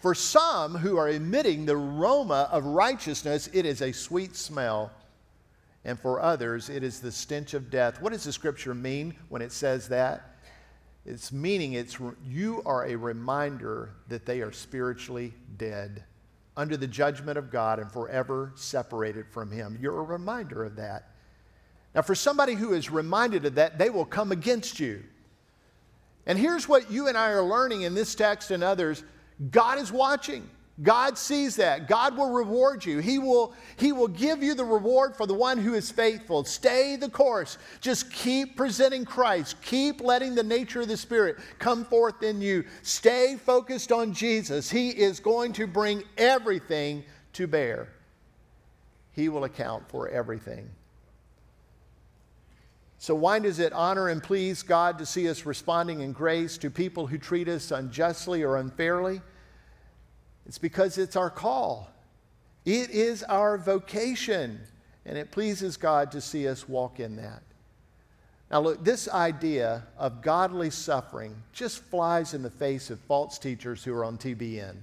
For 0.00 0.14
some 0.14 0.76
who 0.76 0.96
are 0.96 1.08
emitting 1.08 1.66
the 1.66 1.76
aroma 1.76 2.48
of 2.52 2.64
righteousness, 2.64 3.48
it 3.52 3.66
is 3.66 3.82
a 3.82 3.92
sweet 3.92 4.36
smell. 4.36 4.92
And 5.88 5.98
for 5.98 6.20
others, 6.20 6.68
it 6.68 6.82
is 6.82 7.00
the 7.00 7.10
stench 7.10 7.54
of 7.54 7.70
death. 7.70 8.02
What 8.02 8.12
does 8.12 8.24
the 8.24 8.32
scripture 8.32 8.74
mean 8.74 9.14
when 9.30 9.40
it 9.40 9.50
says 9.50 9.88
that? 9.88 10.36
It's 11.06 11.32
meaning 11.32 11.72
it's 11.72 11.96
you 12.26 12.60
are 12.66 12.84
a 12.84 12.94
reminder 12.94 13.94
that 14.08 14.26
they 14.26 14.42
are 14.42 14.52
spiritually 14.52 15.32
dead 15.56 16.04
under 16.58 16.76
the 16.76 16.86
judgment 16.86 17.38
of 17.38 17.50
God 17.50 17.78
and 17.78 17.90
forever 17.90 18.52
separated 18.54 19.30
from 19.30 19.50
Him. 19.50 19.78
You're 19.80 20.00
a 20.00 20.02
reminder 20.02 20.62
of 20.62 20.76
that. 20.76 21.08
Now, 21.94 22.02
for 22.02 22.14
somebody 22.14 22.52
who 22.52 22.74
is 22.74 22.90
reminded 22.90 23.46
of 23.46 23.54
that, 23.54 23.78
they 23.78 23.88
will 23.88 24.04
come 24.04 24.30
against 24.30 24.78
you. 24.78 25.02
And 26.26 26.38
here's 26.38 26.68
what 26.68 26.90
you 26.90 27.08
and 27.08 27.16
I 27.16 27.30
are 27.30 27.42
learning 27.42 27.80
in 27.80 27.94
this 27.94 28.14
text 28.14 28.50
and 28.50 28.62
others 28.62 29.04
God 29.50 29.78
is 29.78 29.90
watching. 29.90 30.50
God 30.82 31.18
sees 31.18 31.56
that. 31.56 31.88
God 31.88 32.16
will 32.16 32.30
reward 32.30 32.84
you. 32.84 32.98
He 32.98 33.18
will, 33.18 33.52
he 33.76 33.90
will 33.90 34.08
give 34.08 34.42
you 34.42 34.54
the 34.54 34.64
reward 34.64 35.16
for 35.16 35.26
the 35.26 35.34
one 35.34 35.58
who 35.58 35.74
is 35.74 35.90
faithful. 35.90 36.44
Stay 36.44 36.94
the 36.94 37.08
course. 37.08 37.58
Just 37.80 38.12
keep 38.12 38.56
presenting 38.56 39.04
Christ. 39.04 39.60
Keep 39.60 40.00
letting 40.00 40.36
the 40.36 40.42
nature 40.42 40.82
of 40.82 40.88
the 40.88 40.96
Spirit 40.96 41.38
come 41.58 41.84
forth 41.84 42.22
in 42.22 42.40
you. 42.40 42.64
Stay 42.82 43.36
focused 43.36 43.90
on 43.90 44.12
Jesus. 44.12 44.70
He 44.70 44.90
is 44.90 45.18
going 45.18 45.52
to 45.54 45.66
bring 45.66 46.04
everything 46.16 47.02
to 47.32 47.48
bear. 47.48 47.88
He 49.12 49.28
will 49.28 49.44
account 49.44 49.88
for 49.88 50.08
everything. 50.08 50.70
So, 53.00 53.16
why 53.16 53.40
does 53.40 53.58
it 53.58 53.72
honor 53.72 54.08
and 54.08 54.22
please 54.22 54.62
God 54.62 54.98
to 54.98 55.06
see 55.06 55.28
us 55.28 55.46
responding 55.46 56.00
in 56.00 56.12
grace 56.12 56.58
to 56.58 56.70
people 56.70 57.06
who 57.06 57.18
treat 57.18 57.48
us 57.48 57.72
unjustly 57.72 58.42
or 58.42 58.56
unfairly? 58.56 59.20
It's 60.48 60.58
because 60.58 60.98
it's 60.98 61.14
our 61.14 61.30
call. 61.30 61.90
It 62.64 62.90
is 62.90 63.22
our 63.22 63.58
vocation, 63.58 64.60
and 65.04 65.16
it 65.16 65.30
pleases 65.30 65.76
God 65.76 66.10
to 66.12 66.20
see 66.20 66.48
us 66.48 66.68
walk 66.68 67.00
in 67.00 67.16
that. 67.16 67.42
Now, 68.50 68.60
look, 68.60 68.82
this 68.82 69.08
idea 69.08 69.84
of 69.98 70.22
godly 70.22 70.70
suffering 70.70 71.34
just 71.52 71.80
flies 71.84 72.32
in 72.32 72.42
the 72.42 72.50
face 72.50 72.88
of 72.88 72.98
false 73.00 73.38
teachers 73.38 73.84
who 73.84 73.92
are 73.94 74.04
on 74.04 74.16
TBN. 74.16 74.76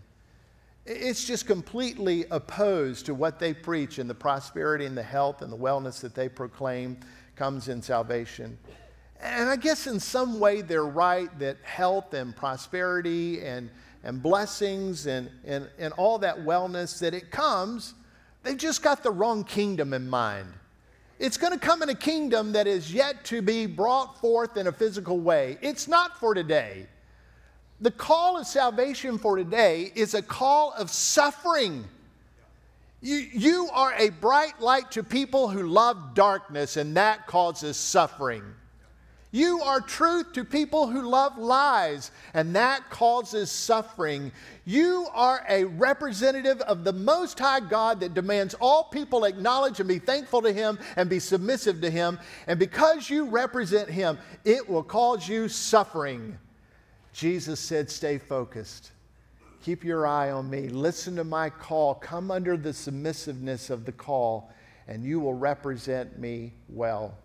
It's 0.86 1.26
just 1.26 1.48
completely 1.48 2.26
opposed 2.30 3.08
to 3.08 3.16
what 3.16 3.40
they 3.40 3.56
preach 3.56 3.98
and 3.98 4.08
the 4.08 4.16
prosperity 4.16 4.86
and 4.86 4.96
the 4.96 5.02
health 5.02 5.42
and 5.42 5.52
the 5.52 5.58
wellness 5.58 6.00
that 6.02 6.14
they 6.14 6.30
proclaim 6.30 6.98
comes 7.36 7.70
in 7.70 7.82
salvation. 7.82 8.56
And 9.20 9.50
I 9.50 9.56
guess 9.56 9.88
in 9.88 10.00
some 10.00 10.40
way 10.40 10.62
they're 10.62 10.86
right 10.86 11.38
that 11.40 11.58
health 11.64 12.14
and 12.14 12.36
prosperity 12.36 13.42
and 13.42 13.72
and 14.06 14.22
blessings 14.22 15.08
and, 15.08 15.30
and, 15.44 15.68
and 15.80 15.92
all 15.94 16.20
that 16.20 16.38
wellness 16.38 17.00
that 17.00 17.14
it 17.14 17.32
comes, 17.32 17.96
they've 18.44 18.56
just 18.56 18.84
got 18.84 19.04
the 19.04 19.12
wrong 19.12 19.44
kingdom 19.44 19.94
in 19.94 20.08
mind. 20.08 20.48
It's 21.18 21.38
going 21.38 21.54
to 21.54 21.60
come 21.60 21.82
in 21.82 21.90
a 21.90 21.96
kingdom 21.96 22.52
that 22.52 22.68
is 22.68 22.94
yet 22.94 23.26
to 23.26 23.42
be 23.42 23.66
brought 23.66 24.22
forth 24.22 24.58
in 24.58 24.68
a 24.68 24.72
physical 24.72 25.20
way. 25.20 25.58
It's 25.62 25.88
not 25.88 26.20
for 26.20 26.34
today. 26.36 26.86
The 27.82 27.92
call 27.92 28.38
of 28.38 28.46
salvation 28.46 29.18
for 29.18 29.36
today 29.38 29.92
is 29.96 30.14
a 30.14 30.22
call 30.22 30.74
of 30.74 30.90
suffering. 30.90 31.86
You, 33.02 33.16
you 33.16 33.70
are 33.74 33.94
a 33.98 34.10
bright 34.10 34.62
light 34.62 34.92
to 34.92 35.04
people 35.04 35.50
who 35.50 35.64
love 35.64 36.14
darkness, 36.14 36.78
and 36.78 36.96
that 36.96 37.28
causes 37.28 37.76
suffering. 37.76 38.44
You 39.36 39.62
are 39.64 39.82
truth 39.82 40.32
to 40.32 40.46
people 40.46 40.88
who 40.88 41.02
love 41.02 41.38
lies, 41.38 42.12
and 42.34 42.56
that 42.56 42.90
causes 42.90 43.52
suffering. 43.52 44.32
You 44.64 45.08
are 45.14 45.46
a 45.50 45.66
representative 45.66 46.62
of 46.62 46.86
the 46.86 46.94
Most 46.94 47.38
High 47.38 47.60
God 47.60 48.00
that 48.00 48.14
demands 48.14 48.54
all 48.62 48.86
people 48.86 49.26
acknowledge 49.26 49.82
and 49.82 49.90
be 49.90 50.00
thankful 50.00 50.42
to 50.44 50.54
Him 50.54 50.80
and 50.96 51.10
be 51.10 51.20
submissive 51.20 51.82
to 51.82 51.90
Him. 51.90 52.18
And 52.48 52.58
because 52.58 53.10
you 53.10 53.26
represent 53.26 53.90
Him, 53.90 54.20
it 54.46 54.70
will 54.70 54.84
cause 54.84 55.28
you 55.28 55.50
suffering. 55.50 56.38
Jesus 57.12 57.60
said, 57.60 57.90
Stay 57.90 58.18
focused. 58.18 58.94
Keep 59.64 59.84
your 59.84 60.08
eye 60.08 60.32
on 60.32 60.50
me. 60.50 60.70
Listen 60.70 61.18
to 61.18 61.26
my 61.26 61.50
call. 61.50 61.96
Come 61.96 62.32
under 62.32 62.56
the 62.56 62.72
submissiveness 62.72 63.70
of 63.70 63.84
the 63.84 63.92
call, 63.92 64.50
and 64.88 65.04
you 65.04 65.20
will 65.20 65.34
represent 65.34 66.18
me 66.18 66.54
well. 66.70 67.18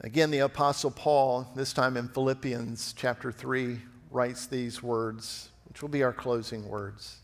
Again, 0.00 0.30
the 0.30 0.40
Apostle 0.40 0.90
Paul, 0.90 1.48
this 1.56 1.72
time 1.72 1.96
in 1.96 2.08
Philippians 2.08 2.92
chapter 2.96 3.32
3, 3.32 3.80
writes 4.10 4.46
these 4.46 4.82
words, 4.82 5.48
which 5.68 5.80
will 5.80 5.88
be 5.88 6.02
our 6.02 6.12
closing 6.12 6.68
words. 6.68 7.16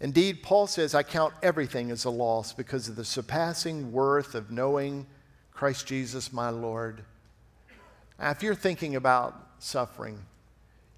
Indeed, 0.00 0.42
Paul 0.42 0.66
says, 0.66 0.94
I 0.94 1.02
count 1.02 1.34
everything 1.42 1.90
as 1.90 2.06
a 2.06 2.10
loss 2.10 2.54
because 2.54 2.88
of 2.88 2.96
the 2.96 3.04
surpassing 3.04 3.92
worth 3.92 4.34
of 4.34 4.50
knowing 4.50 5.06
Christ 5.52 5.86
Jesus 5.86 6.32
my 6.32 6.48
Lord. 6.48 7.02
Now, 8.18 8.30
if 8.30 8.42
you're 8.42 8.54
thinking 8.54 8.96
about 8.96 9.34
suffering, 9.58 10.18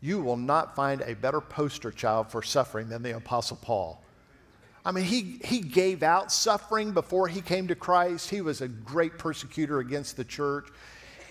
you 0.01 0.21
will 0.21 0.37
not 0.37 0.77
find 0.77 1.01
a 1.03 1.15
better 1.15 1.41
poster 1.41 1.91
child 1.91 2.31
for 2.31 2.43
suffering 2.45 2.89
than 2.89 3.03
the 3.03 3.17
Apostle 3.17 3.59
Paul. 3.61 4.03
I 4.89 4.91
mean, 4.91 5.05
he, 5.05 5.39
he 5.45 5.61
gave 5.61 6.03
out 6.03 6.33
suffering 6.33 6.93
before 6.93 7.29
he 7.29 7.43
came 7.43 7.69
to 7.69 7.75
Christ. 7.75 8.31
He 8.31 8.41
was 8.41 8.63
a 8.63 8.69
great 8.69 9.19
persecutor 9.19 9.81
against 9.81 10.17
the 10.17 10.25
church. 10.25 10.67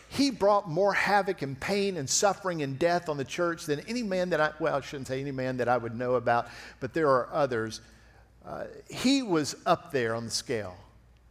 He 0.10 0.30
brought 0.30 0.70
more 0.70 0.93
havoc 0.93 1.41
and 1.41 1.60
pain 1.60 1.97
and 1.97 2.08
suffering 2.08 2.62
and 2.62 2.78
death 2.78 3.10
on 3.10 3.18
the 3.18 3.26
church 3.26 3.66
than 3.66 3.80
any 3.88 4.03
man 4.03 4.30
that 4.30 4.39
I, 4.39 4.51
well, 4.60 4.76
I 4.76 4.82
shouldn't 4.82 5.08
say 5.08 5.20
any 5.20 5.32
man 5.32 5.58
that 5.58 5.68
I 5.68 5.76
would 5.76 5.97
know 5.97 6.14
about, 6.14 6.49
but 6.80 6.93
there 6.93 7.10
are 7.10 7.30
others. 7.34 7.82
Uh, 8.45 8.66
he 8.91 9.24
was 9.24 9.55
up 9.66 9.91
there 9.91 10.14
on 10.14 10.26
the 10.26 10.32
scale. 10.32 10.78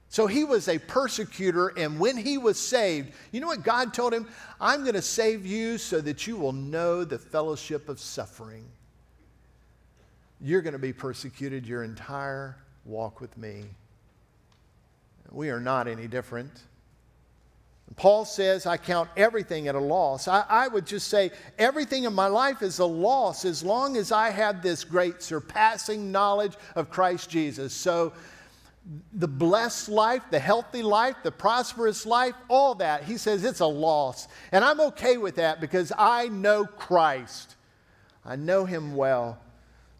So 0.08 0.26
he 0.26 0.42
was 0.42 0.66
a 0.66 0.80
persecutor, 0.80 1.68
and 1.78 2.00
when 2.00 2.16
he 2.16 2.38
was 2.38 2.58
saved, 2.58 3.12
you 3.30 3.40
know 3.40 3.46
what 3.46 3.62
God 3.62 3.94
told 3.94 4.12
him? 4.12 4.26
I'm 4.60 4.80
going 4.80 4.94
to 4.94 5.02
save 5.02 5.46
you 5.46 5.78
so 5.78 6.00
that 6.00 6.26
you 6.26 6.36
will 6.36 6.52
know 6.52 7.04
the 7.04 7.20
fellowship 7.20 7.88
of 7.88 8.00
suffering 8.00 8.64
you're 10.40 10.62
going 10.62 10.72
to 10.72 10.78
be 10.78 10.92
persecuted 10.92 11.66
your 11.66 11.82
entire 11.82 12.56
walk 12.84 13.20
with 13.20 13.36
me. 13.36 13.64
We 15.30 15.50
are 15.50 15.60
not 15.60 15.88
any 15.88 16.06
different. 16.06 16.50
Paul 17.94 18.24
says, 18.24 18.66
I 18.66 18.76
count 18.76 19.08
everything 19.16 19.68
at 19.68 19.74
a 19.74 19.80
loss. 19.80 20.28
I, 20.28 20.44
I, 20.48 20.68
would 20.68 20.86
just 20.86 21.08
say, 21.08 21.30
everything 21.58 22.04
in 22.04 22.12
my 22.12 22.26
life 22.26 22.60
is 22.60 22.80
a 22.80 22.84
loss 22.84 23.44
as 23.44 23.62
long 23.62 23.96
as 23.96 24.10
I 24.10 24.30
have 24.30 24.60
this 24.60 24.82
great 24.82 25.22
surpassing 25.22 26.10
knowledge 26.10 26.54
of 26.74 26.90
Christ 26.90 27.30
Jesus. 27.30 27.72
So, 27.72 28.12
the 29.14 29.26
blessed 29.28 29.88
life, 29.88 30.22
the 30.30 30.38
healthy 30.38 30.82
life, 30.82 31.16
the 31.24 31.32
prosperous 31.32 32.06
life, 32.06 32.34
all 32.48 32.76
that, 32.76 33.02
he 33.02 33.16
says 33.16 33.44
it's 33.44 33.60
a 33.60 33.66
loss. 33.66 34.28
And 34.52 34.64
I'm 34.64 34.80
okay 34.80 35.16
with 35.16 35.36
that 35.36 35.60
because 35.60 35.92
I 35.96 36.28
know 36.28 36.66
Christ. 36.66 37.56
I 38.24 38.36
know 38.36 38.64
him 38.64 38.94
well. 38.94 39.38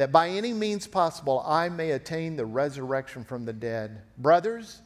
that 0.00 0.10
by 0.10 0.30
any 0.30 0.54
means 0.54 0.86
possible 0.86 1.44
I 1.46 1.68
may 1.68 1.90
attain 1.90 2.34
the 2.34 2.46
resurrection 2.46 3.22
from 3.22 3.44
the 3.44 3.52
dead. 3.52 4.00
Brothers, 4.16 4.80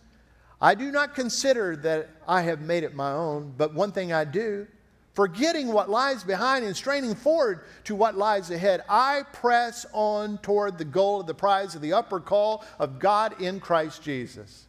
I 0.60 0.74
do 0.74 0.90
not 0.90 1.14
consider 1.14 1.76
that 1.76 2.08
I 2.26 2.42
have 2.42 2.62
made 2.62 2.82
it 2.82 2.96
my 2.96 3.12
own, 3.12 3.54
but 3.56 3.74
one 3.74 3.92
thing 3.92 4.12
I 4.12 4.24
do, 4.24 4.66
forgetting 5.12 5.72
what 5.72 5.88
lies 5.88 6.24
behind 6.24 6.64
and 6.64 6.76
straining 6.76 7.14
forward 7.14 7.60
to 7.84 7.94
what 7.94 8.16
lies 8.16 8.50
ahead, 8.50 8.82
I 8.88 9.22
press 9.32 9.86
on 9.92 10.38
toward 10.38 10.78
the 10.78 10.84
goal 10.84 11.20
of 11.20 11.28
the 11.28 11.34
prize 11.34 11.76
of 11.76 11.80
the 11.80 11.92
upper 11.92 12.18
call 12.18 12.64
of 12.80 12.98
God 12.98 13.40
in 13.40 13.60
Christ 13.60 14.02
Jesus. 14.02 14.66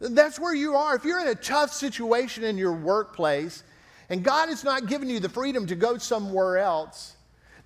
That's 0.00 0.40
where 0.40 0.56
you 0.56 0.74
are. 0.74 0.96
If 0.96 1.04
you're 1.04 1.20
in 1.20 1.28
a 1.28 1.36
tough 1.36 1.72
situation 1.72 2.42
in 2.42 2.58
your 2.58 2.74
workplace 2.74 3.62
and 4.08 4.24
God 4.24 4.48
has 4.48 4.64
not 4.64 4.86
given 4.86 5.08
you 5.08 5.20
the 5.20 5.28
freedom 5.28 5.68
to 5.68 5.76
go 5.76 5.98
somewhere 5.98 6.58
else, 6.58 7.15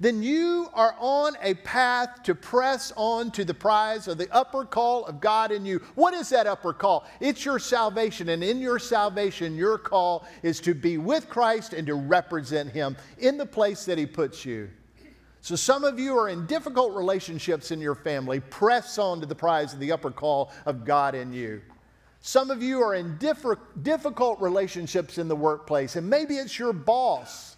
then 0.00 0.22
you 0.22 0.68
are 0.72 0.96
on 0.98 1.36
a 1.42 1.52
path 1.54 2.22
to 2.22 2.34
press 2.34 2.90
on 2.96 3.30
to 3.32 3.44
the 3.44 3.52
prize 3.52 4.08
of 4.08 4.16
the 4.16 4.34
upper 4.34 4.64
call 4.64 5.04
of 5.04 5.20
God 5.20 5.52
in 5.52 5.66
you. 5.66 5.82
What 5.94 6.14
is 6.14 6.30
that 6.30 6.46
upper 6.46 6.72
call? 6.72 7.04
It's 7.20 7.44
your 7.44 7.58
salvation. 7.58 8.30
And 8.30 8.42
in 8.42 8.60
your 8.60 8.78
salvation, 8.78 9.56
your 9.56 9.76
call 9.76 10.26
is 10.42 10.58
to 10.60 10.72
be 10.72 10.96
with 10.96 11.28
Christ 11.28 11.74
and 11.74 11.86
to 11.86 11.94
represent 11.94 12.70
Him 12.70 12.96
in 13.18 13.36
the 13.36 13.44
place 13.44 13.84
that 13.84 13.98
He 13.98 14.06
puts 14.06 14.46
you. 14.46 14.70
So, 15.42 15.54
some 15.54 15.84
of 15.84 15.98
you 15.98 16.16
are 16.18 16.30
in 16.30 16.46
difficult 16.46 16.94
relationships 16.94 17.70
in 17.70 17.80
your 17.80 17.94
family. 17.94 18.40
Press 18.40 18.98
on 18.98 19.20
to 19.20 19.26
the 19.26 19.34
prize 19.34 19.74
of 19.74 19.80
the 19.80 19.92
upper 19.92 20.10
call 20.10 20.50
of 20.64 20.84
God 20.84 21.14
in 21.14 21.32
you. 21.32 21.60
Some 22.22 22.50
of 22.50 22.62
you 22.62 22.82
are 22.82 22.94
in 22.94 23.18
difficult 23.18 24.40
relationships 24.40 25.16
in 25.16 25.28
the 25.28 25.36
workplace, 25.36 25.96
and 25.96 26.08
maybe 26.08 26.36
it's 26.36 26.58
your 26.58 26.74
boss 26.74 27.56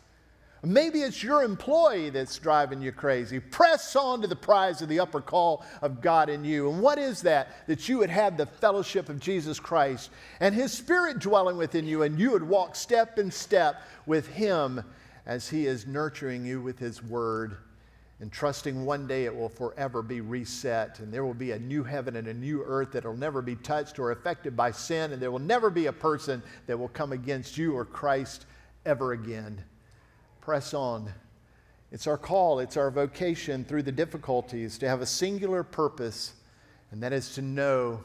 Maybe 0.65 1.01
it's 1.01 1.25
your 1.25 1.43
employee 1.43 2.11
that's 2.11 2.39
driving 2.39 2.81
you 2.81 2.93
crazy. 2.93 3.41
Press 3.41 3.97
on 3.97 4.23
to 4.23 4.29
the 4.29 4.37
prize 4.37 4.81
of 4.81 4.89
the 4.89 5.01
upper 5.01 5.21
call 5.21 5.65
of 5.81 6.01
God 6.01 6.29
in 6.29 6.45
you. 6.45 6.71
And 6.71 6.81
what 6.81 6.99
is 6.99 7.21
that? 7.23 7.67
That 7.67 7.89
you 7.89 7.99
would 7.99 8.11
have 8.11 8.37
the 8.37 8.47
fellowship 8.47 9.09
of 9.09 9.19
Jesus 9.19 9.59
Christ 9.59 10.11
and 10.39 10.55
His 10.55 10.73
Spirit 10.73 11.19
dwelling 11.19 11.57
within 11.57 11.85
you, 11.85 12.03
and 12.03 12.17
you 12.17 12.31
would 12.31 12.45
walk 12.45 12.77
step 12.77 13.19
in 13.19 13.29
step 13.33 13.83
with 14.07 14.29
Him 14.29 14.85
as 15.27 15.49
He 15.49 15.67
is 15.67 15.89
nurturing 15.89 16.47
you 16.47 16.61
with 16.61 16.79
His 16.79 17.03
Word 17.03 17.57
and 18.21 18.31
trusting 18.31 18.85
one 18.85 19.09
day 19.09 19.25
it 19.25 19.35
will 19.35 19.49
forever 19.49 20.01
be 20.01 20.21
reset 20.21 21.01
and 21.01 21.13
there 21.13 21.25
will 21.25 21.35
be 21.35 21.51
a 21.51 21.59
new 21.59 21.83
heaven 21.83 22.15
and 22.15 22.29
a 22.29 22.35
new 22.35 22.63
earth 22.65 22.93
that 22.93 23.05
will 23.05 23.17
never 23.17 23.43
be 23.43 23.57
touched 23.57 23.99
or 23.99 24.13
affected 24.13 24.57
by 24.57 24.71
sin, 24.71 25.11
and 25.11 25.21
there 25.21 25.33
will 25.33 25.41
never 25.41 25.71
be 25.71 25.87
a 25.87 25.93
person 25.93 26.41
that 26.69 26.79
will 26.79 26.87
come 26.87 27.11
against 27.11 27.59
you 27.59 27.75
or 27.75 27.85
Christ 27.85 28.47
ever 28.87 29.11
again 29.11 29.65
press 30.43 30.75
on. 30.75 31.11
It's 31.91 32.07
our 32.07 32.19
call, 32.19 32.59
it's 32.59 32.77
our 32.77 32.91
vocation 32.91 33.65
through 33.65 33.85
the 33.85 33.93
difficulties 33.93 34.77
to 34.79 34.89
have 34.89 35.01
a 35.01 35.07
singular 35.07 35.63
purpose, 35.63 36.35
and 36.91 37.03
that 37.03 37.13
is 37.13 37.35
to 37.37 37.43
know 37.43 38.03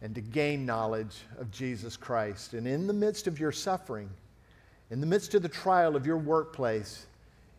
and 0.00 0.14
to 0.14 0.20
gain 0.20 0.64
knowledge 0.64 1.16
of 1.38 1.50
Jesus 1.50 1.96
Christ. 1.96 2.54
And 2.54 2.66
in 2.66 2.86
the 2.86 2.92
midst 2.92 3.26
of 3.26 3.40
your 3.40 3.52
suffering, 3.52 4.08
in 4.90 5.00
the 5.00 5.06
midst 5.06 5.34
of 5.34 5.42
the 5.42 5.48
trial 5.48 5.96
of 5.96 6.06
your 6.06 6.18
workplace, 6.18 7.06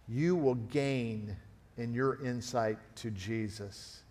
you 0.08 0.36
will 0.36 0.56
gain 0.56 1.36
in 1.78 1.94
your 1.94 2.24
insight 2.24 2.78
to 2.98 3.12
Jesus 3.12 4.02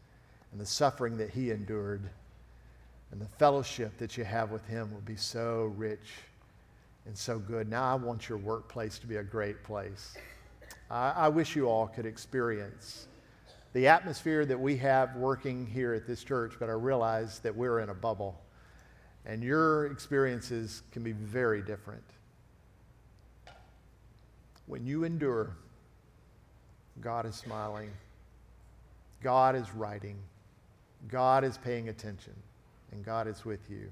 and 0.52 0.60
the 0.60 0.66
suffering 0.66 1.16
that 1.16 1.30
he 1.30 1.50
endured. 1.50 2.02
And 3.10 3.20
the 3.20 3.28
fellowship 3.38 3.96
that 3.98 4.18
you 4.18 4.24
have 4.24 4.50
with 4.50 4.66
him 4.66 4.92
will 4.92 5.00
be 5.00 5.16
so 5.16 5.72
rich 5.76 6.10
and 7.06 7.16
so 7.16 7.38
good. 7.38 7.68
Now 7.68 7.84
I 7.84 7.94
want 7.94 8.28
your 8.28 8.38
workplace 8.38 8.98
to 9.00 9.06
be 9.06 9.16
a 9.16 9.22
great 9.22 9.62
place. 9.62 10.14
I, 10.90 11.10
I 11.10 11.28
wish 11.28 11.56
you 11.56 11.68
all 11.68 11.86
could 11.86 12.06
experience 12.06 13.06
the 13.74 13.88
atmosphere 13.88 14.46
that 14.46 14.58
we 14.58 14.76
have 14.76 15.16
working 15.16 15.66
here 15.66 15.94
at 15.94 16.06
this 16.06 16.22
church, 16.22 16.54
but 16.60 16.70
I 16.70 16.72
realize 16.72 17.40
that 17.40 17.54
we're 17.54 17.80
in 17.80 17.88
a 17.88 17.94
bubble. 17.94 18.40
And 19.26 19.42
your 19.42 19.86
experiences 19.86 20.82
can 20.92 21.02
be 21.02 21.12
very 21.12 21.60
different. 21.60 22.04
When 24.66 24.86
you 24.86 25.04
endure, 25.04 25.56
God 27.00 27.26
is 27.26 27.34
smiling, 27.34 27.90
God 29.22 29.56
is 29.56 29.74
writing, 29.74 30.16
God 31.08 31.42
is 31.42 31.58
paying 31.58 31.88
attention, 31.88 32.34
and 32.92 33.04
God 33.04 33.26
is 33.26 33.44
with 33.44 33.68
you. 33.68 33.90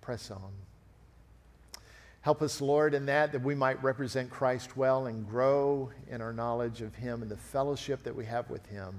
Press 0.00 0.30
on. 0.30 0.52
Help 2.24 2.40
us, 2.40 2.62
Lord, 2.62 2.94
in 2.94 3.04
that, 3.04 3.32
that 3.32 3.42
we 3.42 3.54
might 3.54 3.84
represent 3.84 4.30
Christ 4.30 4.78
well 4.78 5.08
and 5.08 5.28
grow 5.28 5.90
in 6.08 6.22
our 6.22 6.32
knowledge 6.32 6.80
of 6.80 6.94
Him 6.94 7.20
and 7.20 7.30
the 7.30 7.36
fellowship 7.36 8.02
that 8.04 8.16
we 8.16 8.24
have 8.24 8.48
with 8.48 8.64
Him. 8.64 8.94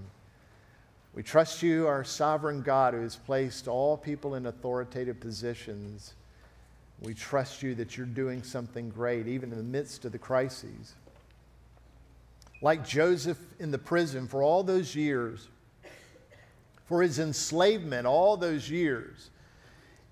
We 1.16 1.24
trust 1.24 1.64
you, 1.64 1.88
our 1.88 2.04
sovereign 2.04 2.62
God, 2.62 2.94
who 2.94 3.02
has 3.02 3.16
placed 3.16 3.68
all 3.68 3.98
people 3.98 4.36
in 4.36 4.46
authoritative 4.46 5.20
positions. 5.20 6.14
We 7.02 7.16
trust 7.16 7.64
you 7.64 7.74
that 7.74 7.98
you're 7.98 8.06
doing 8.06 8.44
something 8.44 8.90
great, 8.90 9.28
even 9.28 9.52
in 9.52 9.58
the 9.58 9.64
midst 9.64 10.06
of 10.06 10.12
the 10.12 10.20
crises. 10.20 10.94
Like 12.62 12.86
Joseph 12.86 13.40
in 13.58 13.72
the 13.72 13.80
prison 13.80 14.28
for 14.28 14.44
all 14.44 14.62
those 14.62 14.96
years, 14.96 15.48
for 16.86 17.02
his 17.02 17.18
enslavement 17.18 18.06
all 18.06 18.38
those 18.38 18.70
years, 18.70 19.32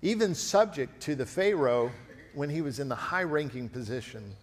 even 0.02 0.34
subject 0.34 1.00
to 1.02 1.14
the 1.14 1.26
Pharaoh 1.26 1.92
when 2.34 2.50
he 2.50 2.60
was 2.60 2.80
in 2.80 2.88
the 2.88 2.94
high 2.94 3.22
ranking 3.22 3.68
position. 3.68 4.34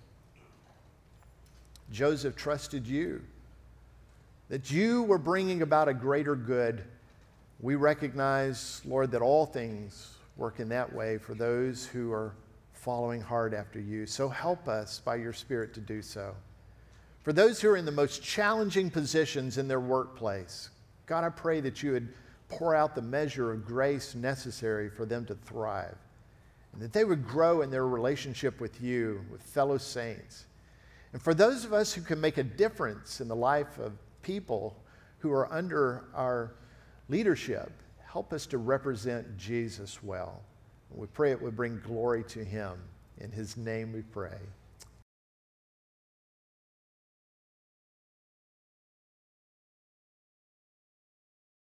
Joseph 1.92 2.36
trusted 2.36 2.88
you, 2.88 3.22
that 4.50 4.72
you 4.72 5.04
were 5.04 5.18
bringing 5.18 5.62
about 5.62 5.88
a 5.88 5.94
greater 5.94 6.36
good. 6.36 6.84
We 7.60 7.76
recognize, 7.76 8.82
Lord, 8.86 9.12
that 9.12 9.22
all 9.22 9.46
things 9.46 10.16
work 10.38 10.60
in 10.60 10.70
that 10.70 10.92
way 10.94 11.18
for 11.18 11.34
those 11.34 11.86
who 11.86 12.12
are 12.12 12.34
following 12.74 13.22
hard 13.22 13.54
after 13.54 13.80
you. 13.80 14.06
So 14.06 14.30
help 14.30 14.68
us 14.68 15.02
by 15.04 15.18
your 15.18 15.34
Spirit 15.34 15.74
to 15.76 15.82
do 15.82 16.02
so. 16.02 16.34
For 17.24 17.34
those 17.34 17.62
who 17.62 17.70
are 17.70 17.78
in 17.78 17.86
the 17.86 17.92
most 17.92 18.24
challenging 18.24 18.90
positions 18.90 19.58
in 19.58 19.68
their 19.68 19.80
workplace, 19.80 20.70
God, 21.06 21.24
I 21.24 21.30
pray 21.30 21.60
that 21.60 21.84
you 21.84 21.92
would 21.92 22.12
pour 22.50 22.74
out 22.74 22.96
the 22.96 23.02
measure 23.02 23.52
of 23.52 23.66
grace 23.66 24.16
necessary 24.16 24.90
for 24.90 25.06
them 25.06 25.26
to 25.26 25.36
thrive 25.36 25.98
and 26.74 26.82
that 26.82 26.94
they 26.94 27.04
would 27.04 27.28
grow 27.28 27.62
in 27.62 27.70
their 27.70 27.88
relationship 27.88 28.62
with 28.62 28.82
you, 28.82 29.24
with 29.32 29.42
fellow 29.42 29.78
saints. 29.78 30.46
And 31.14 31.22
for 31.22 31.34
those 31.34 31.66
of 31.66 31.74
us 31.74 31.94
who 31.94 32.02
can 32.02 32.22
make 32.22 32.38
a 32.38 32.44
difference 32.44 33.20
in 33.20 33.28
the 33.28 33.36
life 33.36 33.78
of 33.78 33.94
people 34.22 34.76
who 35.20 35.32
are 35.32 35.52
under 35.52 36.06
our 36.16 36.54
leadership, 37.10 37.72
help 38.06 38.32
us 38.34 38.46
to 38.48 38.58
represent 38.58 39.38
Jesus 39.38 40.02
well. 40.02 40.42
We 40.90 41.08
pray 41.08 41.32
it 41.32 41.42
would 41.42 41.56
bring 41.56 41.80
glory 41.86 42.24
to 42.26 42.44
him. 42.44 42.78
In 43.20 43.32
his 43.32 43.58
name 43.58 43.94
we 43.94 44.02
pray. 44.02 44.40